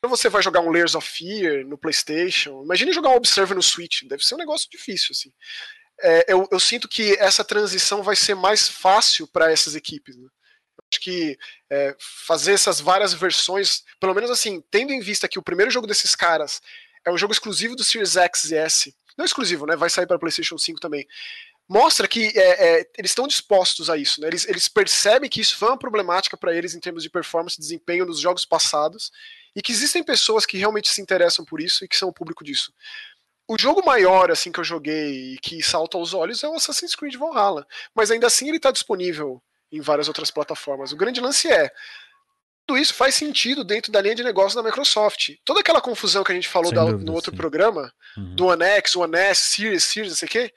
Quando 0.01 0.15
você 0.15 0.29
vai 0.29 0.41
jogar 0.41 0.61
um 0.61 0.71
Layers 0.71 0.95
of 0.95 1.05
Fear 1.05 1.65
no 1.65 1.77
PlayStation, 1.77 2.63
imagine 2.63 2.93
jogar 2.93 3.09
um 3.09 3.15
Observer 3.15 3.55
no 3.55 3.63
Switch. 3.63 4.03
Deve 4.03 4.23
ser 4.23 4.35
um 4.35 4.37
negócio 4.37 4.69
difícil, 4.71 5.09
assim 5.11 5.33
é, 6.01 6.25
eu, 6.27 6.47
eu, 6.51 6.59
sinto 6.59 6.87
que 6.87 7.13
essa 7.19 7.43
transição 7.43 8.03
vai 8.03 8.15
ser 8.15 8.35
mais 8.35 8.67
fácil 8.67 9.27
para 9.27 9.51
essas 9.51 9.75
equipes. 9.75 10.15
Né? 10.15 10.27
Acho 10.91 11.01
que 11.01 11.37
é, 11.69 11.95
fazer 11.99 12.53
essas 12.53 12.79
várias 12.79 13.13
versões, 13.13 13.83
pelo 13.99 14.13
menos 14.13 14.31
assim, 14.31 14.63
tendo 14.71 14.91
em 14.91 14.99
vista 14.99 15.27
que 15.27 15.39
o 15.39 15.43
primeiro 15.43 15.71
jogo 15.71 15.87
desses 15.87 16.15
caras 16.15 16.61
é 17.05 17.11
um 17.11 17.17
jogo 17.17 17.33
exclusivo 17.33 17.75
do 17.75 17.83
Series 17.83 18.15
X 18.17 18.51
e 18.51 18.55
S, 18.55 18.95
não 19.17 19.25
exclusivo, 19.25 19.65
né? 19.65 19.75
Vai 19.75 19.89
sair 19.89 20.07
para 20.07 20.19
PlayStation 20.19 20.57
5 20.57 20.79
também. 20.79 21.07
Mostra 21.67 22.07
que 22.07 22.27
é, 22.35 22.79
é, 22.79 22.89
eles 22.97 23.11
estão 23.11 23.27
dispostos 23.27 23.89
a 23.89 23.97
isso, 23.97 24.19
né? 24.21 24.27
Eles, 24.27 24.47
eles 24.47 24.67
percebem 24.67 25.29
que 25.29 25.41
isso 25.41 25.55
foi 25.55 25.69
uma 25.69 25.77
problemática 25.77 26.35
para 26.35 26.55
eles 26.55 26.73
em 26.73 26.79
termos 26.79 27.03
de 27.03 27.09
performance 27.09 27.57
e 27.57 27.61
desempenho 27.61 28.05
nos 28.05 28.19
jogos 28.19 28.43
passados 28.43 29.11
e 29.55 29.61
que 29.61 29.71
existem 29.71 30.03
pessoas 30.03 30.45
que 30.45 30.57
realmente 30.57 30.89
se 30.89 31.01
interessam 31.01 31.45
por 31.45 31.61
isso 31.61 31.85
e 31.85 31.87
que 31.87 31.97
são 31.97 32.09
o 32.09 32.13
público 32.13 32.43
disso 32.43 32.73
o 33.49 33.57
jogo 33.57 33.83
maior 33.83 34.29
assim 34.29 34.51
que 34.51 34.59
eu 34.59 34.63
joguei 34.63 35.33
e 35.33 35.39
que 35.39 35.61
salta 35.63 35.97
aos 35.97 36.13
olhos 36.13 36.43
é 36.43 36.47
o 36.47 36.53
Assassin's 36.53 36.95
Creed 36.95 37.15
Valhalla, 37.15 37.65
mas 37.95 38.11
ainda 38.11 38.27
assim 38.27 38.47
ele 38.47 38.57
está 38.57 38.71
disponível 38.71 39.41
em 39.71 39.81
várias 39.81 40.07
outras 40.07 40.29
plataformas. 40.29 40.91
O 40.91 40.95
grande 40.95 41.19
lance 41.19 41.51
é 41.51 41.71
tudo 42.67 42.77
isso 42.77 42.93
faz 42.93 43.15
sentido 43.15 43.63
dentro 43.63 43.91
da 43.91 43.99
linha 43.99 44.13
de 44.13 44.23
negócio 44.23 44.55
da 44.55 44.61
Microsoft. 44.61 45.31
Toda 45.43 45.61
aquela 45.61 45.81
confusão 45.81 46.23
que 46.23 46.31
a 46.31 46.35
gente 46.35 46.47
falou 46.47 46.71
da, 46.71 46.85
dúvida, 46.85 47.03
no 47.03 47.13
outro 47.13 47.31
sim. 47.31 47.37
programa, 47.37 47.91
uhum. 48.15 48.35
do 48.35 48.45
One 48.45 48.63
X, 48.63 48.95
One 48.95 49.17
S, 49.17 49.55
Series, 49.55 49.83
Series, 49.83 50.11
não 50.11 50.17
sei 50.17 50.27
o 50.27 50.31
quê, 50.31 50.53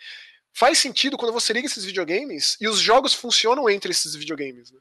faz 0.53 0.79
sentido 0.79 1.17
quando 1.17 1.33
você 1.33 1.55
liga 1.55 1.67
esses 1.67 1.87
videogames 1.87 2.59
e 2.61 2.69
os 2.69 2.79
jogos 2.79 3.15
funcionam 3.15 3.71
entre 3.71 3.91
esses 3.91 4.15
videogames. 4.15 4.71
Né? 4.71 4.79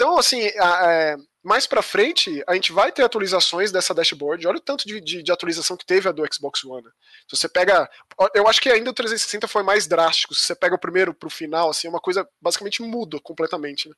Então, 0.00 0.16
assim, 0.18 0.40
é, 0.40 1.16
mais 1.44 1.66
para 1.66 1.82
frente, 1.82 2.42
a 2.46 2.54
gente 2.54 2.72
vai 2.72 2.90
ter 2.90 3.02
atualizações 3.02 3.70
dessa 3.70 3.92
dashboard. 3.92 4.46
Olha 4.46 4.56
o 4.56 4.62
tanto 4.62 4.86
de, 4.86 4.98
de, 4.98 5.22
de, 5.22 5.30
atualização 5.30 5.76
que 5.76 5.84
teve 5.84 6.08
a 6.08 6.12
do 6.12 6.24
Xbox 6.32 6.64
One. 6.64 6.86
Se 7.28 7.36
você 7.36 7.46
pega. 7.46 7.86
Eu 8.34 8.48
acho 8.48 8.62
que 8.62 8.70
ainda 8.70 8.88
o 8.88 8.94
360 8.94 9.46
foi 9.46 9.62
mais 9.62 9.86
drástico. 9.86 10.34
Se 10.34 10.40
você 10.40 10.54
pega 10.54 10.74
o 10.74 10.80
primeiro 10.80 11.12
pro 11.12 11.28
final, 11.28 11.68
assim, 11.68 11.86
é 11.86 11.90
uma 11.90 12.00
coisa 12.00 12.26
basicamente 12.40 12.80
muda 12.80 13.20
completamente. 13.20 13.90
Né? 13.90 13.94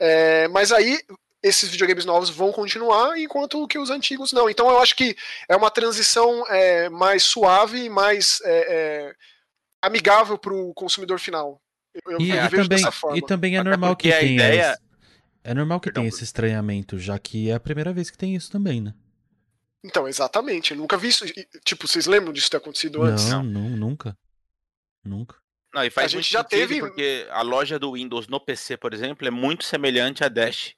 É, 0.00 0.48
mas 0.48 0.72
aí, 0.72 0.98
esses 1.42 1.68
videogames 1.68 2.06
novos 2.06 2.30
vão 2.30 2.50
continuar, 2.50 3.18
enquanto 3.18 3.68
que 3.68 3.78
os 3.78 3.90
antigos 3.90 4.32
não. 4.32 4.48
Então 4.48 4.70
eu 4.70 4.78
acho 4.78 4.96
que 4.96 5.14
é 5.46 5.54
uma 5.54 5.70
transição 5.70 6.42
é, 6.48 6.88
mais 6.88 7.22
suave 7.22 7.84
e 7.84 7.90
mais 7.90 8.40
é, 8.46 9.10
é 9.10 9.14
amigável 9.82 10.38
para 10.38 10.54
o 10.54 10.72
consumidor 10.72 11.20
final. 11.20 11.60
Eu, 12.06 12.18
e, 12.18 12.30
eu 12.30 12.50
também, 12.50 12.84
e 13.14 13.22
também 13.22 13.56
é 13.58 13.62
normal 13.62 13.94
que 13.94 14.10
a 14.10 14.22
ideia. 14.22 14.78
É 15.48 15.54
normal 15.54 15.80
que 15.80 15.86
Perdão, 15.86 16.02
tenha 16.02 16.10
esse 16.10 16.22
estranhamento, 16.22 16.98
já 16.98 17.18
que 17.18 17.48
é 17.48 17.54
a 17.54 17.60
primeira 17.60 17.90
vez 17.90 18.10
que 18.10 18.18
tem 18.18 18.36
isso 18.36 18.50
também, 18.50 18.82
né? 18.82 18.92
Então, 19.82 20.06
exatamente. 20.06 20.72
Eu 20.72 20.76
nunca 20.76 20.98
vi 20.98 21.08
isso. 21.08 21.24
Tipo, 21.64 21.88
vocês 21.88 22.04
lembram 22.04 22.34
disso 22.34 22.50
ter 22.50 22.58
acontecido 22.58 23.02
antes? 23.02 23.30
Não, 23.30 23.42
não 23.42 23.70
nunca. 23.70 24.14
Nunca. 25.02 25.36
Não, 25.72 25.82
e 25.82 25.88
faz 25.88 26.04
a 26.04 26.08
gente 26.08 26.30
já 26.30 26.44
teve 26.44 26.80
porque 26.80 27.26
a 27.30 27.40
loja 27.40 27.78
do 27.78 27.92
Windows 27.92 28.28
no 28.28 28.38
PC, 28.38 28.76
por 28.76 28.92
exemplo, 28.92 29.26
é 29.26 29.30
muito 29.30 29.64
semelhante 29.64 30.22
à 30.22 30.28
Dash. 30.28 30.74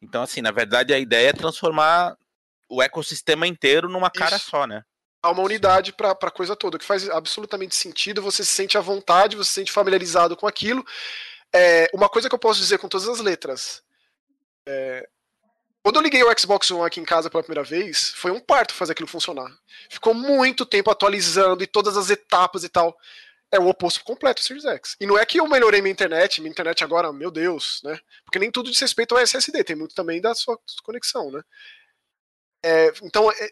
Então, 0.00 0.22
assim, 0.22 0.40
na 0.40 0.50
verdade, 0.50 0.94
a 0.94 0.98
ideia 0.98 1.28
é 1.28 1.32
transformar 1.34 2.16
o 2.70 2.82
ecossistema 2.82 3.46
inteiro 3.46 3.86
numa 3.86 4.06
isso. 4.06 4.18
cara 4.18 4.38
só, 4.38 4.66
né? 4.66 4.82
Há 5.22 5.30
uma 5.30 5.42
unidade 5.42 5.92
para 5.92 6.12
a 6.12 6.30
coisa 6.30 6.56
toda, 6.56 6.78
que 6.78 6.84
faz 6.86 7.06
absolutamente 7.10 7.74
sentido, 7.74 8.22
você 8.22 8.42
se 8.42 8.52
sente 8.52 8.78
à 8.78 8.80
vontade, 8.80 9.36
você 9.36 9.48
se 9.48 9.54
sente 9.56 9.72
familiarizado 9.72 10.34
com 10.38 10.46
aquilo. 10.46 10.82
É, 11.54 11.90
uma 11.92 12.08
coisa 12.08 12.30
que 12.30 12.34
eu 12.34 12.38
posso 12.38 12.60
dizer 12.60 12.78
com 12.78 12.88
todas 12.88 13.08
as 13.08 13.20
letras: 13.20 13.82
é, 14.66 15.08
quando 15.86 15.96
eu 15.96 16.02
liguei 16.02 16.20
o 16.24 16.38
Xbox 16.38 16.68
One 16.72 16.84
aqui 16.84 16.98
em 16.98 17.04
casa 17.04 17.30
pela 17.30 17.44
primeira 17.44 17.62
vez, 17.62 18.10
foi 18.16 18.32
um 18.32 18.40
parto 18.40 18.74
fazer 18.74 18.90
aquilo 18.90 19.06
funcionar. 19.06 19.48
Ficou 19.88 20.12
muito 20.12 20.66
tempo 20.66 20.90
atualizando 20.90 21.62
e 21.62 21.66
todas 21.66 21.96
as 21.96 22.10
etapas 22.10 22.64
e 22.64 22.68
tal. 22.68 22.98
É 23.52 23.60
o 23.60 23.68
oposto 23.68 24.02
completo 24.02 24.42
do 24.42 24.44
Series 24.44 24.64
X. 24.64 24.96
E 25.00 25.06
não 25.06 25.16
é 25.16 25.24
que 25.24 25.38
eu 25.38 25.46
melhorei 25.46 25.80
minha 25.80 25.92
internet, 25.92 26.40
minha 26.40 26.50
internet 26.50 26.82
agora, 26.82 27.12
meu 27.12 27.30
Deus, 27.30 27.80
né? 27.84 27.96
Porque 28.24 28.40
nem 28.40 28.50
tudo 28.50 28.68
diz 28.68 28.80
respeito 28.80 29.14
ao 29.14 29.20
SSD, 29.20 29.62
tem 29.62 29.76
muito 29.76 29.94
também 29.94 30.20
da 30.20 30.34
sua 30.34 30.58
conexão, 30.82 31.30
né? 31.30 31.40
É, 32.64 32.92
então, 33.04 33.30
é, 33.30 33.48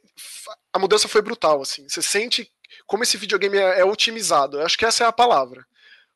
a 0.73 0.79
mudança 0.81 1.07
foi 1.07 1.23
brutal, 1.23 1.63
assim. 1.63 1.89
Você 1.89 2.03
sente 2.03 2.53
como 2.85 3.05
esse 3.05 3.17
videogame 3.17 3.59
é, 3.59 3.79
é 3.79 3.85
otimizado. 3.85 4.59
Eu 4.59 4.67
acho 4.67 4.77
que 4.77 4.85
essa 4.85 5.05
é 5.05 5.07
a 5.07 5.13
palavra 5.13 5.65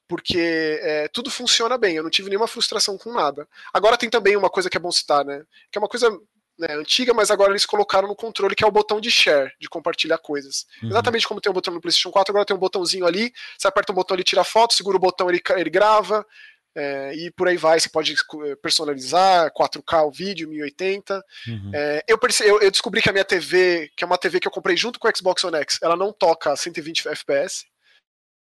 porque 0.09 0.81
é, 0.83 1.09
tudo 1.09 1.31
funciona 1.31 1.77
bem, 1.77 1.97
eu 1.97 2.03
não 2.03 2.11
tive 2.11 2.29
nenhuma 2.29 2.49
frustração 2.49 2.97
com 2.97 3.13
nada. 3.13 3.47
Agora 3.73 3.97
tem 3.97 4.09
também 4.09 4.37
uma 4.37 4.49
coisa 4.49 4.71
que 4.71 4.77
é 4.77 4.81
bom 4.81 4.91
citar, 4.91 5.25
né? 5.25 5.45
Que 5.71 5.79
é 5.79 5.81
uma 5.81 5.89
coisa 5.89 6.11
né, 6.59 6.75
antiga, 6.75 7.15
mas 7.15 7.31
agora 7.31 7.53
eles 7.53 7.67
colocaram 7.67 8.09
no 8.09 8.17
controle 8.17 8.55
que 8.55 8.65
é 8.65 8.67
o 8.67 8.73
botão 8.73 9.01
de 9.01 9.11
share, 9.11 9.53
de 9.61 9.69
compartilhar 9.69 10.19
coisas. 10.19 10.67
Uhum. 10.83 10.89
Exatamente 10.89 11.29
como 11.29 11.41
tem 11.41 11.51
um 11.51 11.55
botão 11.55 11.73
no 11.73 11.81
PlayStation 11.81 12.11
4, 12.11 12.33
agora 12.33 12.47
tem 12.47 12.57
um 12.57 12.61
botãozinho 12.61 13.07
ali, 13.07 13.33
você 13.57 13.69
aperta 13.69 13.93
o 13.93 13.95
botão, 13.95 14.17
ele 14.17 14.25
tira 14.25 14.43
foto, 14.43 14.75
segura 14.75 14.97
o 14.97 15.01
botão, 15.01 15.29
ele, 15.29 15.41
ele 15.57 15.71
grava, 15.71 16.27
é, 16.75 17.13
e 17.15 17.31
por 17.33 17.49
aí 17.49 17.57
vai, 17.57 17.81
você 17.81 17.89
pode 17.89 18.13
eh, 18.13 18.57
personalizar 18.63 19.51
4K 19.53 20.07
o 20.07 20.13
vídeo, 20.13 20.49
1080. 20.49 21.25
Uhum. 21.49 21.71
É, 21.75 22.05
eu, 22.07 22.17
percebi, 22.17 22.51
eu, 22.51 22.61
eu, 22.61 22.71
descobri 22.71 23.03
que 23.03 23.09
a 23.09 23.13
minha 23.13 23.25
TV, 23.25 23.91
que 23.97 24.05
é 24.05 24.07
uma 24.07 24.17
TV 24.17 24.39
que 24.39 24.47
eu 24.47 24.53
comprei 24.53 24.77
junto 24.77 24.99
com 25.01 25.09
o 25.09 25.17
Xbox 25.17 25.43
One 25.43 25.57
X, 25.57 25.81
ela 25.83 25.97
não 25.97 26.13
toca 26.13 26.55
120 26.55 27.09
FPS. 27.09 27.65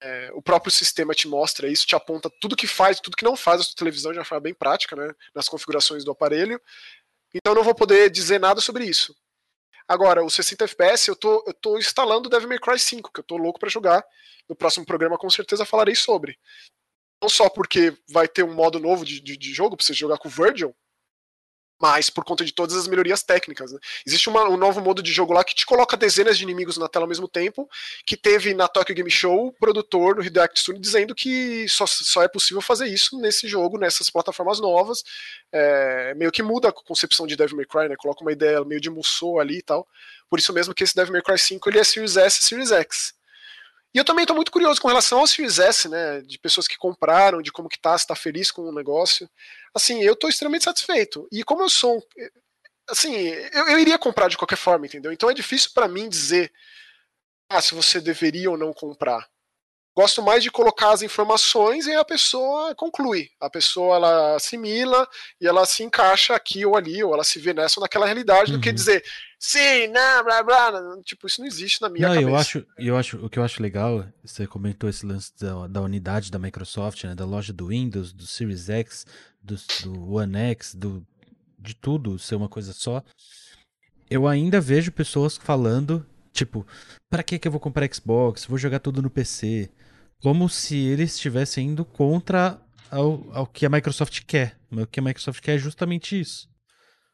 É, 0.02 0.30
o 0.32 0.40
próprio 0.40 0.72
sistema 0.72 1.14
te 1.14 1.28
mostra 1.28 1.68
isso, 1.68 1.86
te 1.86 1.94
aponta 1.94 2.30
tudo 2.40 2.56
que 2.56 2.66
faz, 2.66 3.00
tudo 3.00 3.16
que 3.16 3.24
não 3.24 3.36
faz 3.36 3.60
a 3.60 3.64
sua 3.64 3.76
televisão 3.76 4.12
de 4.12 4.18
uma 4.18 4.24
forma 4.24 4.40
bem 4.40 4.54
prática, 4.54 4.96
né, 4.96 5.12
nas 5.34 5.48
configurações 5.48 6.04
do 6.04 6.10
aparelho. 6.10 6.60
Então 7.34 7.52
eu 7.52 7.56
não 7.56 7.64
vou 7.64 7.74
poder 7.74 8.10
dizer 8.10 8.40
nada 8.40 8.60
sobre 8.60 8.84
isso. 8.84 9.14
Agora, 9.86 10.24
os 10.24 10.34
60 10.34 10.64
FPS, 10.64 11.08
eu 11.08 11.16
tô, 11.16 11.44
eu 11.46 11.52
tô 11.52 11.76
instalando 11.76 12.28
Devil 12.28 12.48
May 12.48 12.58
Cry 12.58 12.78
5, 12.78 13.12
que 13.12 13.20
eu 13.20 13.24
tô 13.24 13.36
louco 13.36 13.58
para 13.58 13.68
jogar. 13.68 14.04
No 14.48 14.54
próximo 14.54 14.86
programa, 14.86 15.18
com 15.18 15.28
certeza, 15.28 15.64
falarei 15.64 15.94
sobre. 15.94 16.38
Não 17.20 17.28
só 17.28 17.48
porque 17.48 17.96
vai 18.08 18.26
ter 18.26 18.42
um 18.42 18.54
modo 18.54 18.78
novo 18.78 19.04
de, 19.04 19.20
de, 19.20 19.36
de 19.36 19.52
jogo 19.52 19.76
pra 19.76 19.84
você 19.84 19.92
jogar 19.92 20.18
com 20.18 20.28
o 20.28 20.30
Virgil, 20.30 20.74
mas 21.80 22.10
por 22.10 22.24
conta 22.24 22.44
de 22.44 22.52
todas 22.52 22.76
as 22.76 22.86
melhorias 22.86 23.22
técnicas. 23.22 23.72
Né? 23.72 23.78
Existe 24.06 24.28
uma, 24.28 24.48
um 24.48 24.56
novo 24.56 24.80
modo 24.80 25.02
de 25.02 25.12
jogo 25.12 25.32
lá 25.32 25.42
que 25.42 25.54
te 25.54 25.64
coloca 25.64 25.96
dezenas 25.96 26.36
de 26.36 26.44
inimigos 26.44 26.76
na 26.76 26.88
tela 26.88 27.04
ao 27.04 27.08
mesmo 27.08 27.26
tempo, 27.26 27.68
que 28.04 28.16
teve 28.16 28.52
na 28.52 28.68
Tokyo 28.68 28.94
Game 28.94 29.10
Show 29.10 29.46
o 29.46 29.52
produtor 29.52 30.16
do 30.16 30.22
Hideaki 30.22 30.54
Tsune 30.54 30.78
dizendo 30.78 31.14
que 31.14 31.66
só, 31.68 31.86
só 31.86 32.22
é 32.22 32.28
possível 32.28 32.60
fazer 32.60 32.86
isso 32.86 33.18
nesse 33.18 33.48
jogo, 33.48 33.78
nessas 33.78 34.10
plataformas 34.10 34.60
novas. 34.60 35.02
É, 35.50 36.14
meio 36.14 36.30
que 36.30 36.42
muda 36.42 36.68
a 36.68 36.72
concepção 36.72 37.26
de 37.26 37.36
Devil 37.36 37.56
May 37.56 37.66
Cry, 37.66 37.88
né? 37.88 37.96
coloca 37.96 38.22
uma 38.22 38.32
ideia 38.32 38.62
meio 38.64 38.80
de 38.80 38.90
Musou 38.90 39.40
ali 39.40 39.58
e 39.58 39.62
tal. 39.62 39.88
Por 40.28 40.38
isso 40.38 40.52
mesmo 40.52 40.74
que 40.74 40.84
esse 40.84 40.94
Devil 40.94 41.12
May 41.12 41.22
Cry 41.22 41.38
5 41.38 41.68
ele 41.70 41.78
é 41.78 41.84
Series 41.84 42.16
S 42.16 42.40
e 42.40 42.44
Series 42.44 42.70
X. 42.70 43.19
E 43.92 43.98
eu 43.98 44.04
também 44.04 44.22
estou 44.22 44.36
muito 44.36 44.52
curioso 44.52 44.80
com 44.80 44.88
relação 44.88 45.18
ao 45.18 45.26
Series 45.26 45.58
S, 45.58 45.88
né? 45.88 46.20
De 46.20 46.38
pessoas 46.38 46.68
que 46.68 46.76
compraram, 46.76 47.42
de 47.42 47.50
como 47.50 47.68
que 47.68 47.80
tá, 47.80 47.96
se 47.98 48.06
tá 48.06 48.14
feliz 48.14 48.50
com 48.50 48.62
o 48.62 48.72
negócio. 48.72 49.28
Assim, 49.74 50.02
eu 50.02 50.12
estou 50.12 50.30
extremamente 50.30 50.64
satisfeito. 50.64 51.28
E 51.32 51.42
como 51.42 51.62
eu 51.62 51.68
sou 51.68 51.96
um, 51.98 52.02
assim, 52.88 53.14
eu, 53.14 53.68
eu, 53.68 53.78
iria 53.78 53.98
comprar 53.98 54.28
de 54.28 54.36
qualquer 54.36 54.56
forma, 54.56 54.86
entendeu? 54.86 55.12
Então 55.12 55.30
é 55.30 55.34
difícil 55.34 55.70
para 55.74 55.88
mim 55.88 56.08
dizer 56.08 56.52
ah, 57.48 57.60
se 57.60 57.74
você 57.74 58.00
deveria 58.00 58.50
ou 58.50 58.56
não 58.56 58.72
comprar. 58.72 59.28
Gosto 59.96 60.22
mais 60.22 60.42
de 60.42 60.50
colocar 60.50 60.92
as 60.92 61.02
informações 61.02 61.86
e 61.86 61.94
a 61.94 62.04
pessoa 62.04 62.74
conclui. 62.74 63.28
A 63.40 63.50
pessoa 63.50 63.96
ela 63.96 64.36
assimila 64.36 65.06
e 65.40 65.46
ela 65.46 65.66
se 65.66 65.82
encaixa 65.82 66.34
aqui 66.34 66.64
ou 66.64 66.76
ali, 66.76 67.02
ou 67.02 67.12
ela 67.12 67.24
se 67.24 67.38
vê 67.38 67.52
nessa 67.52 67.80
ou 67.80 67.82
naquela 67.82 68.06
realidade, 68.06 68.52
uhum. 68.52 68.58
do 68.58 68.62
que 68.62 68.68
uhum. 68.68 68.74
dizer 68.74 69.04
sim, 69.40 69.88
não, 69.88 70.22
blá, 70.22 70.42
blá. 70.42 70.72
Tipo, 71.02 71.26
isso 71.26 71.40
não 71.40 71.48
existe 71.48 71.80
na 71.80 71.88
minha 71.88 72.06
não, 72.06 72.14
cabeça. 72.14 72.30
Eu 72.30 72.36
acho, 72.36 72.66
eu 72.78 72.96
acho, 72.96 73.24
o 73.24 73.30
que 73.30 73.38
eu 73.38 73.42
acho 73.42 73.62
legal, 73.62 74.06
você 74.22 74.46
comentou 74.46 74.88
esse 74.88 75.04
lance 75.04 75.32
da, 75.40 75.66
da 75.66 75.80
unidade 75.80 76.30
da 76.30 76.38
Microsoft, 76.38 77.04
né, 77.04 77.14
da 77.14 77.24
loja 77.24 77.52
do 77.52 77.68
Windows, 77.68 78.12
do 78.12 78.26
Series 78.26 78.68
X, 78.68 79.06
do, 79.42 79.56
do 79.82 80.12
One 80.14 80.36
X, 80.36 80.74
do, 80.74 81.04
de 81.58 81.74
tudo 81.74 82.18
ser 82.18 82.34
uma 82.34 82.48
coisa 82.48 82.72
só. 82.72 83.02
Eu 84.10 84.28
ainda 84.28 84.60
vejo 84.60 84.92
pessoas 84.92 85.36
falando, 85.36 86.06
tipo, 86.40 86.66
para 87.08 87.22
que 87.22 87.38
que 87.38 87.46
eu 87.46 87.52
vou 87.52 87.60
comprar 87.60 87.92
Xbox? 87.92 88.44
Vou 88.46 88.58
jogar 88.58 88.80
tudo 88.80 89.02
no 89.02 89.10
PC. 89.10 89.70
Como 90.22 90.48
se 90.48 90.76
eles 90.76 91.14
estivessem 91.14 91.68
indo 91.68 91.84
contra 91.84 92.60
ao, 92.90 93.26
ao 93.32 93.46
que 93.46 93.64
a 93.64 93.70
Microsoft 93.70 94.22
quer. 94.26 94.56
O 94.70 94.86
que 94.86 95.00
a 95.00 95.02
Microsoft 95.02 95.40
quer 95.40 95.56
é 95.56 95.58
justamente 95.58 96.18
isso. 96.18 96.50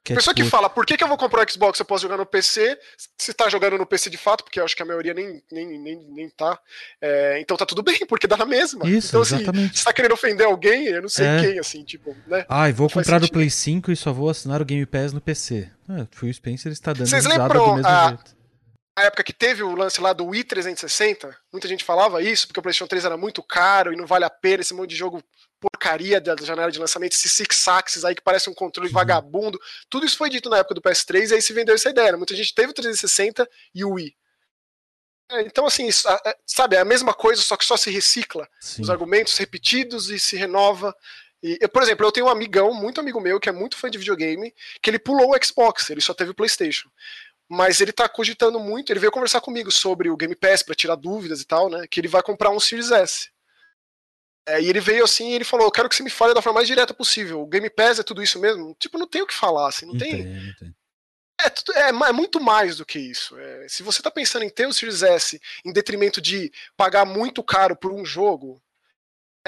Que 0.07 0.13
é 0.13 0.17
Pessoa 0.17 0.33
tipo... 0.33 0.45
que 0.45 0.51
fala, 0.51 0.71
por 0.71 0.87
que, 0.87 0.97
que 0.97 1.03
eu 1.03 1.09
vou 1.09 1.19
comprar 1.19 1.45
o 1.45 1.51
Xbox 1.51 1.81
eu 1.81 1.85
posso 1.85 2.03
jogar 2.03 2.17
no 2.17 2.25
PC? 2.25 2.79
Se 3.19 3.35
tá 3.35 3.49
jogando 3.49 3.77
no 3.77 3.85
PC 3.85 4.09
de 4.09 4.17
fato, 4.17 4.45
porque 4.45 4.61
eu 4.61 4.65
acho 4.65 4.77
que 4.77 4.83
a 4.83 4.87
maioria 4.87 5.13
nem, 5.13 5.43
nem, 5.51 5.81
nem, 5.81 5.99
nem 6.09 6.31
tá. 6.31 6.57
É, 7.01 7.41
então 7.41 7.57
tá 7.57 7.67
tudo 7.67 7.83
bem, 7.83 8.07
porque 8.07 8.29
dá 8.29 8.37
na 8.37 8.47
mesma. 8.47 8.89
Isso, 8.89 9.09
então, 9.09 9.23
assim, 9.23 9.35
exatamente. 9.35 9.81
se 9.81 9.85
tá 9.85 9.93
querendo 9.93 10.13
ofender 10.13 10.47
alguém, 10.47 10.87
eu 10.87 11.03
não 11.03 11.09
sei 11.09 11.27
é. 11.27 11.41
quem, 11.41 11.59
assim, 11.59 11.83
tipo, 11.83 12.17
né? 12.29 12.47
Ai, 12.49 12.73
vou 12.73 12.89
comprar 12.89 13.21
no 13.21 13.29
Play 13.29 13.51
5 13.51 13.91
e 13.91 13.97
só 13.97 14.13
vou 14.13 14.31
assinar 14.31 14.63
o 14.63 14.65
Game 14.65 14.87
Pass 14.87 15.13
no 15.13 15.21
PC. 15.21 15.69
É, 15.89 16.07
Phil 16.13 16.33
Spencer 16.33 16.71
está 16.71 16.93
dando 16.93 17.09
Vocês 17.09 17.25
lembram 17.25 17.65
do 17.65 17.75
mesmo 17.75 17.89
a... 17.89 18.09
jeito. 18.11 18.36
A 18.97 19.05
época 19.05 19.23
que 19.23 19.33
teve 19.33 19.63
o 19.63 19.75
lance 19.75 20.01
lá 20.01 20.15
do 20.15 20.25
Wii 20.25 20.45
360, 20.45 21.37
muita 21.53 21.69
gente 21.69 21.85
falava 21.85 22.23
isso, 22.23 22.47
porque 22.47 22.59
o 22.59 22.63
PlayStation 22.63 22.89
3 22.89 23.05
era 23.05 23.17
muito 23.17 23.43
caro 23.43 23.93
e 23.93 23.97
não 23.97 24.07
vale 24.07 24.25
a 24.25 24.31
pena 24.31 24.63
esse 24.63 24.73
monte 24.73 24.91
de 24.91 24.97
jogo 24.97 25.23
porcaria 25.61 26.19
da 26.19 26.35
janela 26.37 26.73
de 26.73 26.79
lançamento, 26.79 27.13
esses 27.13 27.31
six 27.33 27.69
axis 27.69 28.05
aí 28.05 28.15
que 28.15 28.23
parece 28.23 28.49
um 28.49 28.55
controle 28.55 28.89
uhum. 28.89 28.95
vagabundo. 28.95 29.61
Tudo 29.91 30.07
isso 30.07 30.17
foi 30.17 30.31
dito 30.31 30.49
na 30.49 30.59
época 30.59 30.75
do 30.75 30.81
PS3 30.81 31.31
e 31.31 31.35
aí 31.35 31.43
se 31.43 31.53
vendeu 31.53 31.75
essa 31.75 31.91
ideia. 31.91 32.13
Né? 32.13 32.17
Muita 32.17 32.35
gente 32.35 32.55
teve 32.55 32.71
o 32.71 32.75
360 32.75 33.49
e 33.75 33.85
o 33.85 33.91
Wii. 33.91 34.17
É, 35.31 35.43
então, 35.43 35.67
assim, 35.67 35.89
é, 35.89 36.37
sabe, 36.47 36.77
é 36.77 36.81
a 36.81 36.85
mesma 36.85 37.13
coisa, 37.13 37.43
só 37.43 37.57
que 37.57 37.67
só 37.67 37.77
se 37.77 37.91
recicla. 37.91 38.49
Sim. 38.61 38.83
Os 38.83 38.91
argumentos 38.91 39.37
repetidos 39.37 40.09
e 40.09 40.19
se 40.19 40.37
renova. 40.37 40.95
E, 41.43 41.59
eu, 41.61 41.69
por 41.69 41.83
exemplo, 41.83 42.07
eu 42.07 42.13
tenho 42.13 42.27
um 42.27 42.31
amigão, 42.31 42.73
muito 42.73 43.01
amigo 43.01 43.21
meu, 43.21 43.41
que 43.41 43.49
é 43.49 43.53
muito 43.53 43.77
fã 43.77 43.91
de 43.91 43.99
videogame, 43.99 44.55
que 44.81 44.89
ele 44.89 44.99
pulou 44.99 45.35
o 45.35 45.45
Xbox, 45.45 45.91
ele 45.91 46.01
só 46.01 46.15
teve 46.15 46.31
o 46.31 46.35
PlayStation. 46.35 46.89
Mas 47.49 47.81
ele 47.81 47.93
tá 47.93 48.09
cogitando 48.09 48.59
muito, 48.59 48.93
ele 48.93 49.01
veio 49.01 49.13
conversar 49.13 49.41
comigo 49.41 49.71
sobre 49.71 50.11
o 50.11 50.17
Game 50.17 50.35
Pass 50.35 50.63
para 50.63 50.75
tirar 50.75 50.97
dúvidas 50.97 51.41
e 51.41 51.47
tal, 51.47 51.71
né? 51.71 51.87
Que 51.89 52.01
ele 52.01 52.09
vai 52.09 52.23
comprar 52.23 52.51
um 52.51 52.59
Series 52.59 52.91
S. 52.91 53.29
É, 54.49 54.61
e 54.61 54.69
ele 54.69 54.81
veio 54.81 55.05
assim 55.05 55.31
e 55.31 55.35
ele 55.35 55.45
falou: 55.45 55.67
Eu 55.67 55.73
quero 55.73 55.89
que 55.89 55.97
você 55.97 56.03
me 56.03 56.11
fale 56.11 56.35
da 56.35 56.43
forma 56.43 56.59
mais 56.59 56.69
direta 56.69 56.95
possível. 56.95 57.41
O 57.41 57.47
Game 57.47 57.69
Pass 57.71 57.99
é 57.99 58.03
tudo 58.03 58.23
isso 58.23 58.41
mesmo? 58.41 58.75
Tipo, 58.79 58.99
não 58.99 59.07
tem 59.07 59.23
o 59.23 59.27
que 59.27 59.35
falar, 59.35 59.69
assim, 59.69 59.87
não, 59.87 59.97
tem. 59.97 60.25
não 60.25 60.55
tem. 60.55 60.75
É, 61.41 61.81
é, 61.81 61.89
é, 61.89 62.13
muito 62.13 62.41
mais 62.41 62.79
do 62.79 62.87
que 62.87 62.99
isso. 62.99 63.39
É, 63.39 63.69
se 63.69 63.83
você 63.83 64.01
está 64.01 64.11
pensando 64.11 64.45
em 64.45 64.49
ter 64.49 64.67
o 64.67 64.73
Series 64.73 65.03
S 65.03 65.41
em 65.65 65.73
detrimento 65.73 66.21
de 66.21 66.51
pagar 66.77 67.05
muito 67.05 67.43
caro 67.43 67.77
por 67.77 67.93
um 67.93 68.05
jogo, 68.05 68.63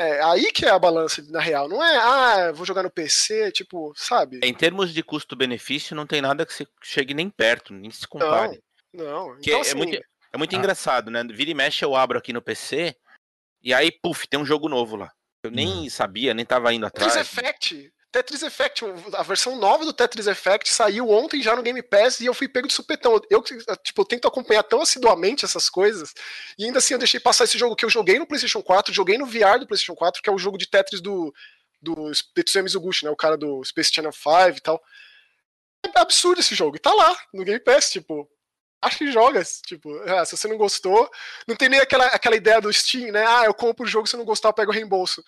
é 0.01 0.23
aí 0.23 0.53
que 0.53 0.65
é 0.65 0.71
a 0.71 0.79
balança 0.79 1.23
na 1.29 1.41
real. 1.41 1.69
Não 1.69 1.83
é, 1.83 1.97
ah, 1.97 2.53
vou 2.53 2.65
jogar 2.65 2.83
no 2.83 2.91
PC, 2.91 3.51
tipo, 3.53 3.93
sabe? 3.97 4.41
Em 4.43 4.55
termos 4.55 4.93
de 4.95 5.03
custo-benefício, 5.03 5.97
não 5.97 6.07
tem 6.07 6.21
nada 6.21 6.47
que 6.47 6.55
se 6.55 6.67
chegue 6.83 7.15
nem 7.15 7.29
perto, 7.29 7.73
nem 7.73 7.91
se 7.91 8.07
compare. 8.07 8.63
Não, 8.93 9.05
não. 9.05 9.39
Então, 9.39 9.59
é, 9.59 9.61
assim, 9.61 9.71
é 9.71 9.75
muito, 9.75 10.01
é 10.33 10.39
muito 10.39 10.55
ah. 10.55 10.59
engraçado, 10.59 11.11
né? 11.11 11.25
Vira 11.25 11.51
e 11.51 11.55
mexe, 11.55 11.85
eu 11.85 11.97
abro 11.97 12.19
aqui 12.19 12.33
no 12.33 12.43
PC 12.43 12.97
e 13.63 13.75
aí, 13.75 13.91
puf, 13.91 14.27
tem 14.27 14.39
um 14.39 14.45
jogo 14.45 14.69
novo 14.69 14.97
lá. 14.97 15.13
Eu 15.43 15.51
nem 15.51 15.87
hum. 15.87 15.91
sabia, 15.91 16.35
nem 16.35 16.45
tava 16.45 16.73
indo 16.73 16.87
atrás. 16.87 17.13
Tetris 17.13 17.33
Effect. 17.33 17.93
Tetris 18.11 18.43
Effect, 18.43 18.85
a 19.13 19.23
versão 19.23 19.57
nova 19.57 19.85
do 19.85 19.93
Tetris 19.93 20.27
Effect 20.27 20.73
saiu 20.73 21.11
ontem 21.11 21.43
já 21.43 21.55
no 21.55 21.63
Game 21.63 21.83
Pass 21.83 22.21
e 22.21 22.27
eu 22.27 22.33
fui 22.33 22.49
pego 22.49 22.67
de 22.67 22.73
supetão. 22.73 23.21
Eu, 23.29 23.43
tipo, 23.43 24.01
eu 24.01 24.05
tento 24.05 24.27
acompanhar 24.27 24.63
tão 24.63 24.81
assiduamente 24.81 25.45
essas 25.45 25.69
coisas 25.69 26.15
e 26.59 26.65
ainda 26.65 26.79
assim 26.79 26.95
eu 26.95 26.99
deixei 26.99 27.21
passar 27.21 27.45
esse 27.45 27.59
jogo 27.59 27.77
que 27.77 27.85
eu 27.85 27.91
joguei 27.91 28.19
no 28.19 28.27
PlayStation 28.27 28.63
4, 28.63 28.95
joguei 28.95 29.19
no 29.19 29.27
VR 29.27 29.59
do 29.59 29.67
PlayStation 29.67 29.95
4, 29.95 30.23
que 30.23 30.31
é 30.31 30.33
o 30.33 30.39
jogo 30.39 30.57
de 30.57 30.67
Tetris 30.67 31.03
do, 31.03 31.35
do 31.83 32.11
Tetsuya 32.35 32.63
Mizuguchi, 32.63 33.05
né? 33.05 33.11
O 33.11 33.17
cara 33.17 33.37
do 33.37 33.63
Space 33.63 33.93
Channel 33.93 34.13
5 34.13 34.57
e 34.57 34.61
tal. 34.61 34.83
É 35.95 36.01
absurdo 36.01 36.41
esse 36.41 36.55
jogo. 36.55 36.77
E 36.77 36.81
tá 36.81 36.93
lá, 36.93 37.17
no 37.33 37.45
Game 37.45 37.61
Pass, 37.61 37.91
tipo 37.91 38.29
acho 38.81 38.99
que 38.99 39.11
joga, 39.11 39.43
tipo, 39.67 39.93
ah, 40.03 40.25
se 40.25 40.37
você 40.37 40.47
não 40.47 40.57
gostou, 40.57 41.11
não 41.47 41.57
tem 41.57 41.69
nem 41.69 41.81
aquela, 41.81 42.07
aquela 42.07 42.37
ideia 42.37 42.61
do 42.61 42.73
Steam, 42.73 43.13
né? 43.13 43.25
Ah, 43.27 43.45
eu 43.45 43.55
compro 43.55 43.85
o 43.85 43.89
jogo, 43.89 44.07
se 44.07 44.17
não 44.17 44.25
gostar, 44.25 44.51
eu 44.51 44.53
pego 44.53 44.71
o 44.71 44.75
reembolso. 44.75 45.23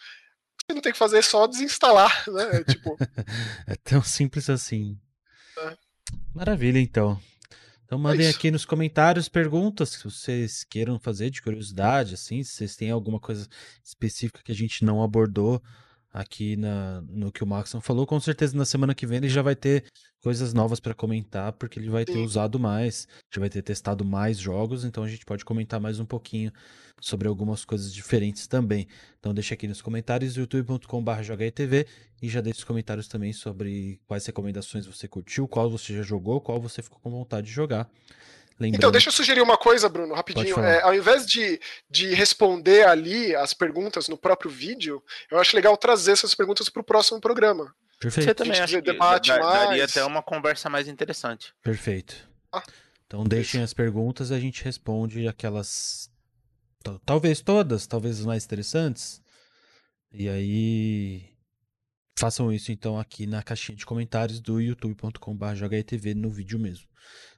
Você 0.66 0.74
não 0.74 0.82
tem 0.82 0.92
que 0.92 0.98
fazer 0.98 1.18
é 1.18 1.22
só 1.22 1.46
desinstalar, 1.46 2.24
né? 2.28 2.56
É, 2.58 2.64
tipo... 2.64 2.96
é 3.66 3.74
tão 3.76 4.02
simples 4.02 4.48
assim. 4.48 4.98
É. 5.58 5.76
Maravilha, 6.34 6.78
então. 6.78 7.20
Então 7.84 7.98
é 7.98 8.02
mandem 8.02 8.26
é 8.26 8.30
aqui 8.30 8.50
nos 8.50 8.64
comentários 8.64 9.28
perguntas 9.28 9.96
que 9.96 10.04
vocês 10.04 10.62
queiram 10.62 10.98
fazer 11.00 11.28
de 11.30 11.42
curiosidade, 11.42 12.14
assim, 12.14 12.42
se 12.44 12.52
vocês 12.52 12.76
têm 12.76 12.90
alguma 12.90 13.18
coisa 13.18 13.48
específica 13.82 14.42
que 14.44 14.52
a 14.52 14.54
gente 14.54 14.84
não 14.84 15.02
abordou 15.02 15.60
aqui 16.12 16.56
na, 16.56 17.00
no 17.02 17.30
que 17.30 17.42
o 17.42 17.46
Maxon 17.46 17.80
falou. 17.80 18.06
Com 18.06 18.18
certeza 18.18 18.56
na 18.56 18.64
semana 18.64 18.94
que 18.94 19.06
vem 19.06 19.18
ele 19.18 19.28
já 19.28 19.42
vai 19.42 19.54
ter 19.54 19.84
coisas 20.22 20.52
novas 20.52 20.80
para 20.80 20.94
comentar, 20.94 21.52
porque 21.52 21.78
ele 21.78 21.88
vai 21.88 22.04
ter 22.04 22.14
Sim. 22.14 22.24
usado 22.24 22.58
mais, 22.58 23.08
já 23.32 23.40
vai 23.40 23.48
ter 23.48 23.62
testado 23.62 24.04
mais 24.04 24.38
jogos, 24.38 24.84
então 24.84 25.02
a 25.02 25.08
gente 25.08 25.24
pode 25.24 25.44
comentar 25.44 25.80
mais 25.80 25.98
um 25.98 26.04
pouquinho 26.04 26.52
sobre 27.00 27.26
algumas 27.26 27.64
coisas 27.64 27.92
diferentes 27.92 28.46
também. 28.46 28.86
Então 29.18 29.32
deixa 29.32 29.54
aqui 29.54 29.66
nos 29.66 29.80
comentários 29.80 30.36
youtube.com.br 30.36 31.10
e 32.22 32.28
já 32.28 32.40
deixa 32.40 32.58
os 32.58 32.64
comentários 32.64 33.08
também 33.08 33.32
sobre 33.32 33.98
quais 34.06 34.26
recomendações 34.26 34.86
você 34.86 35.08
curtiu, 35.08 35.48
qual 35.48 35.70
você 35.70 35.96
já 35.96 36.02
jogou, 36.02 36.40
qual 36.40 36.60
você 36.60 36.82
ficou 36.82 36.98
com 37.00 37.10
vontade 37.10 37.46
de 37.46 37.52
jogar. 37.52 37.90
Lembrando... 38.60 38.78
Então, 38.78 38.92
deixa 38.92 39.08
eu 39.08 39.12
sugerir 39.12 39.40
uma 39.40 39.56
coisa, 39.56 39.88
Bruno, 39.88 40.14
rapidinho. 40.14 40.60
É, 40.60 40.82
ao 40.82 40.94
invés 40.94 41.26
de, 41.26 41.58
de 41.88 42.12
responder 42.14 42.86
ali 42.86 43.34
as 43.34 43.54
perguntas 43.54 44.06
no 44.06 44.18
próprio 44.18 44.50
vídeo, 44.50 45.02
eu 45.30 45.38
acho 45.38 45.56
legal 45.56 45.74
trazer 45.78 46.12
essas 46.12 46.34
perguntas 46.34 46.68
para 46.68 46.80
o 46.80 46.84
próximo 46.84 47.18
programa. 47.18 47.74
Perfeito. 47.98 48.26
Você 48.26 48.34
também 48.34 48.60
acha 48.60 48.76
que 48.76 48.92
debate 48.92 49.28
dar, 49.28 49.40
mais... 49.40 49.68
daria 49.68 49.84
até 49.86 50.04
uma 50.04 50.22
conversa 50.22 50.68
mais 50.68 50.88
interessante. 50.88 51.54
Perfeito. 51.62 52.28
Ah, 52.52 52.62
então 53.06 53.24
deixem 53.24 53.62
as 53.62 53.72
perguntas 53.72 54.30
e 54.30 54.34
a 54.34 54.38
gente 54.38 54.62
responde 54.62 55.26
aquelas. 55.26 56.10
Talvez 57.04 57.40
todas, 57.40 57.86
talvez 57.86 58.20
as 58.20 58.26
mais 58.26 58.44
interessantes. 58.44 59.22
E 60.12 60.28
aí. 60.28 61.30
Façam 62.20 62.52
isso 62.52 62.70
então 62.70 62.98
aqui 62.98 63.26
na 63.26 63.42
caixinha 63.42 63.74
de 63.74 63.86
comentários 63.86 64.40
do 64.40 64.60
youtube.com.br 64.60 66.14
no 66.14 66.28
vídeo 66.28 66.58
mesmo. 66.58 66.86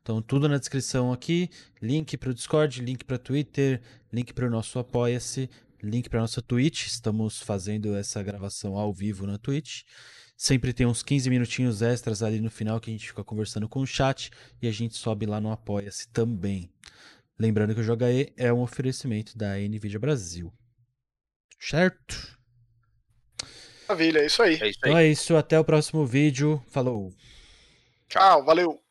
Então, 0.02 0.20
tudo 0.20 0.48
na 0.48 0.58
descrição 0.58 1.12
aqui: 1.12 1.48
link 1.80 2.16
para 2.16 2.30
o 2.30 2.34
Discord, 2.34 2.82
link 2.82 3.04
para 3.04 3.16
Twitter, 3.16 3.80
link 4.12 4.32
para 4.32 4.44
o 4.44 4.50
nosso 4.50 4.80
Apoia-se, 4.80 5.48
link 5.80 6.10
para 6.10 6.20
nossa 6.20 6.42
Twitch. 6.42 6.88
Estamos 6.88 7.40
fazendo 7.40 7.94
essa 7.94 8.20
gravação 8.24 8.76
ao 8.76 8.92
vivo 8.92 9.24
na 9.24 9.38
Twitch. 9.38 9.82
Sempre 10.36 10.72
tem 10.72 10.84
uns 10.84 11.04
15 11.04 11.30
minutinhos 11.30 11.80
extras 11.80 12.20
ali 12.20 12.40
no 12.40 12.50
final 12.50 12.80
que 12.80 12.90
a 12.90 12.92
gente 12.92 13.06
fica 13.06 13.22
conversando 13.22 13.68
com 13.68 13.78
o 13.78 13.86
chat 13.86 14.32
e 14.60 14.66
a 14.66 14.72
gente 14.72 14.96
sobe 14.96 15.26
lá 15.26 15.40
no 15.40 15.52
Apoia-se 15.52 16.08
também. 16.08 16.68
Lembrando 17.38 17.72
que 17.72 17.80
o 17.80 17.84
Joga 17.84 18.12
E 18.12 18.32
é 18.36 18.52
um 18.52 18.60
oferecimento 18.60 19.38
da 19.38 19.56
Nvidia 19.56 20.00
Brasil. 20.00 20.52
Certo? 21.60 22.41
Maravilha, 23.88 24.20
é 24.20 24.26
isso 24.26 24.42
aí. 24.42 24.54
É 24.54 24.56
isso 24.56 24.64
aí. 24.64 24.90
Então 24.90 24.98
é 24.98 25.06
isso, 25.06 25.36
até 25.36 25.58
o 25.58 25.64
próximo 25.64 26.04
vídeo. 26.06 26.62
Falou! 26.68 27.12
Tchau, 28.08 28.44
valeu! 28.44 28.81